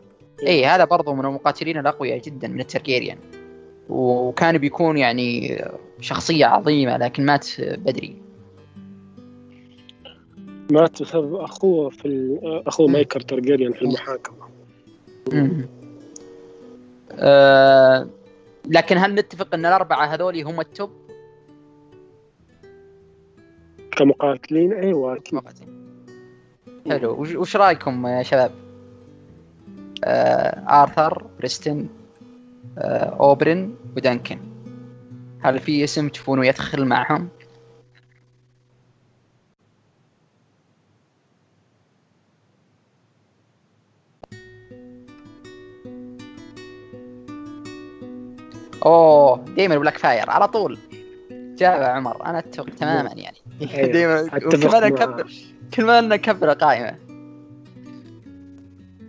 اي 0.48 0.66
هذا 0.66 0.86
برضو 0.86 1.14
من 1.14 1.26
المقاتلين 1.26 1.78
الأقوياء 1.78 2.20
جدا 2.20 2.48
من 2.48 2.60
التارجيريان. 2.60 3.18
وكان 3.90 4.58
بيكون 4.58 4.98
يعني 4.98 5.62
شخصية 6.02 6.46
عظيمة 6.46 6.98
لكن 6.98 7.26
مات 7.26 7.48
بدري. 7.60 8.16
مات 10.72 11.02
بسبب 11.02 11.36
أخوه 11.36 11.90
في 11.90 12.40
أخوه 12.68 12.88
مايكر 12.88 13.20
تارجيريان 13.20 13.74
في 13.74 13.82
المحاكمة. 13.82 14.50
آه 17.12 18.08
لكن 18.70 18.98
هل 18.98 19.16
نتفق 19.16 19.54
إن 19.54 19.66
الأربعة 19.66 20.06
هذولي 20.06 20.44
هم 20.44 20.60
ال 20.60 20.66
top؟ 20.66 20.90
كمقاتلين؟ 23.92 24.74
أيوه 24.74 25.20
مقاتلين 25.34 25.76
حلو. 26.90 27.22
وش 27.22 27.56
رأيكم 27.56 28.08
يا 28.08 28.24
شباب؟ 28.24 28.52
آه 30.04 30.82
آرثر 30.84 31.28
بريستن 31.40 31.88
آه 32.78 33.18
اوبرن 33.20 33.76
ودانكن. 33.98 34.40
هل 35.40 35.60
في 35.60 35.84
اسم 35.84 36.10
تشوفونه 36.10 36.48
يدخل 36.48 36.86
معهم؟ 36.86 37.30
أوه 48.86 49.46
دايما 49.58 49.78
بلاك 49.78 49.98
فاير 49.98 50.30
على 50.30 50.48
طول. 50.48 50.78
جابع 51.32 51.88
عمر 51.88 52.26
أنا 52.26 52.40
أتفق 52.40 52.70
تماما 52.70 53.12
يعني. 53.16 53.38
أيوة. 53.62 53.92
دائما 53.94 54.28
كل 54.40 54.68
ما 54.68 54.90
نكبر 54.90 55.32
كل 55.74 55.86
ما 55.86 56.02
نكبر 56.02 56.52
القائمه 56.52 56.96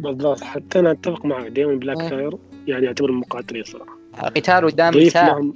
بالضبط 0.01 0.41
حتى 0.41 0.79
أنا 0.79 0.91
أتفق 0.91 1.24
معك 1.24 1.47
دائما 1.47 1.74
بلاك 1.74 2.01
أه. 2.01 2.09
فاير 2.09 2.37
يعني 2.66 2.87
يعتبر 2.87 3.12
مقاتلين 3.12 3.64
صراحة. 3.64 3.97
قتال 4.14 4.66
قدام 4.66 4.95
نساء 4.99 5.27
لهم 5.27 5.55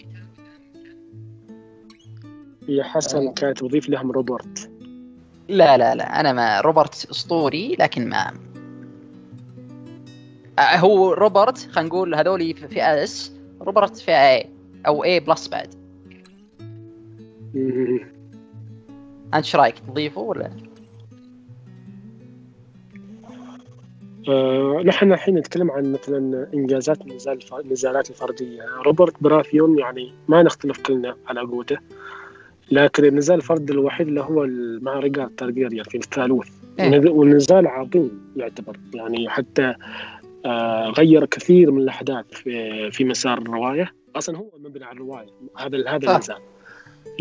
يا 2.68 2.84
حسن 2.84 3.26
أه. 3.26 3.32
كانت 3.32 3.58
تضيف 3.58 3.88
لهم 3.88 4.12
روبرت. 4.12 4.70
لا 5.48 5.76
لا 5.78 5.94
لا 5.94 6.20
أنا 6.20 6.32
ما 6.32 6.60
روبرت 6.60 7.10
أسطوري 7.10 7.76
لكن 7.80 8.08
ما 8.08 8.32
أه، 10.58 10.76
هو 10.76 11.12
روبرت 11.12 11.58
خلينا 11.58 11.88
نقول 11.88 12.14
هذولي 12.14 12.54
في 12.54 12.82
S 12.82 13.39
روبرت 13.60 13.96
في 13.96 14.10
A 14.10 14.50
أو 14.86 15.04
A 15.04 15.20
plus 15.20 15.48
بعد 15.48 15.74
أنت 19.34 19.34
إيش 19.34 19.56
رأيك 19.56 19.78
تضيفه 19.78 20.20
ولا؟ 20.20 20.50
آه، 24.28 24.82
نحن 24.84 25.12
الحين 25.12 25.38
نتكلم 25.38 25.70
عن 25.70 25.92
مثلا 25.92 26.46
إنجازات 26.54 27.00
النزال 27.00 27.38
النزالات 27.64 28.10
الفردية 28.10 28.62
روبرت 28.86 29.14
براثيون 29.20 29.78
يعني 29.78 30.12
ما 30.28 30.42
نختلف 30.42 30.82
كلنا 30.82 31.16
على 31.26 31.40
قوته 31.40 31.78
لكن 32.70 33.04
النزال 33.04 33.36
الفردي 33.36 33.72
الوحيد 33.72 34.08
اللي 34.08 34.20
هو 34.20 34.46
مع 34.82 34.98
ريجار 34.98 35.28
تارجيريان 35.36 35.84
في 35.84 35.96
الثالوث 35.96 36.48
إيه؟ 36.80 37.10
والنزال 37.10 37.66
عظيم 37.66 38.32
يعتبر 38.36 38.76
يعني 38.94 39.28
حتى 39.28 39.74
غير 40.98 41.24
كثير 41.24 41.70
من 41.70 41.82
الأحداث 41.82 42.24
في, 42.30 42.90
في 42.90 43.04
مسار 43.04 43.38
الرواية. 43.38 43.92
أصلا 44.16 44.38
هو 44.38 44.50
مبني 44.58 44.84
على 44.84 44.96
الرواية. 44.96 45.26
هذا 45.58 45.90
هذا 45.90 46.12
النزال 46.12 46.38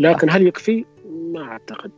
لكن 0.00 0.30
هل 0.30 0.46
يكفي؟ 0.46 0.84
ما 1.06 1.42
أعتقد. 1.42 1.90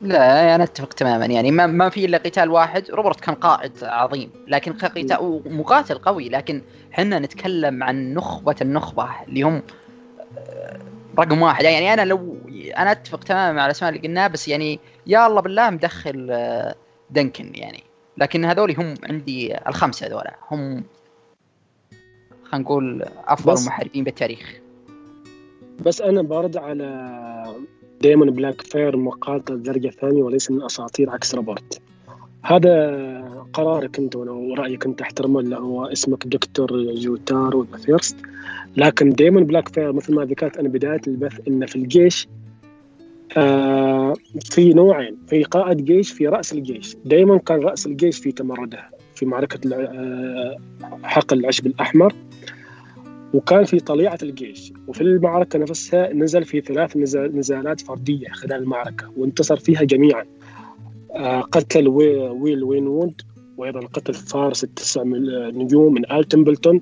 لا 0.00 0.54
أنا 0.54 0.64
أتفق 0.64 0.88
تماما. 0.88 1.26
يعني 1.26 1.50
ما, 1.50 1.66
ما 1.66 1.88
في 1.88 2.04
إلا 2.04 2.18
قتال 2.18 2.50
واحد. 2.50 2.90
روبرت 2.90 3.20
كان 3.20 3.34
قائد 3.34 3.72
عظيم. 3.82 4.30
لكن 4.48 4.72
قتال 4.72 5.42
مقاتل 5.46 5.98
قوي. 5.98 6.28
لكن 6.28 6.62
إحنا 6.92 7.18
نتكلم 7.18 7.82
عن 7.82 8.14
نخبة 8.14 8.56
النخبة 8.60 9.08
اللي 9.28 9.42
هم 9.42 9.62
آه، 10.38 10.78
رقم 11.18 11.42
واحد. 11.42 11.64
يعني 11.64 11.92
أنا 11.94 12.04
لو 12.04 12.36
أنا 12.76 12.92
أتفق 12.92 13.24
تماما 13.24 13.52
مع 13.52 13.66
الأسماء 13.66 13.92
اللي 13.92 14.08
قلناها 14.08 14.28
بس 14.28 14.48
يعني 14.48 14.80
يا 15.06 15.26
الله 15.26 15.40
بالله 15.40 15.70
مدخل 15.70 16.28
آه، 16.30 16.74
دنكن 17.10 17.52
يعني. 17.54 17.82
لكن 18.18 18.44
هذول 18.44 18.76
هم 18.78 18.94
عندي 19.02 19.68
الخمسة 19.68 20.06
هذول 20.06 20.22
هم 20.50 20.84
خلينا 22.44 22.64
نقول 22.64 23.02
أفضل 23.26 23.66
محاربين 23.66 24.04
بالتاريخ. 24.04 24.60
بس 25.86 26.00
أنا 26.00 26.22
برد 26.22 26.56
على 26.56 27.14
ديمون 28.00 28.30
بلاك 28.30 28.60
فاير 28.60 28.96
مقاتل 28.96 29.62
درجه 29.62 29.88
ثانية 29.88 30.22
وليس 30.22 30.50
من 30.50 30.62
أساطير 30.62 31.10
عكس 31.10 31.34
روبرت. 31.34 31.80
هذا 32.42 33.46
قرارك 33.52 33.98
أنت 33.98 34.16
ورأيك 34.16 34.86
أنت 34.86 35.00
احترمه 35.00 35.40
اللي 35.40 35.56
هو 35.56 35.84
اسمك 35.84 36.26
دكتور 36.26 36.94
جوتار 36.94 37.66
فيرست. 37.84 38.16
لكن 38.76 39.10
ديمون 39.10 39.40
بلاك 39.40 39.68
فاير 39.68 39.92
مثل 39.92 40.14
ما 40.14 40.24
ذكرت 40.24 40.56
أنا 40.56 40.68
بداية 40.68 41.00
البث 41.06 41.40
انه 41.48 41.66
في 41.66 41.76
الجيش 41.76 42.28
آه 43.36 44.14
في 44.44 44.72
نوعين 44.74 45.16
في 45.26 45.42
قائد 45.42 45.84
جيش 45.84 46.12
في 46.12 46.28
رأس 46.28 46.52
الجيش. 46.52 46.96
ديمون 47.04 47.38
كان 47.38 47.60
رأس 47.60 47.86
الجيش 47.86 48.18
في 48.18 48.32
تمرده 48.32 48.90
في 49.14 49.26
معركة 49.26 49.60
حقل 51.02 51.38
العشب 51.38 51.66
الأحمر. 51.66 52.14
وكان 53.34 53.64
في 53.64 53.80
طليعة 53.80 54.18
الجيش. 54.22 54.72
وفي 54.86 55.00
المعركة 55.00 55.58
نفسها 55.58 56.12
نزل 56.12 56.44
في 56.44 56.60
ثلاث 56.60 56.96
نزالات 56.96 57.80
فردية 57.80 58.28
خلال 58.28 58.62
المعركة 58.62 59.12
وانتصر 59.16 59.56
فيها 59.56 59.82
جميعا. 59.82 60.24
قتل 61.52 61.88
ويل 61.88 62.64
وينوود 62.64 63.22
وأيضا 63.56 63.80
قتل 63.80 64.14
فارس 64.14 64.64
التسع 64.64 65.02
نجوم 65.04 65.94
من 65.94 66.12
آل 66.12 66.24
تمبلتون. 66.24 66.80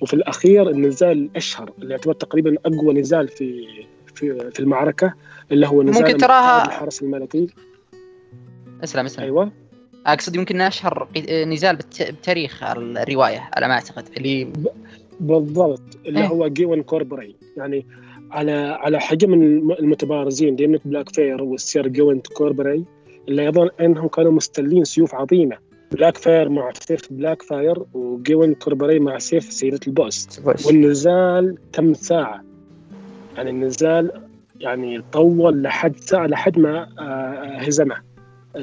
وفي 0.00 0.14
الأخير 0.14 0.70
النزال 0.70 1.12
الأشهر 1.12 1.72
اللي 1.78 1.90
يعتبر 1.90 2.12
تقريبا 2.12 2.56
أقوى 2.66 2.94
نزال 2.94 3.28
في 3.28 3.66
في 4.14 4.50
في 4.50 4.60
المعركة 4.60 5.14
اللي 5.52 5.66
هو 5.66 5.82
نزال 5.82 6.02
ممكن 6.02 6.16
تراها 6.16 6.66
الحرس 6.66 7.02
الملكي. 7.02 7.46
اسلم 8.84 9.04
اسلم. 9.04 9.24
أيوه. 9.24 9.52
أقصد 10.06 10.36
يمكن 10.36 10.60
أشهر 10.60 11.08
نزال 11.30 11.78
بتاريخ 12.00 12.62
الرواية 12.62 13.50
على 13.54 13.68
ما 13.68 13.74
أعتقد. 13.74 14.04
اللي 14.16 14.52
بالضبط. 15.20 15.82
اللي 16.06 16.20
إيه؟ 16.20 16.26
هو 16.26 16.48
جيون 16.48 16.82
كوربري. 16.82 17.36
يعني 17.56 17.86
على 18.30 18.52
على 18.52 19.00
حجم 19.00 19.34
المتبارزين 19.80 20.56
ديمون 20.56 20.82
بلاك 20.84 21.08
فاير 21.08 21.42
والسير 21.42 21.88
جيون 21.88 22.20
كوربري 22.20 22.84
اللي 23.28 23.44
يظن 23.44 23.70
إنهم 23.80 24.08
كانوا 24.08 24.32
مستلين 24.32 24.84
سيوف 24.84 25.14
عظيمة. 25.14 25.56
بلاك 25.92 26.16
فاير 26.16 26.48
مع 26.48 26.72
سيف 26.72 27.12
بلاك 27.12 27.42
فاير 27.42 27.82
وجيون 27.94 28.54
كوربري 28.54 28.98
مع 28.98 29.18
سيف 29.18 29.52
سيدة 29.52 29.80
البؤس. 29.86 30.42
والنزال 30.66 31.58
تم 31.72 31.94
ساعة؟ 31.94 32.44
يعني 33.36 33.50
النزال 33.50 34.25
يعني 34.60 35.02
طول 35.12 35.62
لحد 35.62 35.96
ساعة 35.96 36.26
لحد 36.26 36.58
ما 36.58 36.88
هزمه. 37.60 37.96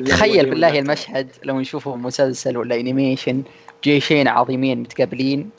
تخيل 0.06 0.50
بالله 0.50 0.80
المشهد 0.80 1.28
لو 1.44 1.60
نشوفه 1.60 1.96
مسلسل 1.96 2.58
ولا 2.58 2.76
animation 2.76 3.44
جيشين 3.84 4.28
عظيمين 4.28 4.80
متقابلين 4.80 5.50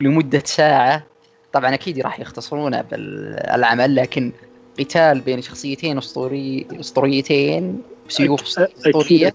لمدة 0.00 0.42
ساعة. 0.44 1.06
طبعا 1.52 1.74
أكيد 1.74 2.00
راح 2.00 2.20
يختصرونه 2.20 2.80
بالعمل 2.82 3.96
لكن 3.96 4.32
قتال 4.80 5.20
بين 5.20 5.42
شخصيتين 5.42 5.98
أسطوري 5.98 6.66
أسطوريتين 6.80 7.82
بسيوف 8.08 8.58
أسطورية. 8.58 9.32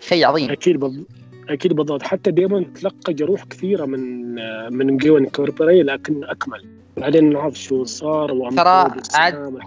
شيء 0.00 0.26
عظيم. 0.26 0.50
أكيد 0.50 0.80
بالضبط 0.80 1.06
أكيد 1.48 1.72
بالضبط. 1.72 2.02
حتى 2.02 2.30
ديمون 2.30 2.72
تلقى 2.74 3.14
جروح 3.14 3.44
كثيرة 3.44 3.84
من 3.84 4.34
من 4.76 4.96
جيون 4.96 5.26
كوربري 5.26 5.82
لكن 5.82 6.24
أكمل. 6.24 6.64
بعدين 6.96 7.32
نعرف 7.32 7.54
شو 7.54 7.84
صار 7.84 8.50
ترى 8.50 9.02
عاد 9.14 9.58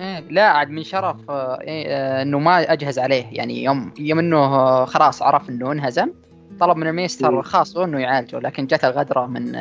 إيه 0.00 0.20
لا 0.20 0.46
عاد 0.46 0.70
من 0.70 0.82
شرف 0.82 1.16
إيه 1.30 2.22
إنه 2.22 2.38
ما 2.38 2.72
أجهز 2.72 2.98
عليه. 2.98 3.26
يعني 3.32 3.64
يوم 3.64 3.92
يوم 3.98 4.18
إنه 4.18 4.84
خلاص 4.84 5.22
عرف 5.22 5.50
إنه 5.50 5.72
انهزم 5.72 6.10
طلب 6.60 6.76
من 6.76 6.86
الميستر 6.86 7.42
الخاص 7.42 7.76
إنه 7.76 7.98
يعالجه 7.98 8.38
لكن 8.38 8.66
جت 8.66 8.84
الغدرة 8.84 9.26
من 9.26 9.56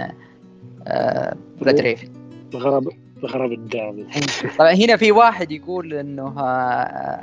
آه 0.88 1.36
بلود 1.62 1.80
ريفن 1.80 2.10
غراب 2.56 2.90
غراب 3.26 3.52
الدم. 3.52 4.08
طبعا 4.60 4.72
هنا 4.72 4.96
في 4.96 5.12
واحد 5.12 5.52
يقول 5.52 5.94
إنه 5.94 6.34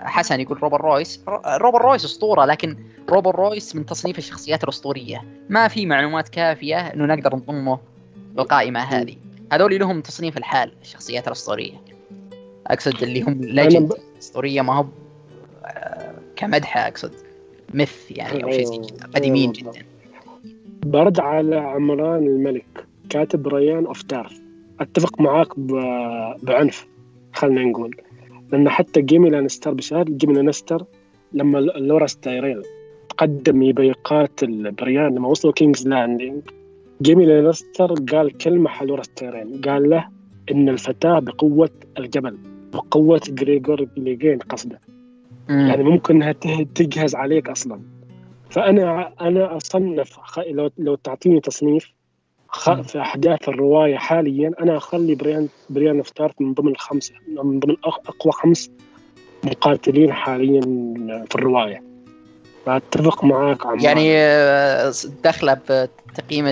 حسن 0.04 0.40
يقول 0.40 0.62
روبر 0.62 0.80
رويس. 0.80 1.24
روبر 1.46 1.82
رويس 1.82 2.04
أسطورة 2.04 2.44
لكن 2.44 2.76
روبر 3.08 3.36
رويس 3.36 3.76
من 3.76 3.86
تصنيف 3.86 4.18
الشخصيات 4.18 4.64
الأسطورية. 4.64 5.24
ما 5.48 5.68
في 5.68 5.86
معلومات 5.86 6.28
كافية 6.28 6.76
إنه 6.76 7.14
نقدر 7.14 7.36
نضمه 7.36 7.78
بالقائمة 8.34 8.80
هذه. 8.80 9.16
هذول 9.52 9.78
لهم 9.78 10.00
تصنيف 10.00 10.36
الحال 10.36 10.72
الشخصيات 10.82 11.26
الأسطورية. 11.26 11.74
أقصد 12.66 13.02
اللي 13.02 13.22
هم 13.22 13.40
legend 13.40 13.92
أسطورية 14.18 14.62
ما 14.62 14.74
هو 14.74 14.86
كمدح 16.36 16.76
أقصد. 16.76 17.12
مث 17.74 18.10
يعني 18.10 18.44
أو 18.44 18.50
شيء 18.50 18.64
زي 18.64 18.76
كذا 18.76 19.08
قديمين 19.14 19.52
جدا. 19.52 19.72
برد 20.86 21.20
على 21.20 21.56
عمران 21.56 22.26
الملك 22.26 22.86
كاتب 23.10 23.48
بريان 23.48 23.86
اوف 23.86 24.04
تارث 24.04 24.32
أتفق 24.80 25.20
معاك 25.20 25.58
بعنف 26.42 26.86
خلينا 27.32 27.64
نقول. 27.64 27.96
لأن 28.52 28.68
حتى 28.68 29.02
جيمي 29.02 29.30
لانستر 29.30 29.74
بشهادة 29.74 30.14
جيمي 30.16 30.34
لانستر 30.34 30.84
لما 31.32 31.58
لوراس 31.58 32.06
تايريل 32.06 32.62
تقدم 33.08 33.62
يبي 33.62 33.88
يقاتل 33.88 34.70
بريان 34.70 35.14
لما 35.14 35.28
وصلوا 35.28 35.54
كينجز 35.54 35.88
لاندنج 35.88 36.42
جيمي 37.02 37.26
لانستر 37.26 37.94
قال 38.12 38.36
كلمة 38.36 38.68
حلوة 38.68 38.86
لوراس 38.86 39.02
تايريل 39.02 39.60
قال 39.64 39.90
له 39.90 40.08
إن 40.50 40.68
الفتاة 40.68 41.18
بقوة 41.18 41.70
الجبل 41.98 42.38
بقوة 42.72 43.20
جريجور 43.28 43.88
كليجين 43.96 44.38
قصده. 44.38 44.80
مم. 45.48 45.66
يعني 45.68 45.82
ممكن 45.82 46.14
إنها 46.14 46.32
تجهز 46.74 47.14
عليك 47.14 47.48
أصلا. 47.48 47.80
فأنا 48.50 49.12
أنا 49.20 49.56
أصنف 49.56 50.18
لو 50.46 50.70
لو 50.78 50.94
تعطيني 50.94 51.40
تصنيف 51.40 51.92
في 52.82 53.00
أحداث 53.00 53.48
الرواية 53.48 53.96
حاليا 53.96 54.52
أنا 54.60 54.76
أخلي 54.76 55.14
بريان 55.14 55.48
بريان 55.70 56.02
تارث 56.02 56.40
من 56.40 56.54
ضمن 56.54 56.68
الخمسه 56.68 57.14
من 57.28 57.60
ضمن 57.60 57.76
أقوى 57.84 58.32
خمس 58.32 58.70
مقاتلين 59.44 60.12
حاليا 60.12 60.60
في 61.28 61.34
الرواية. 61.34 61.82
فاتفق 62.66 63.24
معاك 63.24 63.66
عمار. 63.66 63.84
يعني 63.84 64.16
آه، 64.16 64.92
داخله 65.24 65.54
بتقييم 66.10 66.46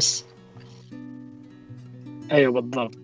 أيوه 2.32 2.52
بالضبط. 2.52 2.94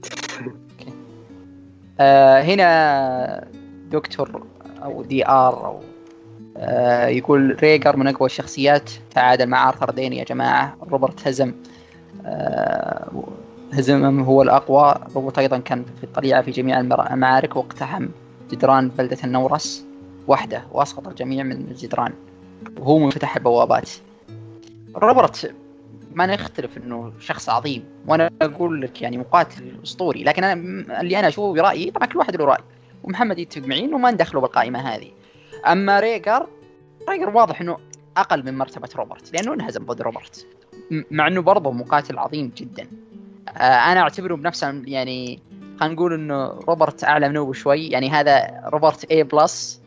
آه 2.00 2.42
هنا 2.42 3.48
دكتور 3.90 4.46
أو 4.82 5.02
DR 5.02 5.66
أو 5.66 5.80
آه 6.56 7.06
يقول 7.06 7.56
ريجر 7.62 7.96
من 7.96 8.06
أقوى 8.06 8.26
الشخصيات 8.26 8.90
تعادل 9.14 9.46
مع 9.46 9.68
آرثر 9.68 9.90
دين 9.90 10.12
يا 10.12 10.24
جماعة. 10.24 10.76
روبرت 10.90 11.28
هزم 11.28 11.52
آه، 12.26 13.24
هزمهم 13.72 14.20
هو 14.20 14.42
الأقوى. 14.42 14.94
روبرت 15.14 15.38
أيضا 15.38 15.58
كان 15.58 15.84
في 15.98 16.04
الطليعة 16.04 16.42
في 16.42 16.50
جميع 16.50 16.80
المعارك 16.80 17.56
واقتحم 17.56 18.08
جدران 18.50 18.88
بلدة 18.88 19.18
النورس 19.24 19.84
وحده 20.28 20.62
وأسقط 20.72 21.08
الجميع 21.08 21.44
من 21.44 21.52
الجدران. 21.52 22.12
وهو 22.78 22.98
من 22.98 23.10
فتح 23.10 23.36
البوابات. 23.36 23.90
روبرت 24.96 25.54
ما 26.14 26.26
نختلف 26.26 26.76
إنه 26.76 27.12
شخص 27.18 27.48
عظيم. 27.48 27.84
وأنا 28.06 28.30
أقول 28.42 28.82
لك 28.82 29.02
يعني 29.02 29.18
مقاتل 29.18 29.76
أسطوري. 29.84 30.24
لكن 30.24 30.44
أنا 30.44 31.00
اللي 31.00 31.18
أنا 31.18 31.28
أشوفه 31.28 31.52
برأيي 31.52 31.90
طبعا 31.90 32.06
كل 32.06 32.18
واحد 32.18 32.36
له 32.36 32.44
رأي. 32.44 32.62
ومحمد 33.04 33.38
يتفق 33.38 33.66
معي 33.66 33.80
إنه 33.80 33.98
ما 33.98 34.10
ندخله 34.10 34.40
بالقائمة 34.40 34.78
هذه. 34.78 35.10
أما 35.66 36.00
ريجر 36.00 36.46
ريجر 37.10 37.28
واضح 37.28 37.60
إنه 37.60 37.78
أقل 38.16 38.44
من 38.44 38.58
مرتبة 38.58 38.88
روبرت 38.96 39.32
لأنه 39.32 39.54
انهزم 39.54 39.84
ضد 39.84 40.02
روبرت. 40.02 40.46
مع 41.10 41.26
إنه 41.26 41.42
برضه 41.42 41.70
مقاتل 41.70 42.18
عظيم 42.18 42.52
جدا. 42.56 42.86
آه، 43.48 43.60
أنا 43.62 44.00
أعتبره 44.00 44.34
بنفسه 44.34 44.82
يعني 44.84 45.42
خلينا 45.80 45.94
نقول 45.94 46.14
إنه 46.14 46.46
روبرت 46.46 47.04
أعلى 47.04 47.28
منه 47.28 47.46
بشوي. 47.46 47.86
يعني 47.88 48.10
هذا 48.10 48.60
روبرت 48.66 49.04
A 49.04 49.22
plus 49.22 49.80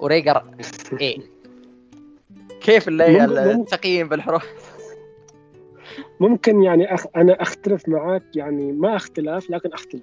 وريجر 0.00 0.42
A 1.00 1.22
كيف 2.60 2.88
التقييم 2.88 4.08
بالحروف؟ 4.08 4.44
ممكن 6.20 6.62
يعني 6.62 6.94
أخ... 6.94 7.06
أنا 7.16 7.42
أختلف 7.42 7.88
معاك 7.88 8.22
يعني 8.36 8.72
ما 8.72 8.96
أختلاف 8.96 9.50
لكن 9.50 9.72
أختلف. 9.72 10.02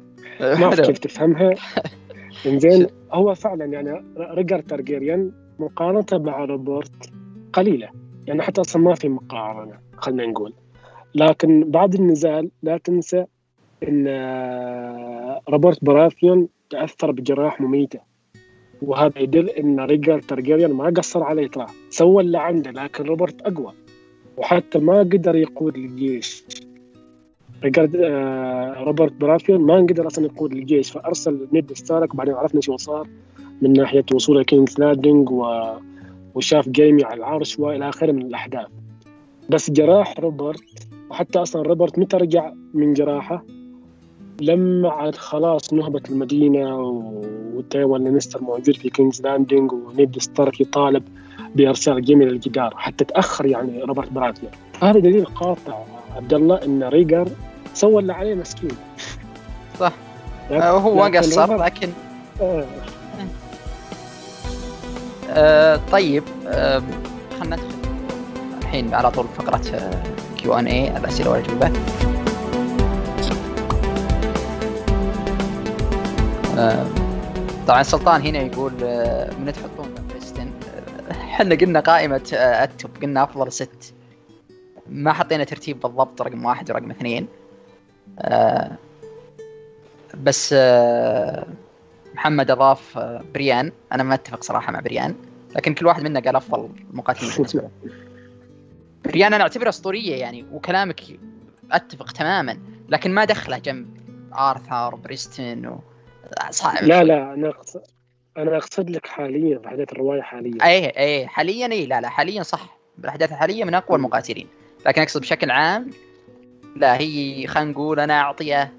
ما 0.40 0.64
أعرف 0.64 0.80
كيف 0.80 0.98
تفهمها. 0.98 1.54
زين 2.46 2.86
هو 3.12 3.34
فعلا 3.34 3.64
يعني 3.64 4.04
ريجر 4.18 4.60
تارجيريان 4.60 5.32
مقارنة 5.58 6.06
مع 6.12 6.44
روبرت 6.44 7.10
قليلة. 7.52 7.88
يعني 8.26 8.42
حتى 8.42 8.60
أصلا 8.60 8.82
ما 8.82 8.94
في 8.94 9.08
مقارنة 9.08 9.78
خلينا 9.96 10.26
نقول. 10.26 10.52
لكن 11.14 11.70
بعد 11.70 11.94
النزال 11.94 12.50
لا 12.62 12.78
تنسى 12.78 13.24
إن 13.88 14.04
آه، 14.08 15.40
روبرت 15.48 15.84
براثيون 15.84 16.48
تأثر 16.70 17.10
بجراح 17.10 17.60
مميتة. 17.60 18.00
وهذا 18.82 19.18
يدل 19.18 19.48
إن 19.48 19.80
ريجر 19.80 20.20
ترجيريان 20.20 20.72
ما 20.72 20.92
قصر 20.96 21.22
عليه 21.22 21.46
ترى 21.46 21.66
سوى 21.90 22.22
اللي 22.22 22.38
عنده 22.38 22.70
لكن 22.70 23.04
روبرت 23.04 23.42
أقوى. 23.42 23.72
وحتى 24.36 24.78
ما 24.78 24.98
قدر 24.98 25.36
يقود 25.36 25.76
الجيش. 25.76 26.44
ريجارد 27.64 27.96
آه 27.96 28.82
روبرت 28.84 29.12
براثيون 29.12 29.60
ما 29.60 29.76
قدر 29.76 30.06
أصلا 30.06 30.24
يقود 30.24 30.52
الجيش 30.52 30.90
فأرسل 30.90 31.48
نيد 31.52 31.72
ستارك 31.72 32.14
وبعدين 32.14 32.34
عرفنا 32.34 32.60
شو 32.60 32.76
صار 32.76 33.08
من 33.62 33.72
ناحية 33.72 34.04
وصوله 34.14 34.42
كينجز 34.42 34.80
لاندنج 34.80 35.30
و 35.30 35.44
وشاف 36.34 36.68
جيمي 36.68 37.04
على 37.04 37.18
العرش 37.18 37.58
وإلى 37.58 37.88
آخره 37.88 38.12
من 38.12 38.22
الأحداث. 38.22 38.66
بس 39.50 39.70
جراح 39.70 40.20
روبرت 40.20 40.64
وحتى 41.10 41.38
أصلا 41.38 41.62
روبرت 41.62 41.98
متى 41.98 42.16
رجع 42.16 42.52
من 42.74 42.92
جراحه؟ 42.92 43.44
لما 44.40 44.90
عاد 44.90 45.14
خلاص 45.14 45.72
نهبت 45.72 46.10
المدينة 46.10 46.80
وتايون 47.54 48.04
لانستر 48.04 48.42
موجود 48.42 48.76
في 48.76 48.90
كينجز 48.90 49.22
لاندنج 49.22 49.72
ونيد 49.72 50.18
ستارك 50.18 50.60
يطالب 50.60 51.02
بإرسال 51.54 52.04
جيمي 52.04 52.24
للجدار 52.24 52.74
حتى 52.76 53.04
تأخر 53.04 53.46
يعني 53.46 53.82
روبرت 53.82 54.12
براثيون 54.12 54.50
هذا 54.82 54.98
دليل 55.00 55.24
قاطع 55.24 55.82
عبد 56.16 56.34
الله 56.34 56.64
إن 56.64 56.82
ريجر 56.84 57.28
سوى 57.74 58.02
اللي 58.02 58.12
عليه 58.12 58.34
مسكين. 58.34 58.70
صح. 59.80 59.92
هو 60.52 61.02
قصر 61.02 61.56
لكن 61.56 61.88
آه. 62.40 62.64
آه 65.30 65.80
طيب 65.92 66.22
آه 66.46 66.82
خلينا 67.40 67.56
ندخل 67.56 67.66
الحين 68.62 68.94
على 68.94 69.10
طول 69.10 69.26
فقرة 69.38 69.90
Q 70.36 70.54
and 70.54 70.66
A 70.66 70.96
الأسئلة 70.96 71.30
والأجوبة. 71.30 71.72
آه، 76.58 76.86
طبعا 77.68 77.82
سلطان 77.82 78.22
هنا 78.22 78.38
يقول 78.38 78.72
من 79.38 79.44
بريستن 79.44 79.75
إحنا 81.36 81.54
قلنا 81.54 81.80
قائمة 81.80 82.30
آه، 82.34 82.64
ال 82.64 82.70
top 82.70 82.90
قلنا 83.02 83.22
أفضل 83.22 83.52
ست. 83.52 83.94
ما 84.88 85.12
حطينا 85.12 85.44
ترتيب 85.44 85.80
بالضبط 85.80 86.22
رقم 86.22 86.44
واحد 86.44 86.70
ورقم 86.70 86.90
اثنين. 86.90 87.28
بس 90.14 90.54
محمد 92.14 92.50
أضاف 92.50 92.98
بريان. 93.34 93.72
أنا 93.92 94.02
ما 94.02 94.14
أتفق 94.14 94.44
صراحة 94.44 94.72
مع 94.72 94.80
بريان 94.80 95.14
لكن 95.56 95.74
كل 95.74 95.86
واحد 95.86 96.02
منا 96.02 96.20
قال 96.20 96.36
أفضل 96.36 96.68
مقاتلين 96.92 97.46
بريان 99.04 99.34
أنا 99.34 99.42
أعتبره 99.42 99.68
أسطورية 99.68 100.16
يعني 100.16 100.44
وكلامك 100.52 101.00
أتفق 101.72 102.12
تماما 102.12 102.58
لكن 102.88 103.14
ما 103.14 103.24
دخله 103.24 103.58
جنب 103.58 103.86
آرثر 104.34 104.94
بريستن 104.94 105.66
و... 105.66 105.80
صعب 106.50 106.84
لا 106.84 107.04
لا 107.04 107.34
أنا 107.34 107.52
أنا 108.36 108.56
أقصد 108.56 108.90
لك 108.90 109.06
حاليا 109.06 109.58
باحداث 109.58 109.92
الرواية 109.92 110.22
حاليا. 110.22 110.64
اي 110.64 110.86
اي 110.86 111.26
حاليا 111.26 111.72
اي 111.72 111.86
لا 111.86 112.00
لا 112.00 112.08
حاليا 112.08 112.42
صح. 112.42 112.78
بالاحداث 112.98 113.32
الحاليه 113.32 113.64
من 113.64 113.74
أقوى 113.74 113.96
المقاتلين. 113.96 114.46
لكن 114.86 115.02
أقصد 115.02 115.20
بشكل 115.20 115.50
عام 115.50 115.90
لا 116.76 117.00
هي 117.00 117.46
خلينا 117.46 117.70
نقول 117.70 118.00
أنا 118.00 118.20
اعطيه 118.20 118.72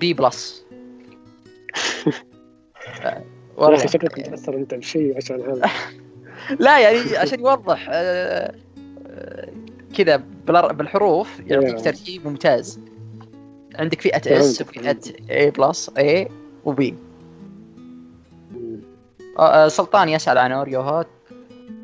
B 0.00 0.14
plus 0.14 0.64
والله 3.56 3.86
شكلك 3.86 4.18
متأثر 4.18 4.54
أنت 4.54 4.74
بشيء 4.74 5.16
عشان 5.16 5.40
هذا. 5.40 5.70
لا 6.64 6.80
يعني 6.80 7.16
عشان 7.16 7.40
يوضح 7.40 7.86
آه، 7.90 8.54
آه، 9.06 9.48
كذا 9.96 10.16
بالحروف 10.46 11.40
يعطيك 11.46 11.84
ترتيب 11.84 12.26
ممتاز. 12.26 12.80
عندك 13.74 14.00
فئة 14.00 14.40
S 14.40 14.62
وفئة 14.62 14.98
A 15.30 15.50
plus 15.50 15.90
A 15.98 16.28
و 16.64 16.79
B 16.79 16.94
سلطان 19.68 20.08
يسأل 20.08 20.38
عن 20.38 20.52
أريو 20.52 20.80
هوتا. 20.80 21.06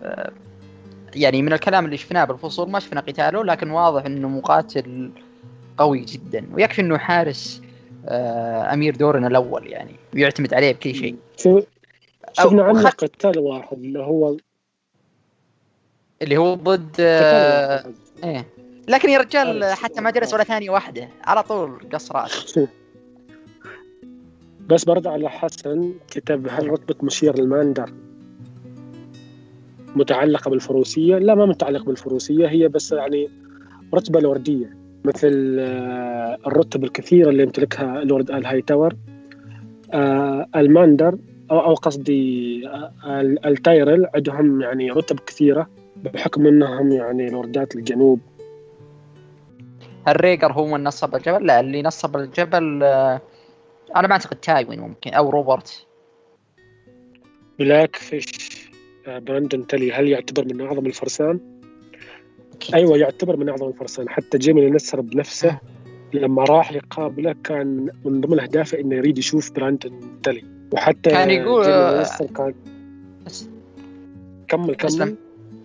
آه، 0.02 0.32
يعني 1.14 1.42
من 1.42 1.52
الكلام 1.52 1.84
اللي 1.84 1.96
شفناه 1.96 2.24
بالفصول 2.24 2.70
ما 2.70 2.78
شفنا 2.78 3.00
قتاله 3.00 3.44
لكن 3.44 3.70
واضح 3.70 4.04
إنه 4.04 4.28
مقاتل 4.28 5.10
قوي 5.78 6.00
جدا 6.00 6.46
ويكفي 6.52 6.80
إنه 6.80 6.98
حارس 6.98 7.62
آه، 8.08 8.74
أمير 8.74 8.96
دورنا 8.96 9.26
الأول 9.26 9.66
يعني 9.66 9.96
ويعتمد 10.14 10.54
عليه 10.54 10.72
بكل 10.72 10.94
شيء. 10.94 11.16
شفنا 12.32 12.62
عنه. 12.62 12.88
قتال 12.88 13.38
واحد 13.38 13.78
اللي 13.78 13.98
هو 13.98 14.36
اللي 16.22 16.36
هو 16.36 16.54
ضد 16.54 16.96
آه... 17.00 17.84
إيه. 18.24 18.46
لكن 18.88 19.10
يا 19.10 19.18
رجال 19.18 19.64
حتى 19.64 20.00
ما 20.00 20.10
جلس 20.10 20.34
ولا 20.34 20.44
ثانية 20.44 20.70
واحدة 20.70 21.08
على 21.24 21.42
طول 21.42 21.88
قص 21.92 22.12
رأسه. 22.12 22.68
بس 24.68 24.84
برضه 24.84 25.10
على 25.10 25.30
حسن 25.30 25.92
كتب 26.10 26.46
هل 26.50 26.70
رتبة 26.70 26.94
مشير 27.02 27.34
الماندر 27.34 27.92
متعلقة 29.96 30.48
بالفروسية؟ 30.50 31.18
لا 31.18 31.34
ما 31.34 31.46
متعلقة 31.46 31.84
بالفروسية 31.84 32.46
هي 32.46 32.68
بس 32.68 32.92
يعني 32.92 33.28
رتبة 33.94 34.18
الوردية 34.18 34.76
مثل 35.04 35.56
آه، 35.60 36.38
الرتب 36.46 36.84
الكثيرة 36.84 37.30
اللي 37.30 37.42
يمتلكها 37.42 38.04
لورد 38.04 38.30
الهاي 38.30 38.62
تاور 38.62 38.96
آه، 39.92 40.46
الماندر 40.56 41.18
أو 41.50 41.74
قصدي 41.74 42.62
آه، 42.68 43.20
التايرل 43.20 44.06
عندهم 44.14 44.60
يعني 44.60 44.90
رتب 44.90 45.20
كثيرة 45.20 45.68
بحكم 45.96 46.46
أنهم 46.46 46.92
يعني 46.92 47.30
لوردات 47.30 47.76
الجنوب 47.76 48.20
هل 50.06 50.20
ريجر 50.20 50.52
هو 50.52 50.66
من 50.66 50.84
نصب 50.84 51.14
الجبل؟ 51.14 51.46
لا 51.46 51.60
اللي 51.60 51.82
نصب 51.82 52.16
الجبل 52.16 52.82
أنا 53.96 54.08
ما 54.08 54.12
أعتقد 54.12 54.36
تايوين 54.36 54.80
ممكن 54.80 55.10
أو 55.10 55.30
روبرت. 55.30 55.86
بلاك 57.58 57.96
فيش. 57.96 58.68
براندن 59.06 59.66
تلي 59.66 59.92
هل 59.92 60.08
يعتبر 60.08 60.44
من 60.44 60.60
أعظم 60.60 60.86
الفرسان؟ 60.86 61.40
أيوه 62.74 62.98
يعتبر 62.98 63.36
من 63.36 63.48
أعظم 63.48 63.68
الفرسان. 63.68 64.08
حتى 64.08 64.38
جيمي 64.38 64.70
لانستر 64.70 65.00
بنفسه 65.00 65.60
لما 66.12 66.44
راح 66.44 66.72
يقابله 66.72 67.34
كان 67.44 67.90
من 68.04 68.20
ضمن 68.20 68.40
أهدافه 68.40 68.80
إنه 68.80 68.96
يريد 68.96 69.18
يشوف 69.18 69.52
براندن 69.52 70.20
تلي 70.22 70.44
وحتى 70.72 71.10
كان 71.10 71.30
يقول 71.30 71.64
كان 71.64 72.54
كمل 74.48 74.74
كمل. 74.74 75.16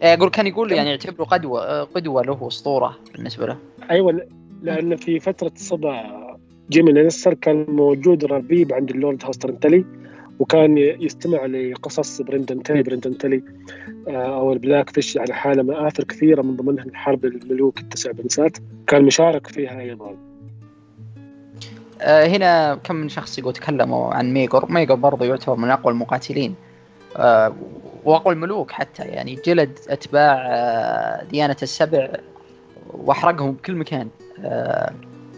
يقول 0.03 0.29
كان 0.29 0.47
يقول 0.47 0.71
يعني 0.71 0.89
يعتبره 0.89 1.23
قدوة 1.25 1.83
قدوة 1.83 2.23
له 2.23 2.47
أسطورة 2.47 2.99
بالنسبة 3.15 3.45
له. 3.45 3.57
أيوه 3.91 4.27
لأن 4.61 4.95
في 4.95 5.19
فترة 5.19 5.51
صبا 5.55 6.22
جيمي 6.69 6.91
لانستر 6.91 7.33
كان 7.33 7.65
موجود 7.69 8.25
ربيب 8.25 8.73
عند 8.73 8.91
اللورد 8.91 9.25
هوستر 9.25 9.59
تلي 9.59 9.85
وكان 10.39 10.77
يستمع 10.77 11.45
لقصص 11.45 12.21
برندن 12.21 12.63
تلي 12.63 12.83
برندن 12.83 13.17
تلي 13.17 13.43
آه، 14.07 14.35
أو 14.35 14.53
البلاك 14.53 14.89
فيش 14.89 15.15
يعني 15.15 15.33
حالة 15.33 15.63
مآثر 15.63 16.03
كثيرة 16.03 16.41
من 16.41 16.55
ضمنها 16.55 16.85
حرب 16.93 17.25
الملوك 17.25 17.79
التسع 17.79 18.11
بنسات. 18.11 18.57
كان 18.87 19.03
مشارك 19.03 19.47
فيها 19.47 19.81
أيضا. 19.81 20.17
آه، 22.01 22.27
هنا 22.27 22.75
كم 22.75 22.95
من 22.95 23.09
شخص 23.09 23.39
يقول 23.39 23.53
تكلموا 23.53 24.13
عن 24.13 24.33
ميجور 24.33 24.71
ميجور 24.71 24.97
برضه 24.97 25.25
يعتبر 25.25 25.55
من 25.55 25.69
أقوى 25.69 25.93
المقاتلين. 25.93 26.55
آه، 27.17 27.55
وأقوى 28.03 28.33
الملوك 28.33 28.71
حتى 28.71 29.03
يعني 29.03 29.39
جلد 29.45 29.79
أتباع 29.89 31.23
ديانة 31.31 31.57
السبع 31.63 32.09
وأحرقهم 32.93 33.51
بكل 33.51 33.75
مكان. 33.75 34.07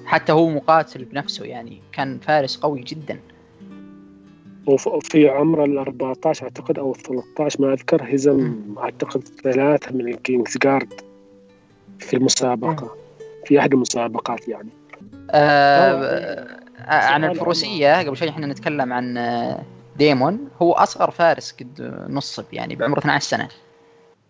حتى 0.06 0.32
هو 0.32 0.50
مقاتل 0.50 1.06
بنفسه 1.06 1.46
يعني 1.46 1.82
كان 1.92 2.20
فارس 2.20 2.58
قوي 2.58 2.82
جدا. 2.82 3.20
وفي 4.68 5.30
عمر 5.30 5.64
ال 5.64 5.78
14 5.78 6.44
أعتقد 6.44 6.80
أو 6.80 6.94
13 6.94 7.62
ما 7.62 7.74
أذكر 7.74 8.16
هزم 8.16 8.56
أعتقد 8.78 9.28
ثلاثة 9.44 9.92
من 9.92 10.08
ال 10.08 10.58
Kingsguard 10.58 10.94
في 12.00 12.16
المسابقة. 12.16 12.96
في 13.46 13.60
أحد 13.60 13.74
المسابقات 13.74 14.48
يعني. 14.48 14.70
آه 15.32 16.62
عن 16.80 17.24
الفروسية 17.24 18.00
قبل 18.00 18.18
شوي 18.18 18.30
إحنا 18.30 18.48
نتكلم 18.48 18.94
عن 18.94 19.18
آه، 19.18 19.64
ديمون. 19.98 20.50
هو 20.62 20.74
أصغر 20.74 21.12
فارس 21.12 21.52
قد 21.52 22.06
نصب 22.10 22.46
يعني 22.54 22.76
بعمر 22.76 22.98
12 22.98 23.30
سنة. 23.30 23.50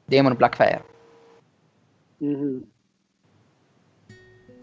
ديمون 0.09 0.33
بلاك 0.33 0.55
فاير. 0.55 0.81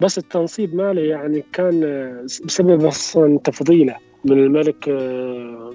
بس 0.02 0.18
التنصيب 0.18 0.74
ماله 0.74 1.02
يعني 1.02 1.44
كان 1.52 1.84
آه، 1.84 2.22
بسبب 2.22 2.84
أصلا 2.84 3.38
تفضيله 3.38 3.96
من 4.24 4.38
الملك 4.38 4.88
آه، 4.88 5.70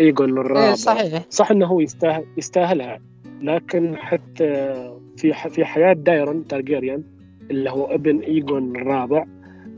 ايجون 0.00 0.38
الرابع. 0.38 0.68
إيه 0.68 0.74
صحيح. 0.74 1.22
صح 1.30 1.50
إنه 1.50 1.66
هو 1.66 1.80
يستاهل 1.80 2.24
يستاهلها 2.36 3.00
لكن 3.42 3.96
حتى 3.96 4.74
في 5.16 5.32
في 5.32 5.64
حياة 5.64 5.92
دايرون 5.92 6.46
تارجيريان 6.46 7.02
اللي 7.50 7.70
هو 7.70 7.84
ابن 7.84 8.18
ايجون 8.18 8.76
الرابع 8.76 9.24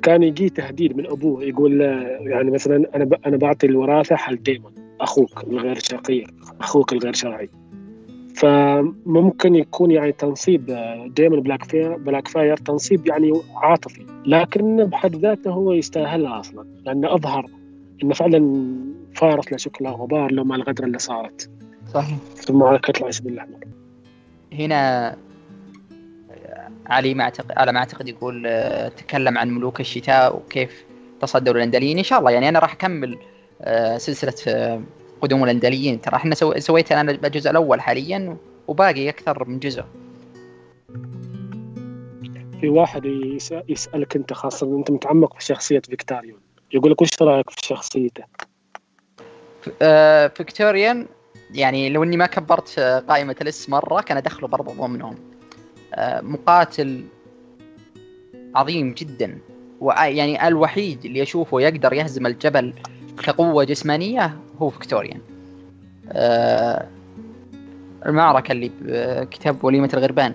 كان 0.03 0.22
يجي 0.22 0.48
تهديد 0.48 0.96
من 0.96 1.07
أبوه 1.07 1.44
يقول 1.44 1.78
له 1.78 1.86
يعني 2.20 2.51
مثلا 2.51 2.76
أنا 2.94 3.09
أنا 3.26 3.36
بعطي 3.36 3.66
الوراثة 3.66 4.16
حق 4.16 4.32
ديمون 4.34 4.72
أخوك 5.01 5.44
الغير 5.44 5.78
شرعي 5.78 6.24
أخوك 6.61 6.92
الغير 6.92 7.12
شرعي. 7.12 7.51
فممكن 8.41 9.55
يكون 9.55 9.91
يعني 9.91 10.12
تنصيب 10.12 10.66
ديمون 11.16 11.41
بلاك 11.41 11.64
فاير 11.64 11.97
بلاك 11.97 12.28
فاير 12.28 12.57
تنصيب 12.57 13.07
يعني 13.07 13.32
عاطفي 13.55 14.07
لكن 14.26 14.84
بحد 14.84 15.16
ذاته 15.16 15.51
هو 15.51 15.72
يستاهلها 15.72 16.41
أصلا 16.41 16.66
لأنه 16.86 17.14
أظهر 17.14 17.47
إنه 18.03 18.14
فعلا 18.14 18.66
فارس 19.14 19.53
لا 19.53 19.59
شك 19.59 19.82
له 19.82 19.91
غبار 19.91 20.32
لو 20.32 20.45
ما 20.45 20.57
الغدره 20.57 20.84
اللي 20.84 20.99
صارت. 20.99 21.51
صحيح. 21.95 22.16
في 22.36 22.53
معركه 22.53 23.01
العشب 23.01 23.26
الاحمر 23.26 23.64
هنا 24.53 25.16
علي 26.86 27.14
ما 27.14 27.24
اعتقد 27.24 27.53
على 27.57 27.72
ما 27.72 27.78
أعتقد 27.78 28.09
يقول 28.09 28.47
آه، 28.47 28.88
تكلم 28.88 29.38
عن 29.38 29.51
ملوك 29.51 29.80
الشتاء 29.80 30.36
وكيف 30.36 30.84
تصدروا 31.20 31.57
الاندليين 31.57 31.99
إن 31.99 32.05
شاء 32.05 32.18
الله 32.18 32.30
يعني 32.30 32.49
أنا 32.49 32.59
راح 32.59 32.72
أكمل 32.72 33.18
آه، 33.62 33.99
سلسلة 33.99 34.55
آه، 34.55 34.80
قدوم 35.20 35.44
الاندليين 35.44 36.00
ترى 36.00 36.16
إحنا 36.16 36.34
سو... 36.34 36.58
سويت 36.58 36.92
أنا 36.92 37.12
الجزء 37.12 37.50
الأول 37.50 37.80
حاليا 37.80 38.36
وباقي 38.68 39.08
أكثر 39.08 39.48
من 39.48 39.58
جزء. 39.58 39.84
في 42.60 42.68
واحد 42.68 43.04
يسألك 43.68 44.16
أنت 44.16 44.32
خاصة 44.32 44.78
أنت 44.78 44.90
متعمق 44.90 45.34
في 45.38 45.44
شخصية 45.44 45.80
فيكتوريان 45.80 46.40
يقول 46.72 46.90
لك 46.90 47.02
وش 47.02 47.08
رأيك 47.22 47.50
في 47.50 47.66
شخصيته؟ 47.66 48.24
آه 49.82 50.26
فيكتوريان 50.26 51.06
يعني 51.54 51.90
لو 51.90 52.02
إني 52.02 52.16
ما 52.16 52.26
كبرت 52.26 52.80
قائمة 53.08 53.36
الاسم 53.40 53.72
مرة 53.72 54.00
كان 54.00 54.16
ادخله 54.16 54.48
برضه 54.48 54.72
ضمنهم. 54.72 55.14
آه 55.94 56.20
مقاتل 56.20 57.04
عظيم 58.54 58.94
جدا 58.94 59.38
ويعني 59.80 60.48
الوحيد 60.48 61.04
اللي 61.04 61.22
أشوفه 61.22 61.60
يقدر 61.60 61.92
يهزم 61.92 62.26
الجبل 62.26 62.74
كقوه 63.22 63.64
جسمانية 63.64 64.36
هو 64.58 64.70
فيكتوريان. 64.70 65.20
آه 66.08 66.88
المعركة 68.06 68.52
اللي 68.52 68.70
بكتاب 68.80 69.64
وليمة 69.64 69.90
الغربان. 69.94 70.34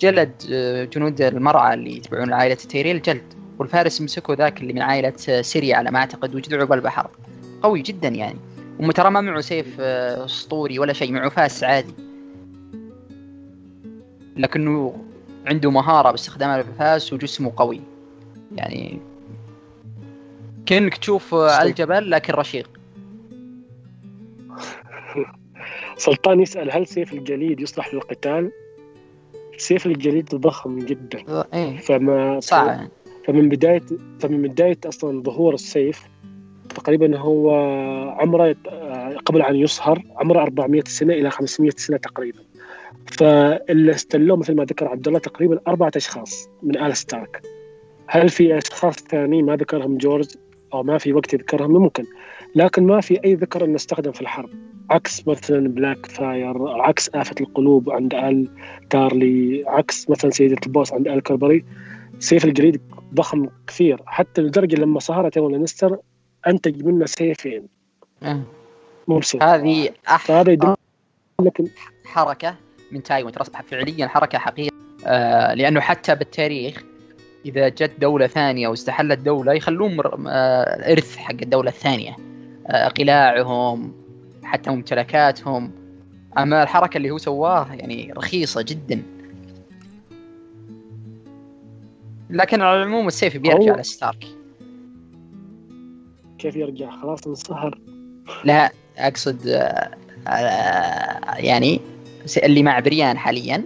جلد 0.00 0.32
آه، 0.52 0.84
جنود 0.84 1.20
المرعى 1.22 1.74
اللي 1.74 1.96
يتبعون 1.96 2.32
عائلة 2.32 2.54
تيريل 2.54 3.02
جلد. 3.02 3.34
والفارس 3.58 4.00
مسكوا 4.00 4.34
ذاك 4.34 4.60
اللي 4.60 4.72
من 4.72 4.82
عائلة 4.82 5.12
سيري 5.42 5.76
على 5.76 5.90
ما 5.90 5.98
أعتقد 5.98 6.34
وجدعوا 6.34 6.64
بالبحر 6.64 7.10
قوي 7.62 7.82
جدا 7.82 8.08
يعني. 8.08 8.38
وترى 8.80 9.10
ما 9.10 9.20
معه 9.20 9.40
سيف 9.40 9.76
آه، 9.80 10.24
أسطوري 10.24 10.78
ولا 10.78 10.92
شيء 10.92 11.12
معه 11.12 11.28
فاس 11.28 11.64
عادي. 11.64 11.94
لكنه 14.36 14.96
عنده 15.46 15.70
مهارة 15.70 16.10
باستخدام 16.10 16.50
الفاس 16.50 17.12
وجسمه 17.12 17.52
قوي. 17.56 17.80
يعني 18.52 19.00
كأنك 20.66 20.96
تشوف 20.96 21.34
الجبل 21.34 22.10
لكن 22.10 22.32
رشيق. 22.32 22.70
سلطان 25.96 26.40
يسأل 26.40 26.70
هل 26.72 26.86
سيف 26.86 27.12
الجليد 27.12 27.60
يصلح 27.60 27.94
للقتال؟ 27.94 28.50
سيف 29.56 29.86
الجليد 29.86 30.34
ضخم 30.34 30.78
جدا. 30.78 31.46
إيه؟ 31.54 31.76
فما 31.76 32.40
صعب. 32.40 32.88
فمن 33.26 33.48
بداية 33.48 33.82
فمن 34.20 34.42
بداية 34.42 34.78
أصلا 34.86 35.22
ظهور 35.22 35.54
السيف 35.54 36.02
تقريبا 36.74 37.18
هو 37.18 37.54
عمره 38.20 38.56
قبل 39.24 39.42
أن 39.42 39.56
يصهر 39.56 40.02
عمره 40.16 40.42
400 40.42 40.82
سنة 40.86 41.14
إلى 41.14 41.30
500 41.30 41.70
سنة 41.76 41.96
تقريبا. 41.96 42.40
فاللي 43.06 43.90
استلوه 43.90 44.36
مثل 44.36 44.54
ما 44.54 44.64
ذكر 44.64 44.88
عبد 44.88 45.06
الله 45.06 45.18
تقريبا 45.18 45.60
أربعة 45.68 45.92
أشخاص 45.96 46.48
من 46.62 46.78
آل 46.78 46.96
ستارك. 46.96 47.42
هل 48.06 48.28
في 48.28 48.58
أشخاص 48.58 48.94
ثانيين 48.94 49.46
ما 49.46 49.56
ذكرهم 49.56 49.98
جورج؟ 49.98 50.28
أو 50.74 50.82
ما 50.82 50.98
في 50.98 51.12
وقت 51.12 51.34
يذكرهم 51.34 51.72
ممكن. 51.72 52.04
لكن 52.54 52.86
ما 52.86 53.00
في 53.00 53.24
أي 53.24 53.34
ذكر 53.34 53.64
أنه 53.64 53.76
استخدم 53.76 54.12
في 54.12 54.20
الحرب. 54.20 54.50
عكس 54.90 55.28
مثلا 55.28 55.68
بلاك 55.68 56.06
فاير 56.06 56.68
عكس 56.68 57.10
آفة 57.14 57.34
القلوب 57.40 57.90
عند 57.90 58.14
آل 58.14 58.48
تارلي 58.90 59.64
عكس 59.66 60.10
مثلا 60.10 60.30
سيدة 60.30 60.56
البؤس 60.66 60.92
عند 60.92 61.08
آل 61.08 61.22
كوربري 61.22 61.64
سيف 62.18 62.44
الجليد 62.44 62.80
ضخم 63.14 63.48
كثير. 63.66 64.02
حتى 64.06 64.42
لدرجة 64.42 64.76
لما 64.76 65.00
صهره 65.00 65.36
تايوين 65.36 65.52
لانستر 65.52 65.98
أنتج 66.46 66.84
منه 66.84 67.06
سيفين. 67.06 67.66
بسيف. 69.08 69.42
هذه 69.42 69.90
يدل 70.52 70.74
لكن 71.40 71.66
حركة 72.04 72.54
من 72.92 73.02
تايوين 73.02 73.32
ترى 73.32 73.44
فعليا 73.44 74.06
حركة 74.06 74.38
حقيقية 74.38 74.70
آه 75.06 75.54
لأنه 75.54 75.80
حتى 75.80 76.14
بالتاريخ 76.14 76.84
إذا 77.44 77.68
جت 77.68 77.92
دولة 77.98 78.26
ثانية 78.26 78.68
واستحلت 78.68 79.18
دولة 79.18 79.52
يخلون 79.52 80.00
آه 80.26 80.92
إرث 80.92 81.16
حق 81.16 81.36
الدولة 81.42 81.68
الثانية. 81.68 82.16
آه 82.66 82.88
قلاعهم 82.88 83.92
حتى 84.42 84.70
ممتلكاتهم. 84.70 85.70
أما 86.38 86.62
الحركة 86.62 86.96
اللي 86.96 87.10
هو 87.10 87.18
سواها 87.18 87.74
يعني 87.74 88.12
رخيصة 88.16 88.62
جدا. 88.62 89.02
لكن 92.30 92.60
على 92.62 92.82
العموم 92.82 93.06
السيف 93.06 93.36
بيرجع 93.36 93.76
لستارك 93.76 94.24
كيف 96.38 96.56
يرجع؟ 96.56 96.90
خلاص 96.90 97.26
انصهر. 97.26 97.78
لا 98.44 98.72
أقصد 98.98 99.46
آه، 99.46 99.90
يعني 101.36 101.80
اللي 102.44 102.62
مع 102.62 102.78
بريان 102.80 103.18
حاليا. 103.18 103.64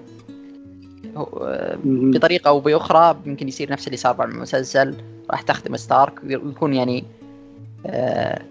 بطريقة 1.84 2.48
أو 2.48 2.60
بأخرى 2.60 3.16
يمكن 3.26 3.48
يصير 3.48 3.72
نفس 3.72 3.86
اللي 3.86 3.96
صار 3.96 4.12
بالمسلسل 4.12 4.94
راح 5.30 5.42
تخدم 5.42 5.76
ستارك 5.76 6.12
ويكون 6.24 6.74
يعني 6.74 7.04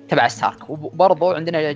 تبع 0.09 0.27
ستارك. 0.27 0.69
وبرضه 0.69 1.35
عندنا 1.35 1.75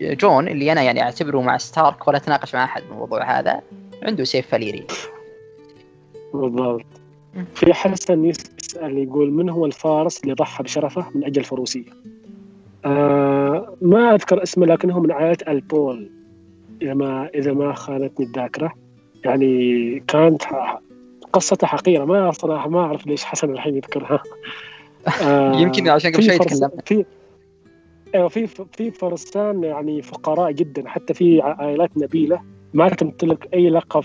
جون 0.00 0.48
اللي 0.48 0.72
أنا 0.72 0.82
يعني 0.82 1.02
أعتبره 1.02 1.40
مع 1.40 1.58
ستارك 1.58 2.08
ولا 2.08 2.16
أتناقش 2.16 2.54
مع 2.54 2.64
أحد 2.64 2.82
بالموضوع 2.82 3.38
هذا 3.38 3.60
عنده 4.02 4.24
سيف 4.24 4.46
فاليري. 4.46 4.86
بالضبط. 6.34 6.84
في 7.54 7.74
حسن 7.74 8.24
يسأل 8.24 8.98
يقول 8.98 9.30
من 9.30 9.48
هو 9.48 9.66
الفارس 9.66 10.20
اللي 10.22 10.34
ضحى 10.34 10.64
بشرفه 10.64 11.06
من 11.14 11.24
أجل 11.24 11.40
الفروسية؟ 11.40 11.90
آه 12.84 13.74
ما 13.82 14.14
أذكر 14.14 14.42
اسمه 14.42 14.66
لكنه 14.66 15.00
من 15.00 15.12
عائلة 15.12 15.38
البول. 15.48 16.10
إذا 16.82 16.94
ما 16.94 17.28
إذا 17.34 17.52
ما 17.52 17.72
خانتني 17.72 18.26
الذاكرة. 18.26 18.74
يعني 19.24 20.02
كانت 20.08 20.42
قصته 21.32 21.66
حقيرة. 21.66 22.04
ما 22.04 22.30
صراحة 22.30 22.68
ما 22.68 22.80
أعرف 22.80 23.06
ليش 23.06 23.24
حسن 23.24 23.50
الحين 23.50 23.76
يذكرها. 23.76 24.22
آه 25.22 25.56
يمكن 25.56 25.88
عشان 25.88 26.12
قبل 26.12 26.22
شوي 26.22 26.38
تكلمنا. 26.38 26.70
في 26.84 27.04
أيوه 28.14 28.28
في 28.28 28.46
في 28.46 28.90
فرسان 28.90 29.64
يعني 29.64 30.02
فقراء 30.02 30.52
جدا 30.52 30.88
حتى 30.88 31.14
في 31.14 31.40
عائلات 31.42 31.90
نبيلة. 31.96 32.42
ما 32.74 32.88
تمتلك 32.88 33.48
أي 33.54 33.70
لقب 33.70 34.04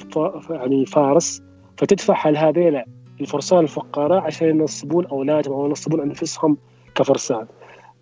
يعني 0.50 0.86
فارس. 0.86 1.42
فتدفع 1.78 2.30
هذيلا 2.30 2.86
الفرسان 3.22 3.60
الفقراء 3.60 4.22
عشان 4.22 4.50
ينصبون 4.50 5.06
أولادهم 5.06 5.54
أو 5.54 5.66
ينصبون 5.66 6.02
أنفسهم 6.02 6.58
كفرسان. 6.96 7.48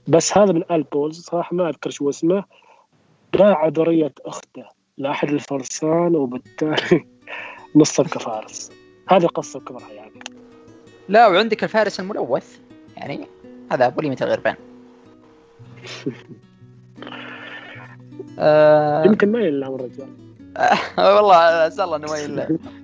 بس 0.07 0.37
هذا 0.37 0.53
من 0.53 0.63
آل 0.71 0.83
بولز 0.83 1.21
صراحة 1.21 1.55
ما 1.55 1.69
أذكر 1.69 1.89
شو 1.89 2.09
اسمه. 2.09 2.43
باع 3.33 3.67
ذريه 3.67 4.13
أخته. 4.25 4.80
لأحد 4.97 5.29
الفرسان 5.29 6.15
وبالتالي 6.15 7.05
نصب 7.75 8.07
كفارس 8.07 8.71
هذه 9.07 9.23
القصة 9.23 9.59
بكبرها 9.59 9.91
يعني. 9.91 10.19
لا 11.09 11.27
وعندك 11.27 11.63
الفارس 11.63 11.99
الملوث. 11.99 12.59
يعني 12.97 13.27
هذا 13.71 13.93
وليمة 13.97 14.17
الغربان. 14.21 14.55
يمكن 19.07 19.31
ما 19.31 19.39
يلام 19.39 19.75
الرجال. 19.75 20.09
والله 20.97 21.67
أسأل 21.67 21.83
الله 21.83 21.95
إنه 21.95 22.11
ما 22.11 22.17
يلام 22.17 22.57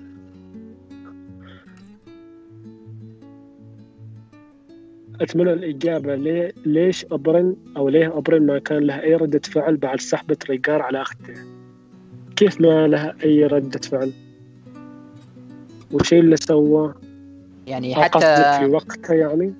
أتمنى 5.21 5.53
الإجابة 5.53 6.15
ليه 6.15 6.53
ليش 6.65 7.05
أبرن 7.11 7.55
أو 7.77 7.89
ليه 7.89 8.17
أبرن 8.17 8.45
ما 8.45 8.59
كان 8.59 8.83
له 8.83 9.01
أي 9.01 9.15
ردة 9.15 9.39
فعل 9.39 9.77
بعد 9.77 9.99
سحبة 9.99 10.37
ريجار 10.49 10.81
على 10.81 11.01
أخته؟ 11.01 11.33
كيف 12.37 12.61
ما 12.61 12.87
له 12.87 13.15
أي 13.23 13.45
ردة 13.45 13.79
فعل؟ 13.79 14.13
وش 15.91 16.13
اللي 16.13 16.37
سواه؟ 16.37 16.95
يعني 17.67 17.95
حتى 17.95 18.19
في 18.59 18.65
وقتها 18.65 19.15
يعني؟ 19.15 19.53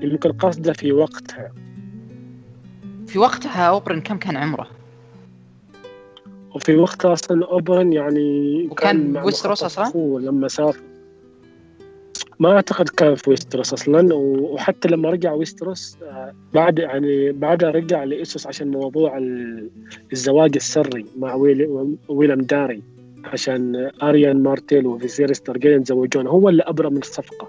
يمكن 0.00 0.32
قصده 0.32 0.72
في 0.72 0.92
وقتها. 0.92 1.52
في 3.06 3.18
وقتها 3.18 3.68
أوبرن 3.68 4.00
كم 4.00 4.18
كان 4.18 4.36
عمره؟ 4.36 4.66
وفي 6.54 6.76
وقتها 6.76 7.12
أصلا 7.12 7.46
أوبرن 7.46 7.92
يعني 7.92 8.66
وكان 8.70 9.16
ويستروس 9.16 9.64
أصلا؟ 9.64 10.18
لما 10.18 10.48
سافر. 10.48 10.91
ما 12.42 12.52
أعتقد 12.52 12.88
كان 12.88 13.14
في 13.14 13.30
ويستروس 13.30 13.72
أصلا 13.72 14.14
وحتى 14.14 14.88
لما 14.88 15.10
رجع 15.10 15.32
ويستروس 15.32 15.96
آه، 16.02 16.34
بعد 16.54 16.78
يعني 16.78 17.32
بعدها 17.32 17.70
رجع 17.70 18.04
لإيسوس 18.04 18.46
عشان 18.46 18.68
موضوع 18.68 19.18
الزواج 20.12 20.56
السري 20.56 21.06
مع 21.18 21.34
ويلم 22.08 22.40
داري 22.40 22.82
عشان 23.24 23.90
أريان 24.02 24.42
مارتيل 24.42 24.86
وفيزيريس 24.86 25.40
تارجيريان 25.40 25.80
يتزوجون. 25.80 26.26
هو 26.26 26.48
اللي 26.48 26.62
أبرم 26.62 26.98
الصفقة. 26.98 27.48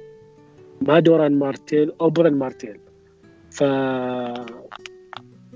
ما 0.82 1.00
دوران 1.00 1.40
مارتيل 1.40 1.92
اوبرن 2.02 2.34
مارتيل. 2.34 2.80
ف 3.52 3.64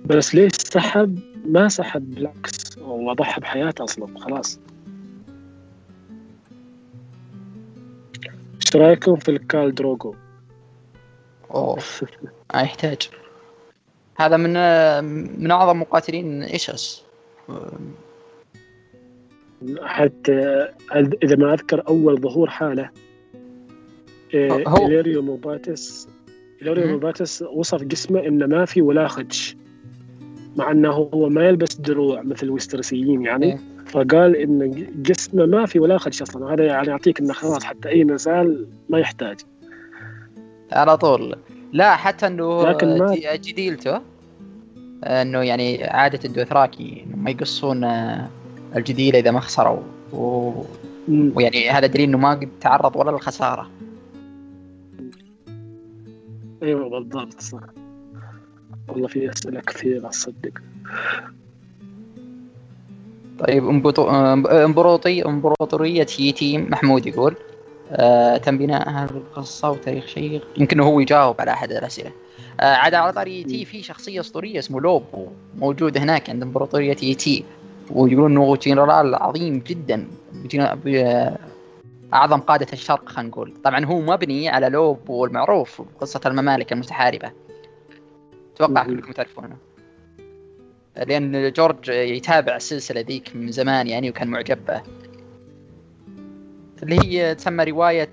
بس 0.06 0.36
ليش 0.36 0.52
سحب؟ 0.54 1.20
ما 1.46 1.68
سحب 1.68 2.16
بالعكس 2.16 2.78
وضحى 2.78 3.42
بحياته 3.42 3.84
أصلا 3.84 4.20
خلاص. 4.20 4.60
إيش 8.68 8.76
رأيكم 8.76 9.16
في 9.16 9.32
الكال 9.32 9.76
دروجو؟ 9.76 10.16
أوه. 11.52 11.80
ما 12.54 12.62
يحتاج 12.62 13.10
هذا 14.18 14.38
من 14.38 14.54
من 15.44 15.52
أعظم 15.52 15.80
مقاتلين 15.80 16.44
ايسوس 16.44 17.04
حتى 19.82 20.68
إذا 21.24 21.36
ما 21.36 21.54
أذكر 21.54 21.88
أول 21.88 22.22
ظهور 22.22 22.50
حاله 22.50 22.90
هو. 24.36 24.88
إليريو 24.88 25.22
موباتس 25.22 26.08
إليريو 26.62 26.88
موباتس 26.88 27.42
وصف 27.42 27.84
جسمه 27.84 28.20
إنه 28.20 28.46
ما 28.46 28.66
في 28.66 28.82
ولا 28.82 29.08
خدش. 29.08 29.56
مع 30.58 30.72
أنه 30.72 30.90
هو 30.90 31.30
ما 31.30 31.48
يلبس 31.48 31.76
دروع 31.76 32.22
مثل 32.22 32.46
الويسترسيين 32.46 33.22
يعني 33.22 33.46
إيه. 33.46 33.60
فقال 33.86 34.36
إن 34.36 34.88
جسمه 34.96 35.46
ما 35.46 35.66
في 35.66 35.80
ولا 35.80 35.98
خدش 35.98 36.22
أصلا. 36.22 36.54
هذا 36.54 36.66
يعني 36.66 36.88
يعطيك 36.88 37.20
إنه 37.20 37.34
خلاص 37.34 37.64
حتى 37.64 37.90
أي 37.90 38.04
نزال 38.04 38.68
ما 38.90 39.00
يحتاج. 39.00 39.38
على 40.72 40.98
طول. 40.98 41.36
لا 41.74 41.96
حتى 41.96 42.28
إنه 42.28 42.70
لكن 42.70 42.98
ما... 42.98 43.16
جديلته 43.36 44.02
إنه 45.04 45.42
يعني 45.42 45.84
عادة 45.84 46.20
الدوثراكي 46.26 47.06
ما 47.16 47.30
يقصون 47.30 47.84
الجديله 48.76 49.20
إذا 49.20 49.32
ما 49.32 49.40
خسروا. 49.40 49.80
و... 50.14 50.52
ويعني 51.10 51.70
هذا 51.70 51.88
دليل 51.88 52.10
إنه 52.10 52.18
ما 52.18 52.32
قد 52.32 52.50
تعرض 52.62 52.96
ولا 52.96 53.12
للخسارة. 53.12 53.70
أيوه 56.64 56.90
بالضبط 56.90 57.42
صح. 57.42 57.60
والله 58.88 59.08
في 59.08 59.30
اسئله 59.30 59.62
كثيره 59.62 60.10
أصدق. 60.10 60.52
طيب 63.40 63.68
امبروطي 64.50 65.26
امبراطورية 65.26 66.08
يتيم 66.20 66.70
محمود 66.70 67.06
يقول 67.06 67.36
آه 67.92 68.38
تم 68.38 68.58
بناء 68.58 68.90
هذه 68.90 69.10
القصة 69.10 69.70
وتاريخ 69.72 70.06
شيق. 70.06 70.48
يمكن 70.58 70.80
هو 70.80 71.00
يجاوب 71.00 71.42
على 71.42 71.52
أحد 71.52 71.72
الأسئلة. 71.72 72.12
آه 72.60 72.64
عاد 72.64 72.94
على 72.94 73.14
طاري 73.14 73.32
يي 73.32 73.44
تي 73.44 73.66
في 73.66 73.84
شخصية 73.84 74.20
أسطورية 74.20 74.60
اسمه 74.60 74.82
لو 74.82 74.93
بو 74.93 75.04
موجود 75.58 75.98
هناك 75.98 76.30
عند 76.30 76.44
امبراطورية 76.44 76.84
يي 76.84 76.94
تي 76.94 77.46
ويقولون 77.92 78.32
إنه 78.32 78.56
جنرال 78.56 79.16
عظيم 79.16 79.60
جدا 79.60 80.08
أعظم 82.14 82.40
قادة 82.40 82.68
الشرق 82.74 83.10
خلينا 83.10 83.30
نقول. 83.30 83.54
طبعا 83.64 83.86
هو 83.86 84.02
مبني 84.02 84.50
على 84.50 84.70
لو 84.70 84.90
بو 84.90 85.10
المعروف 85.10 85.82
قصة 86.02 86.22
الممالك 86.26 86.74
المتحاربة. 86.74 87.32
أتوقع 88.62 88.84
كلكم 88.84 89.12
تعرفونه. 89.12 89.58
لأن 90.96 91.52
جورج 91.52 91.90
يتابع 91.90 92.56
السلسله 92.56 93.02
ذيك 93.02 93.36
من 93.36 93.52
زمان 93.52 93.88
يعني 93.88 94.10
وكان 94.10 94.28
معجب 94.28 94.66
به. 94.66 94.82
اللي 96.84 97.00
هي 97.00 97.36
تسمى 97.36 97.64
رواية 97.64 98.12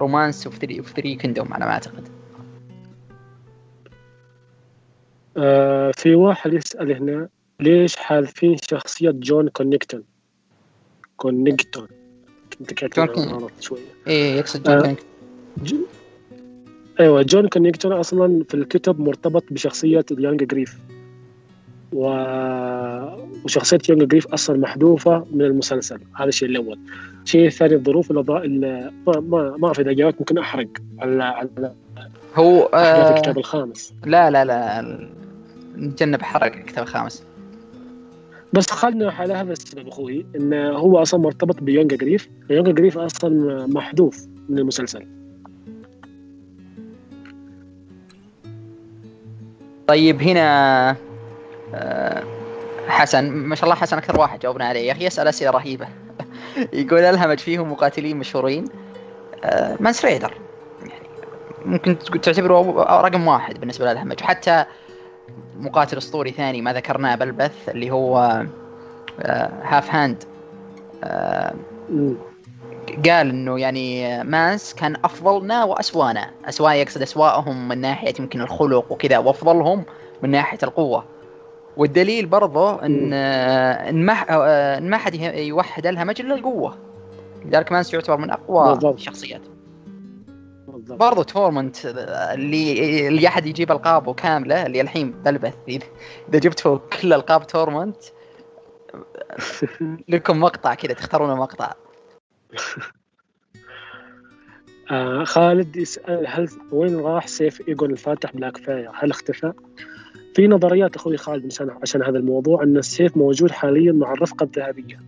Romance 0.00 0.46
of 0.46 0.58
Three 0.96 1.14
Kingdom 1.14 1.54
على 1.54 1.64
ما 1.64 1.70
أعتقد. 1.70 2.08
آه 5.36 5.92
في 5.96 6.14
واحد 6.14 6.54
يسأل 6.54 6.92
هنا 6.92 7.28
ليش 7.60 7.96
حاذفين 7.96 8.56
شخصية 8.70 9.10
جون 9.10 9.48
كونكتون 9.48 10.02
كونكتون 11.16 11.88
كنت 12.58 12.74
كاتب 12.74 13.50
شوية. 13.60 13.80
إيه 14.06 14.36
يقصد 14.36 14.62
جون 14.62 15.80
آه. 15.82 15.94
أيوه 17.00 17.22
جون 17.22 17.48
كونكتون 17.48 17.92
أصلا 17.92 18.44
في 18.48 18.54
الكتب 18.54 19.00
مرتبط 19.00 19.44
بشخصية 19.50 20.04
اليانج 20.10 20.44
جريف. 20.44 20.78
و... 21.92 22.06
وشخصية 23.44 23.78
يونغ 23.88 24.04
جريف 24.04 24.26
أصلا 24.26 24.58
محذوفة 24.58 25.24
من 25.32 25.42
المسلسل. 25.42 26.00
هذا 26.16 26.28
الشيء 26.28 26.48
الأول. 26.48 26.78
الشيء 27.24 27.46
الثاني 27.46 27.74
الظروف 27.74 28.10
الأضاء 28.10 28.48
ما 28.48 28.90
ما 29.06 29.56
ما 29.58 29.66
أعرف 29.66 29.80
إذا 29.80 29.92
جاوبت 29.92 30.16
ممكن 30.18 30.38
أحرق 30.38 30.68
على 30.98 31.24
على 31.24 31.72
هو 32.34 32.62
آه 32.62 33.16
الكتاب 33.16 33.38
الخامس. 33.38 33.94
لا 34.06 34.30
لا 34.30 34.44
لا 34.44 34.98
نتجنب 35.76 36.22
حرق 36.22 36.56
الكتاب 36.56 36.84
الخامس. 36.84 37.24
بس 38.52 38.70
خلنا 38.70 39.10
على 39.10 39.34
هذا 39.34 39.52
السبب 39.52 39.88
أخوي 39.88 40.26
انه 40.36 40.70
هو 40.70 41.02
أصلا 41.02 41.20
مرتبط 41.20 41.62
بيونغ 41.62 41.88
جريف. 41.88 42.28
يونغ 42.50 42.70
جريف 42.70 42.98
أصلا 42.98 43.66
محذوف 43.66 44.26
من 44.48 44.58
المسلسل. 44.58 45.06
طيب 49.86 50.22
هنا 50.22 50.96
حسن. 52.88 53.30
ما 53.30 53.54
شاء 53.54 53.64
الله 53.64 53.74
حسن 53.74 53.98
أكثر 53.98 54.20
واحد 54.20 54.38
جاوبنا 54.38 54.64
عليه. 54.64 54.80
يا 54.80 54.92
أخي 54.92 55.06
يسأل 55.06 55.28
أسئلة 55.28 55.50
رهيبة. 55.50 55.88
يقول 56.72 57.00
الهمج 57.00 57.38
فيهم 57.38 57.72
مقاتلين 57.72 58.16
مشهورين؟ 58.16 58.64
آه، 59.44 59.76
مانس 59.80 60.04
ريدر. 60.04 60.34
يعني 60.80 61.08
ممكن 61.64 61.98
تعتبره 61.98 62.82
رقم 63.00 63.28
واحد 63.28 63.60
بالنسبة 63.60 63.92
للهمج. 63.92 64.22
وحتى 64.22 64.64
مقاتل 65.58 65.98
أسطوري 65.98 66.30
ثاني 66.30 66.62
ما 66.62 66.72
ذكرناه 66.72 67.14
بالبث 67.14 67.68
اللي 67.68 67.90
هو 67.90 68.16
half 69.62 69.90
آه، 69.90 70.02
hand 70.02 70.24
آه، 71.04 71.54
قال 72.90 73.28
إنه 73.30 73.58
يعني 73.60 74.24
مانس 74.24 74.74
كان 74.74 74.96
أفضلنا 75.04 75.64
وأسوأنا. 75.64 76.30
اسوا 76.44 76.72
يقصد 76.72 77.02
اسواهم 77.02 77.68
من 77.68 77.78
ناحية 77.80 78.14
يمكن 78.20 78.40
الخلق 78.40 78.92
وكذا 78.92 79.18
وأفضلهم 79.18 79.84
من 80.22 80.30
ناحية 80.30 80.58
القوة. 80.62 81.04
والدليل 81.76 82.26
برضه 82.26 82.82
إن 82.82 83.12
إن 83.12 84.06
ما 84.06 84.12
إن 84.78 84.90
ما 84.90 84.96
حد 84.96 85.14
يوحد 85.34 85.86
الهمج 85.86 86.20
الا 86.20 86.34
القوة. 86.34 86.78
لذلك 87.44 87.72
مانس 87.72 87.94
يعتبر 87.94 88.16
من 88.16 88.30
أقوى 88.30 88.68
بالضبط. 88.68 88.94
الشخصيات. 88.94 89.40
برضو 90.88 91.22
تورمنت 91.22 91.76
اللي 91.84 93.08
اللي 93.08 93.28
أحد 93.28 93.46
يجيب 93.46 93.72
ألقابه 93.72 94.14
كاملة 94.14 94.66
اللي 94.66 94.80
الحين 94.80 95.10
بالبث 95.10 95.54
إذا 95.68 96.38
جبتوا 96.44 96.78
كل 96.78 97.12
ألقاب 97.12 97.46
تورمنت 97.46 97.96
لكم 100.08 100.40
مقطع 100.40 100.74
كذا 100.74 100.92
تختارون 100.92 101.36
مقطع. 101.38 101.72
آه 104.90 105.24
خالد 105.24 105.76
يسأل 105.76 106.26
هل 106.28 106.48
وين 106.72 107.00
راح 107.00 107.26
سيف 107.26 107.68
إيجون 107.68 107.90
الفاتح 107.90 108.32
بلاك 108.32 108.56
فاير؟ 108.56 108.90
هل 108.94 109.10
اختفى؟ 109.10 109.52
في 110.34 110.48
نظريات 110.48 110.96
أخوي 110.96 111.16
خالد 111.16 111.52
عشان 111.82 112.02
هذا 112.02 112.18
الموضوع 112.18 112.62
أن 112.62 112.76
السيف 112.76 113.16
موجود 113.16 113.50
حاليا 113.50 113.92
مع 113.92 114.12
الرفقة 114.12 114.44
الذهبية 114.44 115.00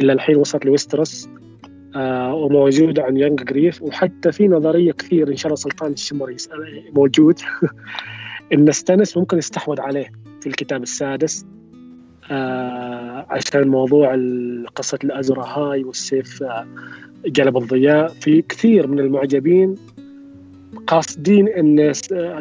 اللي 0.00 0.12
الحين 0.12 0.36
وصلت 0.36 0.66
لويستروس 0.66 1.28
آه 1.96 2.34
وموجوده 2.34 3.02
عند 3.02 3.16
يانج 3.16 3.44
جريف 3.44 3.82
وحتى 3.82 4.32
في 4.32 4.48
نظرية 4.48 4.92
كثير 4.92 5.28
إن 5.28 5.36
شاء 5.36 5.46
الله 5.46 5.56
سلطان 5.56 5.92
الشمر 5.92 6.30
يسأل 6.30 6.82
موجود 6.92 7.40
إن 8.52 8.72
ستانس 8.72 9.16
ممكن 9.16 9.38
يستحوذ 9.38 9.80
عليه 9.80 10.12
في 10.40 10.46
الكتاب 10.46 10.82
السادس 10.82 11.46
آه 12.30 13.26
عشان 13.30 13.68
موضوع 13.68 14.18
قصة 14.76 14.98
الأزور 15.04 15.42
أهاي 15.42 15.84
والسيف 15.84 16.42
آه 16.42 16.66
جلب 17.26 17.56
الضياء. 17.56 18.08
في 18.08 18.42
كثير 18.42 18.86
من 18.86 18.98
المعجبين 18.98 19.74
قاصدين 20.86 21.48
إن 21.48 21.92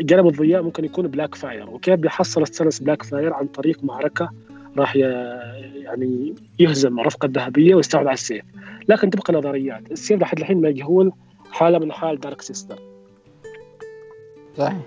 جلب 0.10 0.28
الضياء 0.28 0.62
ممكن 0.62 0.86
يكون 0.86 1.08
بلاك 1.08 1.36
فاير. 1.36 1.70
وكيف 1.70 1.96
بيحصل 1.96 2.42
ستانس 2.42 2.80
بلاك 2.80 3.04
فاير 3.04 3.34
عن 3.34 3.48
طريق 3.48 3.84
معركة 3.84 4.30
راح 4.78 4.96
يعني 4.96 6.36
يهزم 6.60 7.00
الرفقه 7.00 7.26
الذهبيه 7.26 7.76
ويستحوذ 7.76 8.08
على 8.08 8.14
السيف. 8.14 8.46
لكن 8.88 9.10
تبقى 9.10 9.34
نظريات. 9.34 9.92
السيف 9.92 10.22
لحد 10.22 10.40
الحين 10.40 10.62
مجهول 10.62 11.12
حاله 11.52 11.80
من 11.80 11.92
حال 11.92 12.20
دارك 12.20 12.42
سيستر 12.42 12.80
صحيح. 14.58 14.78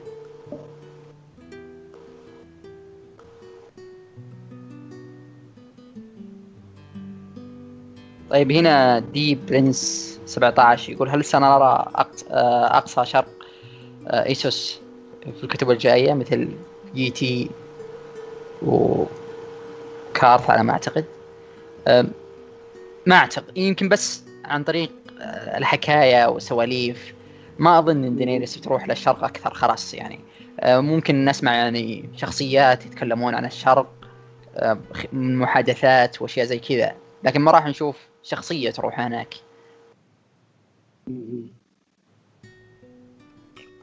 طيب 8.30 8.52
هنا 8.52 8.98
دي 8.98 9.34
برنس 9.34 10.10
17 10.26 10.92
يقول 10.92 11.08
هل 11.08 11.24
سنرى 11.24 11.86
أقصى 12.30 13.04
شرق 13.04 13.28
ايسوس 14.06 14.80
في 15.36 15.44
الكتب 15.44 15.70
الجاية 15.70 16.14
مثل 16.14 16.48
يي 16.94 17.10
تي 17.10 17.50
وكارث 18.62 20.50
على 20.50 20.62
ما 20.62 20.72
أعتقد؟ 20.72 21.04
ما 23.06 23.16
أعتقد. 23.16 23.58
يمكن 23.58 23.88
بس 23.88 24.22
عن 24.44 24.64
طريق 24.64 24.90
آه، 25.20 25.58
الحكاية 25.58 26.26
والسواليف. 26.26 27.14
ما 27.58 27.78
أظن 27.78 28.04
إن 28.04 28.16
دينيريس 28.16 28.56
بتروح 28.56 28.88
للشرق 28.88 29.24
أكثر 29.24 29.54
خلاص 29.54 29.94
يعني. 29.94 30.20
آه، 30.60 30.80
ممكن 30.80 31.24
نسمع 31.24 31.54
يعني 31.54 32.08
شخصيات 32.16 32.86
يتكلمون 32.86 33.34
عن 33.34 33.44
الشرق 33.44 33.92
آه، 34.56 34.78
من 35.12 35.36
محادثات 35.36 36.22
وأشياء 36.22 36.46
زي 36.46 36.58
كذا. 36.58 36.94
لكن 37.24 37.40
ما 37.40 37.50
راح 37.50 37.66
نشوف 37.66 37.96
شخصية 38.22 38.70
تروح 38.70 39.00
هناك. 39.00 39.34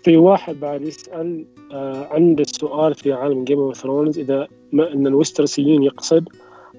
في 0.04 0.18
واحد 0.18 0.60
بعد 0.60 0.82
يسأل 0.82 1.46
آه 1.72 2.08
عنده 2.14 2.44
سؤال 2.44 2.96
في 2.96 3.14
عالم 3.14 3.44
Game 3.44 3.60
of 3.60 3.78
Thrones 3.78 4.20
إذا 4.20 4.48
ما 4.72 4.94
أن 4.94 5.08
الوسترسيين 5.08 5.84
يقصد 5.84 6.30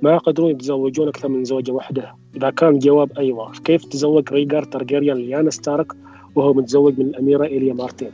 ما 0.02 0.14
يقدرون 0.14 0.50
يتزوجون 0.50 1.08
أكثر 1.08 1.28
من 1.28 1.44
زوجة 1.44 1.72
واحدة؟ 1.72 2.14
إذا 2.36 2.50
كان 2.50 2.68
الجواب 2.68 3.18
أيوة. 3.18 3.52
كيف 3.52 3.84
تزوج 3.84 4.32
ريجار 4.32 4.62
تارجيريان 4.64 5.16
ليانا 5.16 5.50
ستارك 5.50 5.92
وهو 6.34 6.54
متزوج 6.54 6.98
من 6.98 7.06
الأميرة 7.06 7.44
إيليا 7.44 7.74
مارتيل؟ 7.74 8.10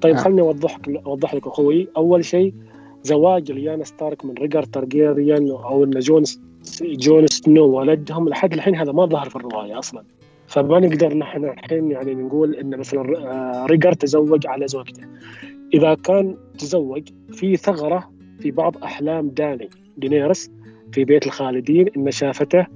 طيب 0.00 0.16
آه. 0.16 0.18
خليني 0.18 0.40
أوضح 0.40 0.78
أوضح 1.06 1.34
لك 1.34 1.46
أخوي. 1.46 1.88
أول 1.96 2.24
شيء 2.24 2.54
زواج 3.02 3.52
ليانا 3.52 3.84
ستارك 3.84 4.24
من 4.24 4.34
ريجار 4.34 4.62
تارجيريان 4.62 5.50
أو 5.50 5.84
أن 5.84 5.90
جون 5.90 6.24
جون 6.82 7.26
سنو 7.26 7.64
ولدهم 7.64 8.28
لحد 8.28 8.52
الحين 8.52 8.76
هذا 8.76 8.92
ما 8.92 9.06
ظهر 9.06 9.28
في 9.28 9.36
الرواية 9.36 9.78
أصلا. 9.78 10.04
فما 10.46 10.80
نقدر 10.80 11.14
نحن 11.14 11.44
الحين 11.44 11.90
يعني 11.90 12.14
نقول 12.14 12.54
إن 12.54 12.78
مثلا 12.78 13.18
آه، 13.18 13.66
ريجر 13.66 13.92
تزوج 13.92 14.46
على 14.46 14.68
زوجته. 14.68 15.02
إذا 15.74 15.94
كان 15.94 16.36
تزوج 16.58 17.08
في 17.32 17.56
ثغرة 17.56 18.10
في 18.40 18.50
بعض 18.50 18.76
أحلام 18.84 19.28
داني 19.28 19.70
دينيرس 19.96 20.50
في 20.92 21.04
بيت 21.04 21.26
الخالدين 21.26 21.88
إن 21.96 22.10
شافته 22.10 22.66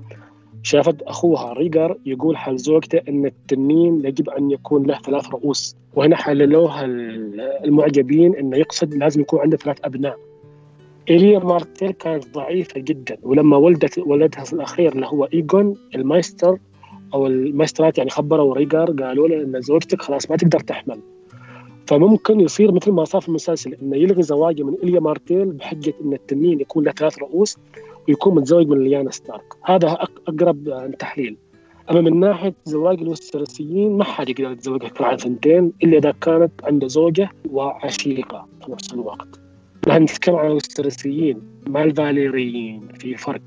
شافت 0.62 1.02
أخوها 1.02 1.52
ريجر 1.52 1.98
يقول 2.06 2.36
حال 2.36 2.58
زوجته 2.58 3.00
إن 3.08 3.26
التنين 3.26 4.04
يجب 4.04 4.30
أن 4.30 4.50
يكون 4.50 4.86
له 4.86 4.98
ثلاث 4.98 5.28
رؤوس. 5.28 5.76
وهنا 5.94 6.16
حللوها 6.16 6.84
المعجبين 7.64 8.34
إنه 8.34 8.56
يقصد 8.56 8.94
لازم 8.94 9.20
يكون 9.20 9.40
عنده 9.40 9.56
ثلاث 9.56 9.78
أبناء. 9.84 10.18
إيليا 11.10 11.38
مارتيل 11.38 11.90
كانت 11.90 12.34
ضعيفة 12.34 12.80
جدا 12.80 13.16
ولما 13.22 13.56
ولدت 13.56 13.98
ولدها 13.98 14.44
الأخير 14.52 14.92
اللي 14.92 15.06
هو 15.06 15.24
إيجون 15.24 15.76
المايستر 15.94 16.58
أو 17.14 17.26
المايسترات 17.26 17.98
يعني 17.98 18.10
خبروا 18.10 18.54
ريجر 18.54 18.84
قالوا 19.02 19.28
له 19.28 19.42
إن 19.42 19.60
زوجتك 19.60 20.02
خلاص 20.02 20.30
ما 20.30 20.36
تقدر 20.36 20.60
تحمل. 20.60 21.00
فممكن 21.86 22.40
يصير 22.40 22.72
مثل 22.72 22.92
ما 22.92 23.04
صار 23.04 23.20
في 23.20 23.28
المسلسل 23.28 23.74
إنه 23.74 23.96
يلغي 23.96 24.22
زواجه 24.22 24.62
من 24.62 24.74
اليا 24.82 25.00
مارتيل 25.00 25.44
بحجة 25.44 25.94
إن 26.04 26.12
التنين 26.12 26.60
يكون 26.60 26.84
له 26.84 26.92
ثلاث 26.92 27.18
رؤوس 27.18 27.58
ويكون 28.08 28.34
متزوج 28.34 28.68
من 28.68 28.84
ليانا 28.84 29.10
ستارك. 29.10 29.54
هذا 29.62 29.98
أقرب 30.28 30.90
تحليل. 30.98 31.36
أما 31.90 32.00
من 32.00 32.20
ناحية 32.20 32.54
زواج 32.64 33.00
الوسترسيين 33.00 33.98
ما 33.98 34.04
حد 34.04 34.28
يقدر 34.28 34.50
يتزوج 34.50 34.84
أكثر 34.84 35.04
عن 35.04 35.16
ثنتين 35.16 35.72
إلا 35.82 35.98
إذا 35.98 36.10
كانت 36.20 36.52
عنده 36.64 36.88
زوجة 36.88 37.30
وعشيقة 37.50 38.46
في 38.64 38.72
نفس 38.72 38.94
الوقت. 38.94 39.43
نحن 39.88 40.02
نتكلم 40.02 40.36
عن 40.36 40.46
الوسترسيين 40.46 41.42
مع 41.66 41.82
الفاليريين 41.82 42.88
في 42.98 43.16
فرق. 43.16 43.42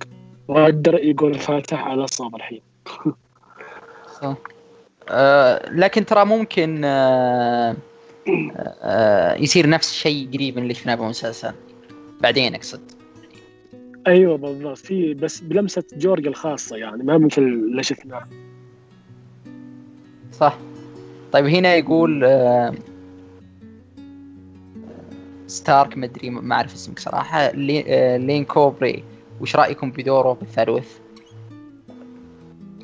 وقدر 0.48 0.96
يقول 0.96 1.32
الفاتح 1.32 1.88
على 1.88 2.08
صوب 2.08 2.36
الحين. 2.36 2.62
صح. 4.22 4.36
آه 5.10 5.70
لكن 5.70 6.06
ترى 6.06 6.26
ممكن 6.26 6.82
آه 6.86 7.76
آه 8.82 9.36
يصير 9.36 9.70
نفس 9.70 9.92
الشيء 9.92 10.30
قريب 10.34 10.56
من 10.56 10.64
اللي 10.64 10.74
شفناه 10.74 10.96
بالمسلسل 10.96 11.54
بعدين 12.22 12.56
أقصد. 12.56 12.82
أيوه 14.08 14.38
بالضبط. 14.38 14.78
في 14.78 15.14
بس 15.14 15.40
بلمسة 15.40 15.84
جورج 15.94 16.28
الخاصة 16.28 16.76
يعني 16.76 17.04
ما 17.04 17.18
مثل 17.18 17.42
اللي 17.42 17.84
شفناه. 17.84 18.28
صح. 20.32 20.58
طيب 21.32 21.46
هنا 21.46 21.76
يقول 21.76 22.24
ستارك 25.48 25.98
مدري 25.98 26.30
ما 26.30 26.56
أعرف 26.56 26.74
اسمك 26.74 27.00
صراحة. 27.00 27.52
لي 27.52 27.84
آه 27.88 28.18
لين 28.18 28.46
كوبري 28.46 29.04
وش 29.42 29.56
رأيكم 29.56 29.92
بدوره 29.92 30.34
بالثالوث؟ 30.34 30.98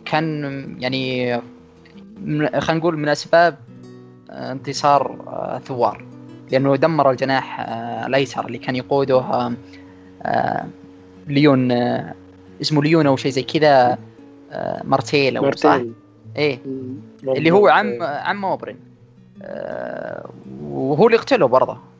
كان 0.05 0.43
يعني 0.79 1.33
خلينا 2.59 2.73
نقول 2.73 2.97
من 2.97 3.09
أسباب 3.09 3.57
انتصار 4.29 5.23
آه، 5.27 5.59
ثوار. 5.59 6.05
لأنه 6.51 6.75
دمر 6.75 7.11
الجناح 7.11 7.59
آه، 7.59 8.07
الأيسر 8.07 8.45
اللي 8.45 8.57
كان 8.57 8.75
يقوده 8.75 9.53
آه، 10.23 10.65
ليون 11.27 11.71
اسمه 12.61 12.83
ليون 12.83 13.07
أو 13.07 13.15
شيء 13.15 13.31
زي 13.31 13.43
كذا 13.43 13.97
مارتيل 14.83 15.37
أو 15.37 15.51
صح؟ 15.51 15.81
إيه. 16.37 16.59
اللي 17.23 17.51
هو 17.51 17.67
عم 17.67 18.03
عم 18.03 18.41
أوبرن 18.41 18.75
وهو 20.61 21.07
اللي 21.07 21.17
قتله 21.17 21.45
برضه. 21.47 21.92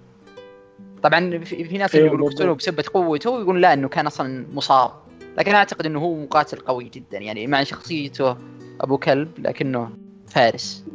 طبعا 1.03 1.39
في 1.39 1.77
ناس 1.77 1.95
أيوة 1.95 2.07
يقولوا 2.07 2.29
قتله 2.29 2.53
بسبه 2.53 2.83
قوته 2.93 3.29
ويقولون 3.29 3.61
لا 3.61 3.73
إنه 3.73 3.87
كان 3.87 4.07
أصلا 4.07 4.45
مصاب. 4.53 4.91
لكن 5.37 5.51
أعتقد 5.51 5.85
إنه 5.85 5.99
هو 5.99 6.15
مقاتل 6.15 6.57
قوي 6.57 6.83
جدا 6.83 7.17
يعني 7.17 7.47
مع 7.47 7.63
شخصيته 7.63 8.37
أبو 8.81 8.97
كلب 8.97 9.29
لكنه 9.37 9.89
فارس. 10.27 10.85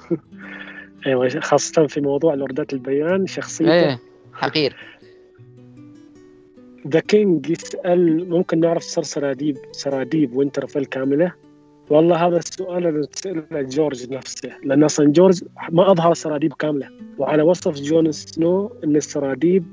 أيوه 1.06 1.40
خاصة 1.40 1.86
في 1.86 2.00
موضوع 2.00 2.34
لوردات 2.34 2.72
البيان 2.72 3.26
شخصيته. 3.26 3.72
إيه 3.72 3.98
حقير. 4.32 4.76
The 6.88 7.00
King 7.00 7.50
يسأل 7.50 8.30
ممكن 8.30 8.60
نعرف 8.60 8.82
سر 8.82 9.02
سراديب 9.02 9.56
سراديب 9.72 10.36
وينترفيل 10.36 10.84
كاملة؟ 10.84 11.32
والله 11.90 12.26
هذا 12.26 12.36
السؤال 12.36 12.86
اللي 12.86 13.06
تسأله 13.06 13.44
جورج 13.52 14.12
نفسه 14.12 14.50
لأن 14.64 14.84
أصلا 14.84 15.12
جورج 15.12 15.44
ما 15.70 15.90
أظهر 15.90 16.14
سراديب 16.14 16.52
كاملة 16.52 16.88
وعلى 17.18 17.42
وصف 17.42 17.74
جون 17.74 18.12
سنو 18.12 18.72
أن 18.84 18.96
السراديب 18.96 19.64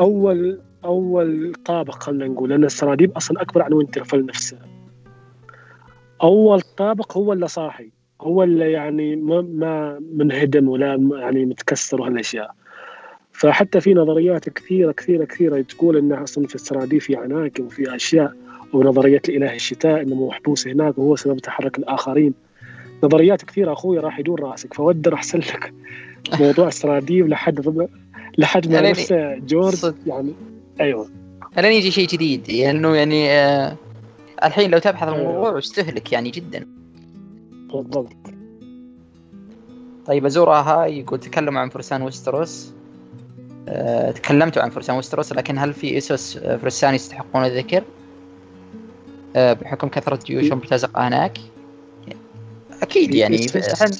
أول 0.00 0.60
أول 0.84 1.52
طابق 1.64 2.02
خلينا 2.02 2.26
نقول 2.26 2.50
لأن 2.50 2.64
السراديب 2.64 3.12
أصلا 3.12 3.42
أكبر 3.42 3.62
عن 3.62 3.72
وينترفيل 3.72 4.26
نفسه. 4.26 4.58
أول 6.22 6.60
طابق 6.60 7.16
هو 7.16 7.32
اللي 7.32 7.48
صاحي 7.48 7.90
هو 8.20 8.42
اللي 8.42 8.72
يعني 8.72 9.16
ما 9.16 9.98
منهدم 10.12 10.68
ولا 10.68 10.86
يعني 11.20 11.44
متكسر 11.44 12.00
وهالاشياء 12.00 12.54
فحتى 13.32 13.80
في 13.80 13.94
نظريات 13.94 14.48
كثيرة 14.48 14.92
كثيرة 14.92 15.24
كثيرة 15.24 15.60
تقول 15.60 15.96
انه 15.96 16.22
أصلا 16.22 16.46
في 16.46 16.54
السراديب 16.54 17.00
في 17.00 17.16
عناكب 17.16 17.64
وفي 17.64 17.96
أشياء. 17.96 18.47
ونظرية 18.72 19.22
الاله 19.28 19.54
الشتاء 19.54 20.02
إنه 20.02 20.26
محبوس 20.26 20.68
هناك 20.68 20.98
وهو 20.98 21.16
سبب 21.16 21.38
تحرك 21.38 21.78
الآخرين. 21.78 22.34
نظريات 23.04 23.42
كثيرة 23.42 23.72
أخوي 23.72 23.98
راح 23.98 24.18
يدور 24.18 24.40
رأسك 24.40 24.74
فودر 24.74 25.14
احسن 25.14 25.38
لك 25.38 25.72
موضوع 26.40 26.68
السراديب 26.68 27.28
لحد 27.28 27.88
لحد 28.38 28.68
ما 28.68 28.90
نفسه 28.90 29.34
جورج 29.34 29.94
يعني 30.06 30.32
أيوه. 30.80 31.08
الين 31.58 31.72
يجي 31.72 31.90
شيء 31.90 32.08
جديد 32.08 32.50
لأنه 32.50 32.96
يعني, 32.96 33.24
يعني 33.24 33.30
آه 33.30 33.76
الحين 34.44 34.70
لو 34.70 34.78
تبحث 34.78 35.08
عن 35.08 35.14
الموضوع 35.14 35.48
أيوة. 35.48 35.58
استهلك 35.58 36.12
يعني 36.12 36.30
جدا. 36.30 36.66
بالضبط. 37.74 38.16
طيب 40.06 40.26
ازورا 40.26 40.60
هاي 40.60 40.98
يقول 40.98 41.20
تكلموا 41.20 41.60
عن 41.60 41.68
فرسان 41.68 42.02
وستروس 42.02 42.72
أه 43.68 44.10
تكلمتوا 44.10 44.62
عن 44.62 44.70
فرسان 44.70 44.96
وستروس 44.96 45.32
لكن 45.32 45.58
هل 45.58 45.72
في 45.72 45.98
أسس 45.98 46.36
آه، 46.36 46.56
فرسان 46.56 46.94
يستحقون 46.94 47.44
الذكر؟ 47.44 47.84
أه 49.36 49.52
بحكم 49.52 49.88
كثرة 49.88 50.18
جيوشهم 50.26 50.58
بتزق 50.58 50.98
هناك؟ 50.98 51.38
أكيد 52.82 53.14
يعني 53.14 53.46
إحنا 53.72 53.96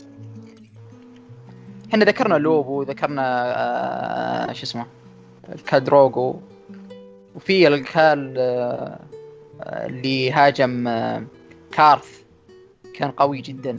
إحنا 1.91 2.05
ذكرنا 2.05 2.35
لوبو 2.35 2.83
ذكرنا 2.83 3.23
آه 4.49 4.53
شو 4.53 4.63
اسمه 4.63 4.87
الكادروجو 5.55 6.35
وفي 7.35 7.69
الكال 7.69 8.35
آه 8.39 9.01
اللي 9.63 10.33
هاجم 10.33 10.89
آه 10.89 11.25
كارث 11.73 12.21
كان 12.95 13.11
قوي 13.11 13.41
جدا. 13.41 13.79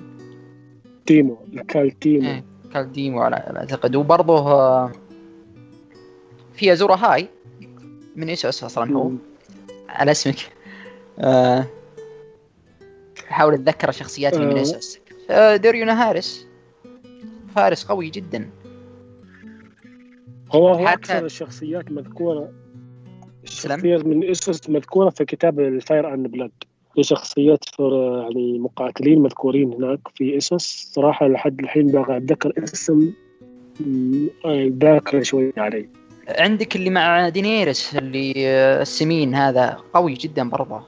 تيمو 1.06 1.38
كال 1.68 2.00
تيمو. 2.00 2.30
إيه 2.30 2.43
كال 2.74 2.91
تيمو 2.91 3.22
على 3.22 3.36
أعتقد. 3.36 3.95
وبرضه 3.95 4.52
آه، 4.52 4.91
في 6.54 6.74
ازورا 6.74 6.95
هاي 6.95 7.28
من 8.16 8.30
إيش 8.30 8.45
أصلا 8.45 8.91
هو؟ 8.91 9.12
على 9.89 10.12
اسمك. 10.12 10.36
آه 10.36 10.59
أحاول 13.30 13.53
أتذكر 13.53 13.89
الشخصيات 13.89 14.34
اللي 14.34 14.45
من 14.45 14.57
آه. 14.57 14.61
إيسوس 14.62 14.99
آه 15.30 15.55
ديريونا 15.55 16.09
هارس 16.09 16.47
فارس 17.55 17.86
قوي 17.86 18.09
جدا. 18.09 18.49
هو 20.51 20.67
هو 20.74 20.88
أكثر 20.88 21.26
الشخصيات 21.26 21.91
مذكورة 21.91 22.51
الشخصيات 23.43 24.05
من 24.05 24.30
إيسوس 24.30 24.70
مذكورة 24.70 25.09
في 25.09 25.26
كتاب 25.26 25.59
ال 25.60 25.70
Fire 25.70 26.14
and 26.14 26.28
Blood 26.28 26.51
في 26.95 27.03
شخصيات 27.03 27.65
يعني 27.80 28.59
مقاتلين 28.59 29.22
مذكورين 29.22 29.74
هناك 29.74 29.99
في 30.15 30.38
إيسوس 30.38 30.91
صراحة 30.93 31.28
لحد 31.28 31.59
الحين 31.59 31.88
باغي 31.88 32.17
أتذكر 32.17 32.53
اسم 32.63 33.11
ذاكر 34.84 35.23
شوي 35.23 35.53
علي. 35.57 35.89
عندك 36.30 36.76
اللي 36.76 36.89
مع 36.89 37.30
دينيرس 37.30 37.95
اللي 37.95 38.34
آه، 38.38 38.81
السمين 38.81 39.35
هذا. 39.35 39.77
قوي 39.94 40.14
جدا 40.14 40.49
برضه. 40.49 40.81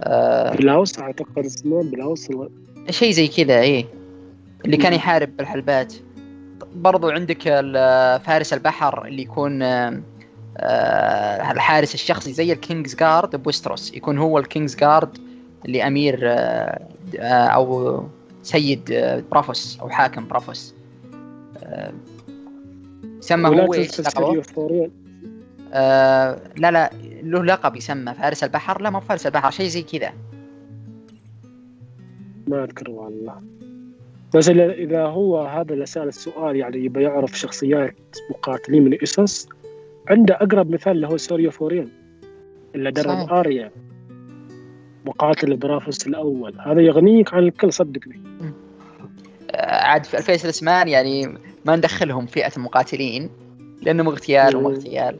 آه 0.00 0.54
بلواس 0.54 0.98
أعتقد 0.98 1.44
اسمه 1.44 1.82
بلواس 1.82 2.28
شيء 2.90 3.12
زي 3.12 3.28
كذا 3.28 3.60
إيه. 3.60 3.86
اللي 4.64 4.76
كان 4.76 4.92
يحارب 4.92 5.36
بالحلبات 5.36 5.94
برضو 6.74 7.10
عندك 7.10 7.42
فارس 8.24 8.52
البحر 8.52 9.06
اللي 9.06 9.22
يكون 9.22 9.62
آه 9.62 11.52
الحارس 11.52 11.94
الشخصي 11.94 12.32
زي 12.32 12.52
ال 12.52 12.94
Kingsguard 12.94 13.42
بوستروس. 13.42 13.94
يكون 13.94 14.18
هو 14.18 14.38
ال 14.38 14.76
Kingsguard 14.76 15.18
اللي 15.64 15.86
أمير 15.86 16.20
آه 16.22 16.86
أو 17.24 18.02
سيد 18.42 19.14
برافوس 19.30 19.78
أو 19.80 19.88
حاكم 19.88 20.28
برافوس 20.28 20.74
يسمى 23.18 23.48
هو 23.48 23.74
إيش 23.74 24.00
آه 25.72 26.40
لا 26.56 26.70
لا 26.70 26.90
له 27.22 27.44
لقب 27.44 27.76
يسمى 27.76 28.14
فارس 28.14 28.44
البحر. 28.44 28.82
لا 28.82 28.90
مو 28.90 29.00
فارس 29.00 29.26
البحر 29.26 29.50
شيء 29.50 29.66
زي 29.66 29.82
كذا. 29.82 30.12
ما 32.46 32.64
أذكر 32.64 32.90
والله. 32.90 33.42
بس 34.34 34.48
إذا 34.48 35.02
هو 35.02 35.44
هذا 35.46 35.74
اللي 35.74 35.86
سأل 35.86 36.08
السؤال 36.08 36.56
يعني 36.56 36.84
يبي 36.84 37.02
يعرف 37.02 37.38
شخصيات 37.38 37.96
مقاتلين 38.30 38.84
من 38.84 39.02
إيسوس 39.02 39.48
عنده 40.08 40.34
أقرب 40.34 40.70
مثال 40.70 40.92
اللي 40.92 41.06
هو 41.06 41.16
سيريو 41.16 41.50
فوريل 41.50 41.88
اللي 42.74 42.90
درب 42.90 43.32
آريا 43.32 43.70
مقاتل 45.04 45.56
برافوس 45.56 46.06
الأول. 46.06 46.60
هذا 46.60 46.80
يغنيك 46.80 47.34
عن 47.34 47.42
الكل 47.42 47.72
صدقني. 47.72 48.20
عاد 49.54 50.04
في 50.04 50.18
ال 50.18 50.21
Faceless 50.21 50.48
Men 50.48 50.88
يعني 50.88 51.26
ما 51.64 51.76
ندخلهم 51.76 52.26
فئة 52.26 52.52
المقاتلين 52.56 53.30
لأنهم 53.82 54.08
اغتيال 54.08 54.56
وما 54.56 54.68
اغتيال. 54.68 55.16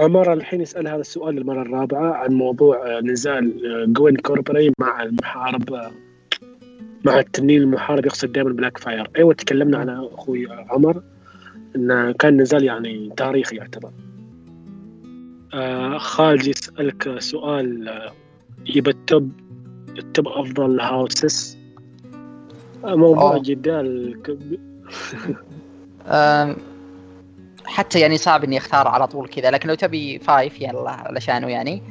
عمر 0.00 0.32
الحين 0.32 0.60
يسأل 0.60 0.88
هذا 0.88 1.00
السؤال 1.00 1.34
للمرة 1.34 1.62
الرابعة 1.62 2.12
عن 2.12 2.32
موضوع 2.32 3.00
نزال 3.00 3.52
جوين 3.92 4.16
كوربري 4.16 4.72
مع 4.78 5.02
المحارب 5.02 5.90
مع 7.04 7.18
التنين 7.18 7.62
المحارب 7.62 8.06
يقصد 8.06 8.32
دائما 8.32 8.52
بلاك 8.52 8.78
فاير 8.78 9.10
أيوه 9.16 9.34
تكلمنا 9.34 9.78
عن 9.78 9.88
أخوي 9.88 10.46
عمر 10.50 11.02
انه 11.76 12.12
كان 12.12 12.40
نزال 12.40 12.64
يعني 12.64 13.10
تاريخي 13.16 13.56
يعتبر. 13.56 13.90
آه 15.54 15.98
خالد 15.98 16.46
يسألك 16.46 17.18
سؤال 17.18 17.88
آه 17.88 18.12
يبى 18.66 18.90
ال 18.90 19.01
top 19.01 19.32
ال 19.98 20.06
top 20.06 20.28
أفضل 20.28 20.80
houses 20.80 21.58
موضوع 22.84 23.32
أوه. 23.34 23.42
جدال. 23.42 24.16
كب- 24.22 24.58
أم، 26.06 26.56
حتى 27.70 28.00
يعني 28.00 28.16
صعب 28.18 28.44
إني 28.44 28.58
أختار 28.58 28.88
على 28.88 29.06
طول 29.06 29.28
كذا 29.28 29.50
لكن 29.50 29.68
لو 29.68 29.74
تبي 29.74 30.18
five 30.18 30.60
يلا 30.60 30.90
علشانه 30.90 31.48
يعني. 31.48 31.82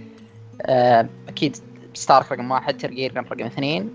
أم، 0.66 1.10
أكيد 1.28 1.58
ستارك 1.94 2.32
رقم 2.32 2.52
واحد 2.52 2.78
تارجيريان 2.78 3.26
رقم 3.26 3.46
اثنين. 3.46 3.90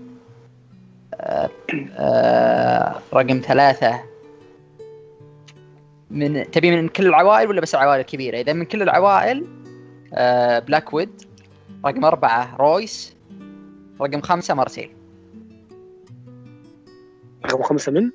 أه، 1.13 1.49
أه، 1.97 3.01
رقم 3.13 3.41
ثلاثة. 3.45 3.99
من 6.11 6.51
تبي 6.51 6.81
من 6.81 6.87
كل 6.87 7.07
العوائل 7.07 7.49
ولا 7.49 7.61
بس 7.61 7.75
العوائل 7.75 7.99
الكبيرة؟ 7.99 8.37
إذا 8.37 8.53
من 8.53 8.65
كل 8.65 8.81
العوائل 8.81 9.45
أه، 10.13 10.59
بلاك 10.59 10.93
وود 10.93 11.21
رقم 11.85 12.05
أربعة 12.05 12.55
رويس 12.55 13.15
رقم 14.01 14.21
خمسة 14.21 14.53
مارتيل 14.53 14.91
رقم 17.45 17.63
خمسة 17.63 17.91
من؟ 17.91 18.11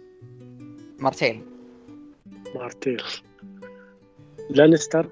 مارتيل 0.98 1.42
مارتيل 2.54 3.02
لانستر؟ 4.50 5.06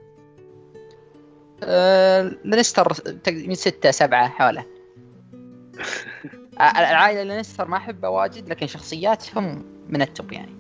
أه، 1.63 2.31
لانستر 2.45 2.93
من 3.27 3.55
ستة 3.55 3.91
سبعة 3.91 4.29
حوله. 4.29 4.65
ع- 6.59 6.81
العائلة 6.91 7.23
لانستر 7.23 7.69
ما 7.69 7.77
أحبها 7.77 8.11
واجد 8.11 8.49
لكن 8.49 8.67
شخصياتهم 8.67 9.65
من 9.89 10.03
ال 10.03 10.10
top 10.10 10.33
يعني. 10.33 10.53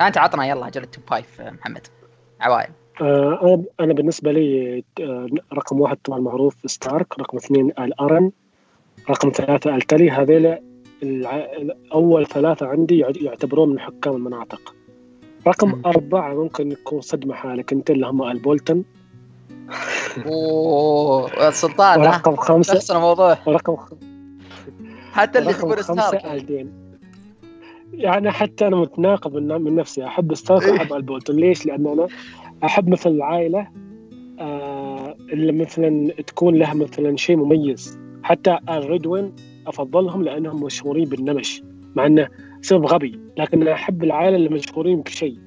أنت 0.00 0.18
عطنا 0.18 0.46
يلا 0.46 0.66
أجل 0.66 0.82
ال 0.82 0.88
top 0.88 1.04
five 1.08 1.40
أه، 1.40 1.50
محمد. 1.50 1.86
عوائل. 2.40 2.70
آه 3.00 3.64
أنا 3.80 3.92
بالنسبة 3.94 4.32
لي 4.32 4.84
آه 5.00 5.26
رقم 5.52 5.80
واحد 5.80 5.96
طبعا 6.04 6.18
معروف 6.20 6.54
ستارك 6.66 7.18
رقم 7.18 7.36
اثنين 7.36 7.66
الارن 7.70 8.30
رقم 9.10 9.30
ثلاثة 9.34 9.76
التلي 9.76 10.10
هذيل 10.10 10.58
الع... 11.02 11.46
اول 11.92 12.26
ثلاثة 12.26 12.66
عندي 12.66 12.98
يعت- 12.98 13.16
يعتبرون 13.22 13.68
من 13.70 13.80
حكام 13.80 14.16
المناطق. 14.16 14.74
رقم 15.46 15.68
مم. 15.68 15.82
أربعة 15.86 16.34
ممكن 16.34 16.72
يكون 16.72 17.00
صدمة 17.00 17.34
حالك. 17.34 17.72
أنت 17.72 17.90
اللي 17.90 18.06
هم 18.06 18.22
البولتن 18.22 18.82
أوه 20.26 21.48
السلطان 21.48 22.00
ها؟ 22.00 22.08
ورقم 22.08 22.36
خمسة. 22.36 22.74
شخص 22.74 22.90
الموضوع. 22.90 23.38
ورقم 23.46 23.76
حتى 25.12 25.38
اللي 25.38 25.50
رقم 25.50 25.58
يحبون 25.58 25.76
خمسة 25.76 26.08
ستارك 26.08 26.24
آلدين. 26.24 26.72
يعني 27.92 28.30
حتى 28.30 28.66
أنا 28.66 28.76
متناقض 28.76 29.36
من, 29.36 29.62
من 29.62 29.74
نفسي. 29.74 30.06
أحب 30.06 30.34
ستارك 30.34 30.62
إيه. 30.62 30.72
واحب 30.72 30.92
البولتون 30.92 31.36
ليش؟ 31.36 31.66
لأن 31.66 31.86
أنا 31.86 32.06
أحب 32.64 32.88
مثل 32.88 33.10
العائلة 33.10 33.68
آه 34.40 35.16
اللي 35.32 35.52
مثلا 35.52 36.12
تكون 36.26 36.54
لها 36.54 36.74
مثلا 36.74 37.16
شيء 37.16 37.36
مميز. 37.36 37.98
حتى 38.22 38.58
الريدوين 38.68 39.32
أفضلهم 39.66 40.22
لأنهم 40.22 40.62
مشهورين 40.62 41.08
بالنمش 41.08 41.62
مع 41.94 42.06
إنه 42.06 42.28
سبب 42.62 42.86
غبي 42.86 43.20
لكن 43.36 43.62
أنا 43.62 43.72
أحب 43.72 44.04
العائلة 44.04 44.36
اللي 44.36 44.48
مشهورين 44.48 45.00
بشيء 45.00 45.38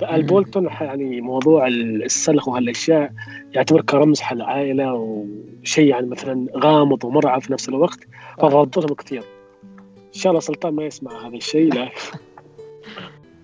فالبولتون 0.00 0.64
يعني 0.64 1.20
موضوع 1.20 1.66
السلخ 1.66 2.48
وهالأشياء 2.48 3.12
يعتبر 3.52 3.80
كرمز 3.80 4.20
حق 4.20 4.32
العائلة 4.32 4.92
وشيء 4.92 5.86
يعني 5.86 6.06
مثلا 6.06 6.46
غامض 6.56 7.04
ومرعب 7.04 7.42
في 7.42 7.52
نفس 7.52 7.68
الوقت 7.68 7.98
فافضلهم 8.38 8.94
كثير. 8.94 9.22
إن 9.98 10.20
شاء 10.20 10.30
الله 10.30 10.40
سلطان 10.40 10.74
ما 10.74 10.84
يسمع 10.84 11.26
هذا 11.26 11.36
الشيء 11.36 11.74
لا. 11.74 11.88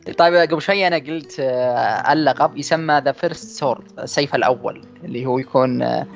طيب 0.19 0.35
قبل 0.35 0.63
شوي 0.63 0.87
أنا 0.87 0.97
قلت 0.97 1.41
آه، 1.41 2.13
اللقب 2.13 2.57
يسمى 2.57 3.03
the 3.05 3.13
First 3.13 3.59
Sword 3.59 3.83
السيف 3.99 4.35
الأول 4.35 4.83
اللي 5.05 5.27
هو 5.27 5.39
يكون 5.39 5.83
آه، 5.83 6.07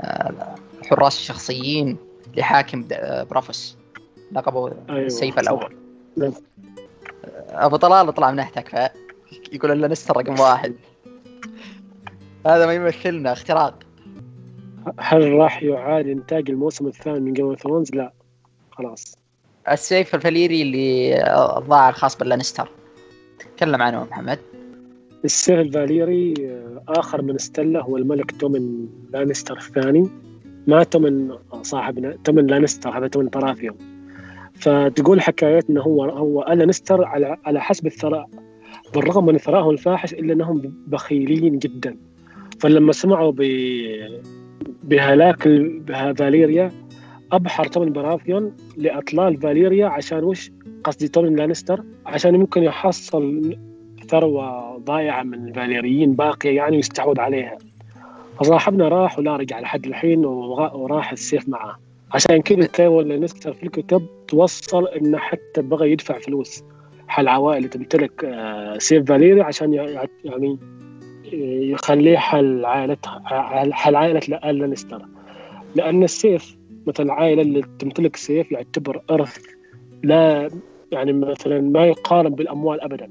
آه، 0.00 0.54
الحراس 0.82 1.18
الشخصيين 1.18 1.96
لحاكم 2.36 2.84
آه، 2.92 3.22
برافوس 3.22 3.76
لقبه 4.32 4.72
أيوة، 4.90 5.06
السيف. 5.06 5.38
الأول. 5.38 5.74
آه، 5.74 5.81
أبو 7.48 7.76
طلال 7.76 8.14
طلع 8.14 8.30
منهتك 8.30 8.68
ف 8.68 8.74
يقول 9.52 9.70
لنا 9.70 9.88
نستر 9.88 10.16
رقم 10.16 10.40
واحد. 10.40 10.74
هذا 12.46 12.66
ما 12.66 12.74
يمثلنا 12.74 13.32
اختراق. 13.32 13.78
هل 14.98 15.32
راح 15.32 15.62
يعاد 15.62 16.06
إنتاج 16.06 16.50
الموسم 16.50 16.86
الثاني 16.86 17.20
من 17.20 17.32
Game 17.32 17.46
of 17.46 17.62
Thrones؟ 17.62 17.94
لا. 17.94 18.12
خلاص. 18.70 19.16
السيف 19.70 20.14
الفليري 20.14 20.62
اللي 20.62 21.14
ضاع 21.68 21.88
الخاص 21.88 22.16
باللانستر. 22.16 22.68
تكلم 23.56 23.82
عنه 23.82 24.04
محمد. 24.04 24.38
السيف 25.24 25.58
الفاليري 25.58 26.34
آه، 26.40 26.82
آخر 26.88 27.22
من 27.22 27.34
استله 27.34 27.80
هو 27.80 27.96
الملك 27.96 28.40
تومن 28.40 28.86
لانستر 29.12 29.56
الثاني. 29.56 30.10
ما 30.66 30.82
تومن 30.84 31.38
صاحبنا 31.62 32.16
تومن 32.24 32.46
لانستر 32.46 32.98
هذا 32.98 33.08
تومن 33.08 33.28
براثيون 33.28 33.91
فتقول 34.62 35.20
حكايات 35.20 35.70
انه 35.70 35.80
هو 35.82 36.04
هو 36.04 36.44
لانستر 36.52 37.04
على 37.04 37.36
على 37.44 37.60
حسب 37.60 37.86
الثراء. 37.86 38.28
بالرغم 38.94 39.26
من 39.26 39.38
ثرائهم 39.38 39.70
الفاحش 39.70 40.14
إلا 40.14 40.32
أنهم 40.32 40.62
بخيلين 40.86 41.58
جدا. 41.58 41.96
فلما 42.60 42.92
سمعوا 42.92 43.32
ب 43.36 43.42
بهلاك 44.84 45.46
ال- 45.46 46.14
فاليريا 46.16 46.72
أبحر 47.32 47.64
تومن 47.66 47.92
براثيون 47.92 48.56
لأطلال 48.76 49.36
فاليريا 49.36 49.86
عشان 49.86 50.24
وش؟ 50.24 50.50
قصدي 50.84 51.08
تومن 51.08 51.36
لانستر 51.36 51.82
عشان 52.06 52.36
ممكن 52.36 52.62
يحصل 52.62 53.56
ثروة 54.08 54.76
ضائعة 54.78 55.22
من 55.22 55.48
الفاليريين 55.48 56.12
باقية 56.14 56.56
يعني 56.56 56.76
ويستحوذ 56.76 57.20
عليها. 57.20 57.58
فصاحبنا 58.40 58.88
راح 58.88 59.18
ولا 59.18 59.36
رجع 59.36 59.60
لحد 59.60 59.86
الحين 59.86 60.24
وراح 60.24 61.12
السيف 61.12 61.48
معاه 61.48 61.76
عشان 62.14 62.42
كذا 62.42 62.66
تيوان 62.66 63.08
لانستر 63.08 63.52
في 63.52 63.62
الكتب 63.62 64.06
توصل 64.28 64.88
انه 64.88 65.18
حتى 65.18 65.62
بغى 65.62 65.92
يدفع 65.92 66.18
فلوس. 66.18 66.64
حق 67.08 67.28
عوائل 67.28 67.56
اللي 67.56 67.68
تمتلك 67.68 68.24
آه، 68.24 68.78
سيف 68.78 69.08
فاليري 69.08 69.40
عشان 69.40 69.72
يعني 70.24 70.58
يخليه 71.72 72.16
حل 72.16 72.64
عائلتها 72.64 73.22
حل 73.72 73.96
عائلة 73.96 74.20
لانستر 74.52 75.02
لأن 75.74 76.04
السيف 76.04 76.56
مثل 76.86 77.02
العائلة 77.02 77.42
اللي 77.42 77.62
تمتلك 77.78 78.16
سيف 78.16 78.52
يعتبر 78.52 79.02
إرث 79.10 79.38
لا 80.02 80.50
يعني 80.92 81.12
مثلا 81.12 81.60
ما 81.60 81.86
يقارن 81.86 82.34
بالأموال 82.34 82.80
أبدا. 82.80 83.10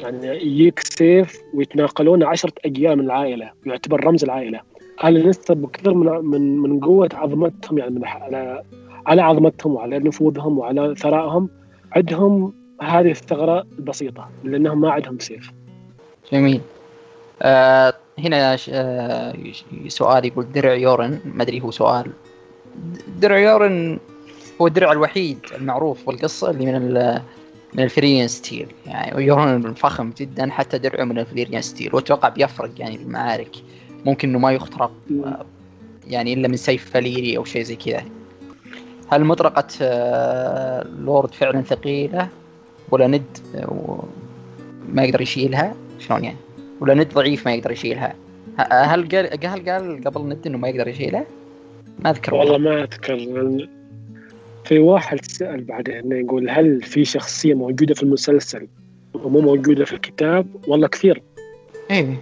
يعني 0.00 0.26
يجيك 0.26 0.78
سيف 0.78 1.38
ويتناقلون 1.54 2.22
عشرة 2.22 2.52
أجيال 2.64 2.96
من 2.96 3.04
العائلة 3.04 3.50
يعتبر 3.66 4.04
رمز 4.04 4.24
العائلة. 4.24 4.60
آل 5.04 5.14
لانستر 5.14 5.54
بكثر 5.54 5.94
من 5.94 6.24
من 6.24 6.58
من 6.58 6.80
قوة 6.80 7.08
عظمتهم 7.14 7.78
يعني 7.78 7.90
من 7.90 8.04
على 8.04 8.62
على 9.06 9.22
عظمتهم 9.22 9.74
وعلى 9.74 9.98
نفوذهم 9.98 10.58
وعلى 10.58 10.94
ثرائهم. 10.94 11.48
عندهم 11.92 12.52
هذه 12.82 13.10
الثغرة 13.10 13.66
البسيطة 13.78 14.28
لأنهم 14.44 14.80
ما 14.80 14.90
عندهم 14.90 15.18
سيف. 15.18 15.50
جميل. 16.32 16.60
آه 17.42 17.94
هنا 18.18 18.56
آه 18.70 19.34
سؤال 19.88 20.24
يقول 20.24 20.52
درع 20.52 20.74
يورن 20.74 21.20
ما 21.24 21.42
أدري 21.42 21.60
هو 21.60 21.70
سؤال. 21.70 22.06
درع 23.20 23.38
يورن 23.38 23.98
هو 24.60 24.66
الدرع 24.66 24.92
الوحيد 24.92 25.38
المعروف 25.54 26.06
بالقصة 26.06 26.50
اللي 26.50 26.66
من 26.66 26.94
من 27.74 27.84
ال 27.84 27.89
Valyrian 27.89 28.28
steel. 28.28 28.66
يعني 28.86 29.16
ويورن 29.16 29.74
فخم 29.74 30.10
جدا 30.10 30.50
حتى 30.50 30.78
درعه 30.78 31.04
من 31.04 31.18
ال 31.18 31.23
Valyrian 31.23 31.62
steel 31.62 31.94
وأتوقع 31.94 32.28
بيفرق 32.28 32.70
يعني 32.78 32.98
في 32.98 33.02
المعارك. 33.02 33.56
ممكن 34.06 34.28
إنه 34.28 34.38
ما 34.38 34.52
يخترق 34.52 34.92
يعني 36.06 36.32
إلا 36.32 36.48
من 36.48 36.56
سيف 36.56 36.90
فليري 36.90 37.36
أو 37.36 37.44
شيء 37.44 37.62
زي 37.62 37.76
كذا. 37.76 38.04
هل 39.08 39.24
مطرقة 39.24 39.66
آه، 39.82 40.86
لورد 40.98 41.34
فعلا 41.34 41.62
ثقيلة؟ 41.62 42.28
ولا 42.90 43.06
ند 43.06 43.38
آه، 43.54 44.04
ما 44.88 45.04
يقدر 45.04 45.20
يشيلها؟ 45.20 45.74
شلون 45.98 46.24
يعني؟ 46.24 46.36
ولا 46.80 46.94
ند 46.94 47.12
ضعيف 47.14 47.46
ما 47.46 47.54
يقدر 47.54 47.70
يشيلها؟ 47.70 48.14
هل 48.58 49.08
قال 49.08 49.46
هل 49.46 49.70
قال 49.70 50.04
قبل 50.04 50.28
ند 50.28 50.46
إنه 50.46 50.58
ما 50.58 50.68
يقدر 50.68 50.88
يشيلها؟ 50.88 51.24
ما 51.98 52.10
أذكر 52.10 52.34
والله 52.34 52.58
ما 52.58 52.82
أذكر 52.82 53.16
في 54.64 54.78
واحد 54.78 55.24
سأل 55.24 55.64
بعدين 55.64 56.12
يقول 56.12 56.50
هل 56.50 56.82
في 56.82 57.04
شخصية 57.04 57.54
موجودة 57.54 57.94
في 57.94 58.02
المسلسل 58.02 58.66
ومو 59.14 59.40
موجودة 59.40 59.84
في 59.84 59.92
الكتاب؟ 59.92 60.46
والله 60.66 60.88
كثير. 60.88 61.22
إيه. 61.90 62.18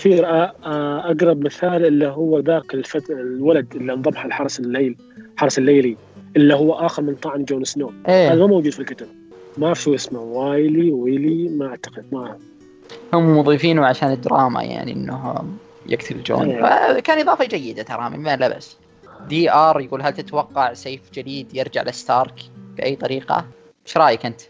كثير 0.00 0.26
أقرب 0.26 1.44
مثال 1.44 1.86
اللي 1.86 2.06
هو 2.06 2.38
ذاك 2.38 2.74
الفت... 2.74 3.10
الولد 3.10 3.76
اللي 3.76 3.92
انضم 3.92 4.14
حق 4.14 4.26
الحرس 4.26 4.60
الليل 4.60 4.96
حرس 5.36 5.58
الليلي 5.58 5.96
اللي 6.36 6.54
هو 6.54 6.72
آخر 6.72 7.02
من 7.02 7.14
طعن 7.14 7.44
جون 7.44 7.64
سنو 7.64 7.92
هذا 8.06 8.32
إيه 8.32 8.34
ما 8.34 8.46
موجود 8.46 8.72
في 8.72 8.80
الكتاب 8.80 9.08
ما 9.58 9.66
اعرف 9.66 9.82
شو 9.82 9.94
اسمه 9.94 10.20
وايلي 10.20 10.92
ويلي 10.92 11.48
ما 11.48 11.66
أعتقد 11.66 12.04
ما 12.12 12.36
هم 13.14 13.38
مضيفينه 13.38 13.86
عشان 13.86 14.12
الدراما 14.12 14.62
يعني 14.62 14.92
انه 14.92 15.44
يقتل 15.86 16.22
جون 16.22 16.50
إيه. 16.50 16.64
آه، 16.64 17.00
كان 17.00 17.18
إضافة 17.18 17.44
جيدة 17.44 17.82
ترى 17.82 18.10
ما 18.10 18.36
لا 18.36 18.56
بس 18.56 18.76
دي 19.28 19.50
آر 19.50 19.80
يقول 19.80 20.02
هل 20.02 20.12
تتوقع 20.12 20.72
سيف 20.72 21.00
جديد 21.14 21.54
يرجع 21.54 21.82
لستارك 21.82 22.34
بأي 22.76 22.96
طريقة؟ 22.96 23.44
إيش 23.86 23.96
رأيك 23.96 24.26
أنت؟ 24.26 24.40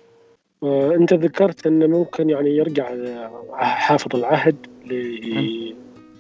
آه، 0.62 0.94
أنت 0.94 1.14
ذكرت 1.14 1.66
إنه 1.66 1.86
ممكن 1.86 2.31
يعني 2.31 2.56
يرجع 2.56 2.90
حافظ 3.59 4.16
العهد 4.16 4.56
ل... 4.93 5.77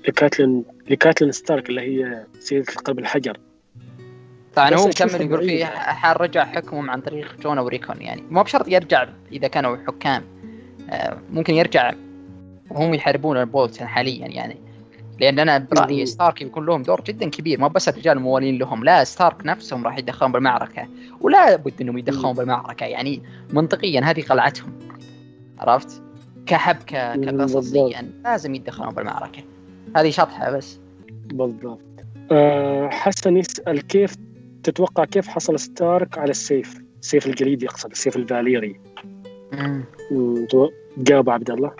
لكاتلين 0.08 0.64
لكاتلين 0.90 1.32
ستارك 1.32 1.68
اللي 1.68 1.80
هي 1.80 2.26
سيدة 2.38 2.72
قلب 2.84 2.98
الحجر. 2.98 3.38
طبعا 4.54 4.74
هو 4.74 4.86
مكمل 4.86 5.20
يقول 5.20 5.48
فيه. 5.48 5.64
حال 5.64 6.20
رجع 6.20 6.44
حكمهم 6.44 6.90
عن 6.90 7.00
طريق 7.00 7.36
جون 7.40 7.58
أو 7.58 7.68
ريكون 7.68 8.02
يعني. 8.02 8.22
مو 8.30 8.42
بشرط 8.42 8.68
يرجع 8.68 9.08
إذا 9.32 9.48
كانوا 9.48 9.76
حكام. 9.86 10.22
آه، 10.90 11.18
ممكن 11.32 11.54
يرجع 11.54 11.94
وهم 12.70 12.94
يحاربون 12.94 13.36
البولتون 13.36 13.86
حاليا 13.86 14.26
يعني. 14.26 14.56
لأن 15.20 15.38
أنا 15.38 15.58
برأيي. 15.58 16.06
ستارك 16.06 16.44
بيكون 16.44 16.66
لهم 16.66 16.82
دور 16.82 17.00
جدا 17.00 17.30
كبير. 17.30 17.60
مو 17.60 17.68
بس 17.68 17.88
الرجال 17.88 18.16
الموالين 18.16 18.58
لهم 18.58 18.84
لا 18.84 19.04
ستارك 19.04 19.46
نفسهم 19.46 19.84
راح 19.84 19.98
يتدخلون 19.98 20.32
بالمعركة. 20.32 20.88
ولا 21.20 21.56
بد 21.56 21.80
إنهم 21.80 21.98
يتدخلون 21.98 22.32
مم. 22.32 22.38
بالمعركة 22.38 22.86
يعني 22.86 23.22
منطقيا 23.52 24.00
هذه 24.00 24.22
قلعتهم. 24.22 24.78
عرفت؟ 25.58 26.02
كحبكه 26.50 27.16
كقصصيا 27.16 28.10
لازم 28.24 28.54
يتدخلون 28.54 28.94
بالمعركه 28.94 29.42
هذه 29.96 30.10
شطحة 30.10 30.50
بس. 30.50 30.80
بالضبط. 31.24 31.80
آه 32.32 32.88
حسن 32.88 33.36
يسأل 33.36 33.80
كيف 33.86 34.14
تتوقع 34.62 35.04
كيف 35.04 35.28
حصل 35.28 35.58
ستارك 35.58 36.18
على 36.18 36.30
السيف؟ 36.30 36.80
السيف 37.02 37.26
الجليدي 37.26 37.64
يقصد 37.64 37.90
السيف 37.90 38.16
الفاليري. 38.16 38.80
جاوب 40.98 41.30
عبد 41.30 41.50
الله. 41.50 41.72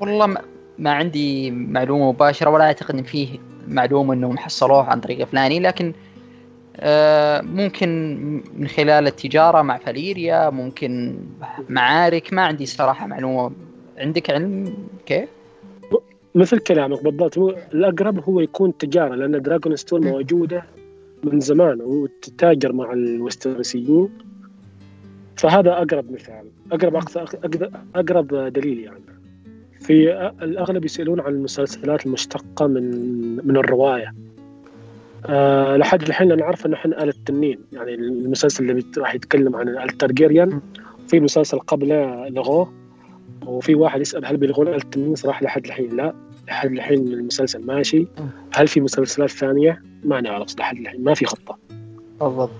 والله 0.00 0.26
ما, 0.26 0.40
ما 0.78 0.90
عندي 0.90 1.50
معلومة 1.50 2.12
مباشرة 2.12 2.50
ولا 2.50 2.64
أعتقد 2.64 2.94
إن 2.94 3.02
فيه 3.02 3.38
معلومة 3.68 4.14
إنهم 4.14 4.38
حصلوه 4.38 4.84
عن 4.84 5.00
طريق 5.00 5.26
فلاني 5.26 5.60
لكن 5.60 5.92
آه 6.76 7.40
ممكن 7.40 7.88
من 8.54 8.68
خلال 8.68 9.06
التجارة 9.06 9.62
مع 9.62 9.78
فاليريا 9.78 10.50
ممكن 10.50 11.18
معارك 11.68 12.32
ما 12.32 12.42
عندي 12.42 12.66
صراحة 12.66 13.06
معلومة 13.06 13.67
عندك 13.98 14.30
علم 14.30 14.74
كيف؟ 15.06 15.28
مثل 16.34 16.58
كلامك 16.58 17.04
بالضبط. 17.04 17.38
هو 17.38 17.56
الأقرب 17.74 18.24
هو 18.24 18.40
يكون 18.40 18.78
تجارة 18.78 19.14
لأن 19.14 19.42
دراجون 19.42 19.76
ستون 19.76 20.00
مم. 20.00 20.10
موجودة 20.10 20.62
من 21.24 21.40
زمان 21.40 21.80
وتتاجر 21.80 22.72
مع 22.72 22.92
الوسترسيين. 22.92 24.08
فهذا 25.36 25.72
أقرب 25.72 26.12
مثال. 26.12 26.44
أقرب 26.72 26.96
أقرب 27.94 28.34
دليل 28.34 28.78
يعني. 28.78 29.00
في 29.80 30.12
الأغلب 30.42 30.84
يسألون 30.84 31.20
عن 31.20 31.32
المسلسلات 31.32 32.06
المشتقة 32.06 32.66
من 32.66 32.84
من 33.46 33.56
الرواية. 33.56 34.14
أه 35.26 35.76
لحد 35.76 36.02
الحين 36.02 36.32
أنا 36.32 36.44
عارف 36.44 36.66
انه 36.66 36.76
إحنا 36.76 37.02
آل 37.02 37.08
التنين. 37.08 37.58
يعني 37.72 37.94
المسلسل 37.94 38.70
اللي 38.70 38.84
راح 38.98 39.14
يتكلم 39.14 39.56
عن 39.56 39.68
الترجيريان 39.68 40.60
في 41.08 41.20
مسلسل 41.20 41.58
قبله 41.58 42.28
لغوه 42.28 42.72
وفي 43.46 43.74
واحد 43.74 44.00
يسأل 44.00 44.26
هل 44.26 44.36
بيلغون 44.36 44.68
التنين 44.74 45.14
صراحة 45.14 45.44
لحد 45.44 45.64
الحين 45.66 45.96
لا 45.96 46.14
لحد 46.48 46.70
الحين 46.70 46.98
المسلسل 46.98 47.66
ماشي. 47.66 48.06
هل 48.54 48.68
في 48.68 48.80
مسلسلات 48.80 49.30
ثانية؟ 49.30 49.82
ما 50.04 50.20
نعرف 50.20 50.58
لحد 50.58 50.76
الحين 50.76 51.04
ما 51.04 51.14
في 51.14 51.24
خطة. 51.26 51.58
بالضبط. 52.20 52.50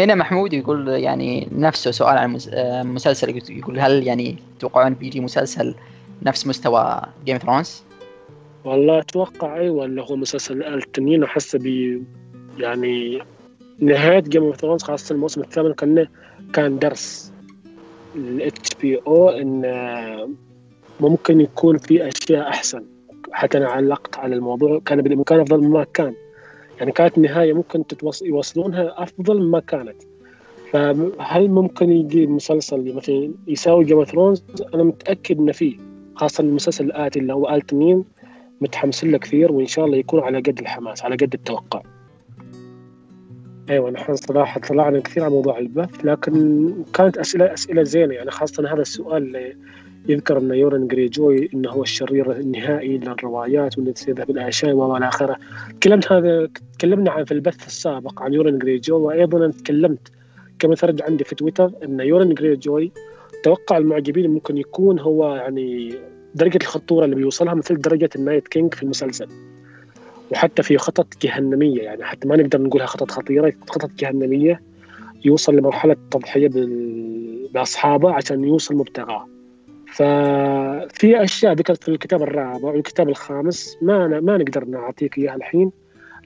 هنا 0.00 0.14
محمود 0.14 0.52
يقول 0.52 0.88
يعني 0.88 1.48
نفسه 1.52 1.90
سؤال 1.90 2.18
عن 2.18 2.38
آه، 2.54 2.82
مسلسل 2.82 3.36
يقول- 3.50 3.78
هل 3.80 4.06
يعني 4.06 4.36
تتوقعون 4.58 4.94
بيجي 4.94 5.20
مسلسل 5.20 5.74
نفس 6.22 6.46
مستوى 6.46 7.00
جيم 7.24 7.38
ثرونز؟ 7.38 7.82
والله 8.64 8.98
أتوقع 8.98 9.56
أيوه 9.56 9.84
اللي 9.84 10.02
هو 10.02 10.16
مسلسل 10.16 10.62
التنين؟ 10.62 11.22
وحسه 11.22 11.58
بي 11.58 12.02
يعني 12.58 13.18
نهاية 13.78 14.20
Game 14.20 14.42
of 14.42 14.56
Thrones 14.56 14.82
خاصة 14.82 15.12
الموسم 15.14 15.40
الثامن 15.40 15.72
كان 15.72 16.06
كان 16.52 16.78
درس. 16.78 17.32
ال 18.14 18.74
HBO 18.82 19.28
إن 19.28 19.64
ممكن 21.00 21.40
يكون 21.40 21.78
في 21.78 22.08
أشياء 22.08 22.48
أحسن. 22.48 22.84
حتى 23.32 23.58
أنا 23.58 23.68
علقت 23.68 24.18
على 24.18 24.34
الموضوع 24.34 24.80
كان 24.86 25.02
بالإمكان 25.02 25.40
أفضل 25.40 25.60
مما 25.60 25.84
كان. 25.84 26.14
يعني 26.78 26.92
كانت 26.92 27.18
النهاية 27.18 27.52
ممكن 27.52 27.86
تتوص... 27.86 28.22
يوصلونها 28.22 29.02
أفضل 29.02 29.42
مما 29.42 29.60
كانت. 29.60 29.96
فهل 30.72 31.50
ممكن 31.50 31.92
يجي 31.92 32.26
مسلسل 32.26 32.94
مثلا 32.94 33.32
يساوي 33.48 33.84
Game 33.84 33.98
of 33.98 34.10
Thrones 34.10 34.44
أنا 34.74 34.82
متأكد 34.82 35.38
إنه 35.38 35.52
فيه 35.52 35.76
خاصة 36.14 36.42
المسلسل 36.42 36.84
الآتي 36.84 37.18
اللي 37.18 37.32
هو 37.32 37.48
التنين 37.48 38.04
متحمس 38.60 39.04
له 39.04 39.18
كثير 39.18 39.52
وإن 39.52 39.66
شاء 39.66 39.84
الله 39.84 39.96
يكون 39.96 40.20
على 40.20 40.38
قد 40.38 40.58
الحماس 40.58 41.04
على 41.04 41.16
قد 41.16 41.34
التوقع. 41.34 41.82
أيوه 43.70 43.90
نحن 43.90 44.16
صراحة 44.16 44.60
طلعنا 44.60 45.00
كثير 45.00 45.22
على 45.22 45.32
موضوع 45.32 45.58
البث 45.58 46.04
لكن 46.04 46.70
كانت 46.94 47.18
أسئلة 47.18 47.54
أسئلة 47.54 47.82
زينة. 47.82 48.14
يعني 48.14 48.30
خاصة 48.30 48.72
هذا 48.72 48.82
السؤال 48.82 49.22
اللي 49.22 49.56
يذكر 50.08 50.38
ان 50.38 50.54
يورن 50.54 50.86
جريجوي 50.86 51.50
إنه 51.54 51.70
هو 51.70 51.82
الشرير 51.82 52.32
النهائي 52.32 52.98
للروايات 52.98 53.78
وانه 53.78 53.94
يذهب 54.08 54.30
الاشياء 54.30 54.72
والى 54.72 55.08
آخره. 55.08 55.36
تكلمت 55.80 56.12
هذا 56.12 56.48
تكلمنا 56.78 57.10
عن 57.10 57.24
في 57.24 57.32
البث 57.32 57.66
السابق 57.66 58.22
عن 58.22 58.34
يورن 58.34 58.58
جريجوي 58.58 59.00
وأيضا 59.00 59.38
أنا 59.38 59.52
تكلمت 59.52 60.12
كم 60.58 60.74
thread 60.74 61.02
عندي 61.02 61.24
في 61.24 61.34
تويتر 61.34 61.72
إن 61.84 62.00
يورن 62.00 62.34
جريجوي 62.34 62.92
توقع 63.44 63.78
المعجبين 63.78 64.30
ممكن 64.30 64.58
يكون 64.58 64.98
هو 64.98 65.34
يعني 65.34 65.94
درجة 66.34 66.58
الخطورة 66.62 67.04
اللي 67.04 67.16
بيوصلها 67.16 67.54
مثل 67.54 67.80
درجة 67.80 68.08
ال 68.16 68.21
Night 68.21 68.48
King 68.48 68.74
في 68.74 68.82
المسلسل. 68.82 69.28
وحتى 70.34 70.62
في 70.62 70.78
خطط 70.78 71.06
جهنمية 71.22 71.82
يعني 71.82 72.04
حتى 72.04 72.28
ما 72.28 72.36
نقدر 72.36 72.60
نقولها 72.62 72.86
خطط 72.86 73.10
خطيرة 73.10 73.52
خطط 73.68 73.90
جهنمية 73.90 74.62
يوصل 75.24 75.56
لمرحلة 75.56 75.92
التضحيه 75.92 76.50
بأصحابه 77.54 78.12
عشان 78.14 78.44
يوصل 78.44 78.74
مبتغاه. 78.76 79.26
ففي 79.92 81.22
أشياء 81.24 81.52
ذكرت 81.52 81.82
في 81.82 81.88
الكتاب 81.88 82.22
الرابع 82.22 82.68
والكتاب 82.68 83.08
الخامس 83.08 83.76
ما 83.82 84.20
ما 84.20 84.36
نقدر 84.36 84.64
نعطيك 84.64 85.18
إياها 85.18 85.34
الحين 85.34 85.72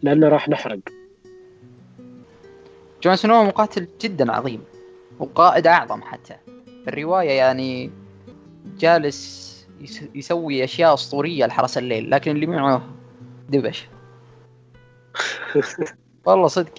لأن 0.02 0.24
راح 0.24 0.48
نحرق. 0.48 0.78
جون 3.02 3.16
سنو 3.16 3.44
مقاتل 3.44 3.88
جدا 4.00 4.32
عظيم 4.32 4.60
وقائد 5.18 5.66
أعظم 5.66 6.02
حتى. 6.02 6.34
الرواية 6.88 7.30
يعني 7.30 7.90
جالس 8.78 9.48
يس- 9.80 10.08
يسوي 10.14 10.64
أشياء 10.64 10.94
أسطورية 10.94 11.46
لحرس 11.46 11.78
الليل 11.78 12.10
لكن 12.10 12.30
اللي 12.30 12.46
معه 12.46 12.82
دبش. 13.48 13.88
والله 16.26 16.46
صدق. 16.46 16.72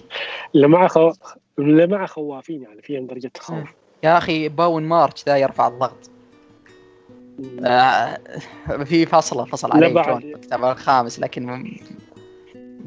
اللي 0.54 0.68
معه 0.68 0.88
خو... 0.88 1.12
اللي 1.58 1.86
معه 1.86 2.06
خوافين 2.06 2.62
يعني 2.62 2.82
فيهم 2.82 3.06
درجة 3.06 3.30
خوف. 3.38 3.74
يا 4.02 4.18
أخي 4.18 4.48
باون 4.48 4.82
مارش 4.82 5.24
ذا 5.26 5.36
يرفع 5.36 5.68
الضغط. 5.68 6.10
آه 7.64 8.18
في 8.84 9.06
فصله 9.06 9.44
فصل 9.44 9.72
عليه 9.72 10.16
الكتاب 10.16 10.64
الخامس 10.64 11.20
لكن 11.20 11.70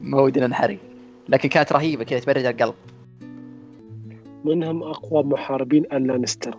ما 0.02 0.22
ودنا 0.22 0.48
نحرق 0.48 0.78
لكن 1.30 1.50
كانت 1.50 1.74
رهيبة 1.74 2.04
كذا 2.04 2.20
تبرد 2.20 2.46
القلب. 2.46 2.74
منهم 4.46 4.84
أقوى 4.84 5.24
محاربين 5.24 5.86
أن 5.86 6.08
لانستر 6.08 6.58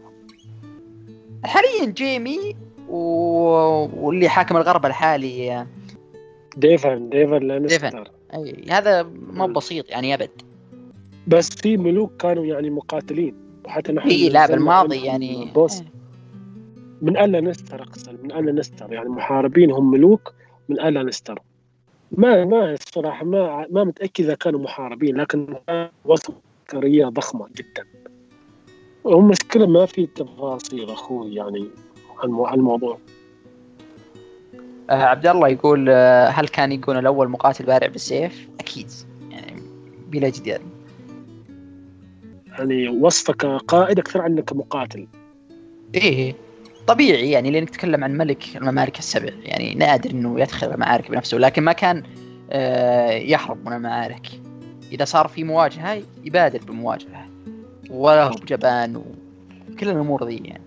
حاليا 1.45 1.87
جيمي 1.87 2.57
و... 2.89 2.99
واللي 3.95 4.29
حاكم 4.29 4.57
الغرب 4.57 4.87
الحالي. 4.87 5.67
ديفن 6.57 7.09
ديفن 7.09 7.39
لانستر 7.39 8.11
أي 8.35 8.65
هذا 8.71 9.03
ما 9.33 9.47
بسيط 9.47 9.91
يعني 9.91 10.15
أبد. 10.15 10.31
بس 11.27 11.49
في 11.49 11.77
ملوك 11.77 12.13
كانوا 12.19 12.47
يعني 12.47 12.71
مقاتلين 12.71 13.35
وحتى 13.65 13.93
نحن 13.93 14.09
اي 14.09 14.29
لا 14.29 14.47
بالماضي 14.47 15.05
يعني. 15.05 15.51
بوس. 15.55 15.83
من 17.03 17.17
ألا 17.17 17.41
نستر 17.41 17.83
أقصد 17.83 18.23
من 18.23 18.33
ألا 18.33 18.53
نستر. 18.53 18.93
يعني 18.93 19.09
محاربين 19.09 19.71
هم 19.71 19.91
ملوك 19.91 20.35
من 20.69 20.81
ألا 20.81 21.03
نستر. 21.03 21.43
ما 22.13 22.45
ما 22.45 22.73
الصراحة 22.73 23.25
ما 23.25 23.67
ما 23.71 23.85
متأكد 23.85 24.25
إذا 24.25 24.35
كانوا 24.35 24.61
محاربين 24.61 25.17
لكن 25.17 25.55
وصلوا 26.05 26.39
عسكريه 26.67 27.07
ضخمة 27.07 27.49
جدا. 27.57 27.87
والمشكلة 29.05 29.67
ما 29.67 29.87
في 29.87 30.07
تفاصيل 30.07 30.91
أخوي 30.91 31.35
يعني 31.35 31.69
عن 32.23 32.55
الموضوع. 32.55 32.99
آه 34.91 35.03
عبد 35.03 35.27
الله 35.27 35.49
يقول 35.49 35.87
آه 35.91 36.29
هل 36.29 36.49
كان 36.49 36.73
يكون 36.73 36.99
الأول 36.99 37.29
مقاتل 37.29 37.65
بارع 37.65 37.87
بالسيف؟ 37.87 38.49
أكيد. 38.61 38.91
يعني 39.31 39.63
بلا 40.09 40.29
جدال. 40.29 40.61
يعني 42.49 42.89
وصفك 42.89 43.37
كقائد 43.37 43.99
أكثر 43.99 44.23
عنك 44.23 44.45
كمقاتل 44.45 45.07
إيه 45.95 46.35
طبيعي 46.87 47.31
يعني 47.31 47.51
لأنك 47.51 47.71
تتكلم 47.71 48.05
عن 48.05 48.17
ملك 48.17 48.57
الممالك 48.57 48.99
السبع. 48.99 49.31
يعني 49.43 49.75
نادر 49.75 50.11
إنه 50.11 50.41
يدخل 50.41 50.73
المعارك 50.73 51.11
بنفسه 51.11 51.39
لكن 51.39 51.63
ما 51.63 51.73
كان 51.73 52.03
آه 52.51 53.11
يهرب 53.11 53.67
من 53.67 53.73
المعارك. 53.73 54.27
إذا 54.93 55.05
صار 55.05 55.29
في 55.29 55.45
مواجهة 55.45 56.03
يبادر 56.25 56.61
بالمواجهه 56.67 57.29
ولا 57.91 58.25
هو 58.25 58.35
بجبان 58.35 58.97
وكل 58.97 59.89
الأمور 59.89 60.27
ذي 60.27 60.37
يعني. 60.37 60.64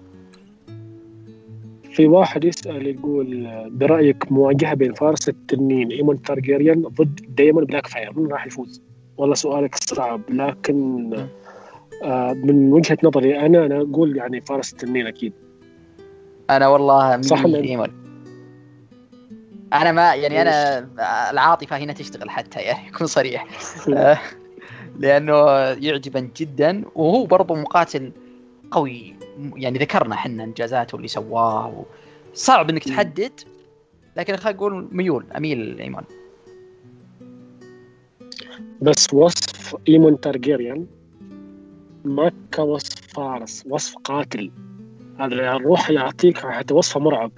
في 1.97 2.07
واحد 2.07 2.43
يسأل 2.43 2.87
يقول 2.87 3.49
برأيك 3.71 4.31
مواجهة 4.31 4.73
بين 4.73 4.93
فارس 4.93 5.29
التنين 5.29 5.91
إيمون 5.91 6.21
تارجيريان 6.21 6.81
ضد 6.81 7.35
دايمون 7.35 7.65
بلاك 7.65 7.87
فاير 7.87 8.19
من 8.19 8.31
راح 8.31 8.47
يفوز؟ 8.47 8.81
والله 9.17 9.35
سؤالك 9.35 9.75
صعب 9.75 10.21
لكن 10.29 11.13
آه 12.03 12.33
من 12.33 12.73
وجهة 12.73 12.97
نظري 13.03 13.39
أنا 13.39 13.65
أنا 13.65 13.81
أقول 13.81 14.17
يعني 14.17 14.41
فارس 14.41 14.73
التنين 14.73 15.07
أكيد. 15.07 15.33
أنا 16.49 16.67
والله 16.67 17.21
صح 17.21 17.45
إيمون. 17.45 17.89
أنا 19.73 19.91
ما 19.91 20.15
يعني 20.15 20.41
أنا 20.41 20.87
العاطفة 21.31 21.77
هنا 21.77 21.93
تشتغل 21.93 22.29
حتى 22.29 22.59
يعني 22.59 22.87
يكون 22.93 23.07
صريح. 23.07 23.47
آه، 23.93 24.19
لأنه 24.99 25.35
يعجبن 25.59 26.29
جدا 26.37 26.83
وهو 26.95 27.25
برضو 27.25 27.55
مقاتل 27.55 28.11
قوي. 28.71 29.16
يعني 29.55 29.79
ذكرنا 29.79 30.15
إحنا 30.15 30.43
انجازاته 30.43 30.95
اللي 30.95 31.07
سواه 31.07 31.85
صعب 32.33 32.69
انك 32.69 32.83
تحدد 32.83 33.31
لكن 34.15 34.35
خلينا 34.35 34.57
نقول 34.57 34.87
ميول 34.91 35.25
أميل 35.37 35.79
ايمون 35.79 36.03
بس 38.81 39.13
وصف 39.13 39.75
إيمون 39.87 40.19
تارجيريان 40.19 40.87
ما 42.05 42.31
كوصف 42.53 43.07
فارس 43.07 43.63
وصف 43.69 43.95
قاتل. 43.97 44.51
هذا 45.19 45.55
الروح 45.55 45.89
يعطيك 45.89 46.37
حتى 46.37 46.73
وصفه 46.73 46.99
مرعب. 46.99 47.31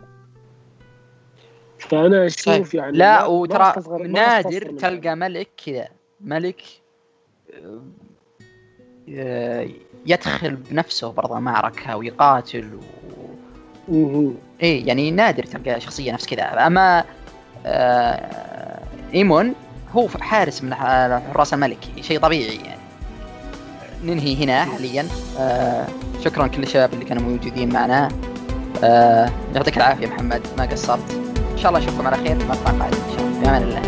فأنا 1.79 2.25
أشوف 2.25 2.73
يعني 2.73 2.97
لا 2.97 3.25
وترى 3.25 3.73
نادر 4.07 4.61
تلقى 4.61 5.15
ملك 5.15 5.49
كذا 5.65 5.87
ملك 6.21 6.61
آه، 9.09 9.69
يدخل 10.09 10.55
بنفسه 10.55 11.11
برضه 11.11 11.39
معركة 11.39 11.97
ويقاتل 11.97 12.79
و... 13.89 14.31
إيه 14.61 14.87
يعني 14.87 15.11
نادر 15.11 15.43
تلقى 15.43 15.81
شخصية 15.81 16.11
نفس 16.11 16.25
كذا. 16.25 16.67
أما 16.67 17.03
آه 17.65 18.79
إيمون 19.13 19.53
هو 19.91 20.07
حارس 20.07 20.63
من 20.63 20.75
حراس 20.75 21.53
الملك 21.53 21.77
شيء 22.01 22.19
طبيعي 22.19 22.55
يعني. 22.55 22.79
ننهي 24.03 24.43
هنا 24.43 24.65
حاليا. 24.65 25.07
آه 25.39 25.85
شكرا 26.23 26.47
كل 26.47 26.63
الشباب 26.63 26.93
اللي 26.93 27.05
كانوا 27.05 27.23
موجودين 27.23 27.73
معنا. 27.73 28.09
آه 28.83 29.29
يعطيك 29.55 29.77
العافية 29.77 30.07
محمد 30.07 30.41
ما 30.57 30.65
قصرت. 30.65 31.11
إن 31.51 31.57
شاء 31.57 31.71
الله 31.71 31.83
أشوفكم 31.83 32.07
على 32.07 32.17
خير 32.17 32.39
في 32.39 32.45
مقطع 32.45 32.71
قادم. 32.71 32.83
إن 32.83 33.17
شاء 33.17 33.25
الله. 33.25 33.39
في 33.41 33.49
أمان 33.49 33.63
الله. 33.63 33.81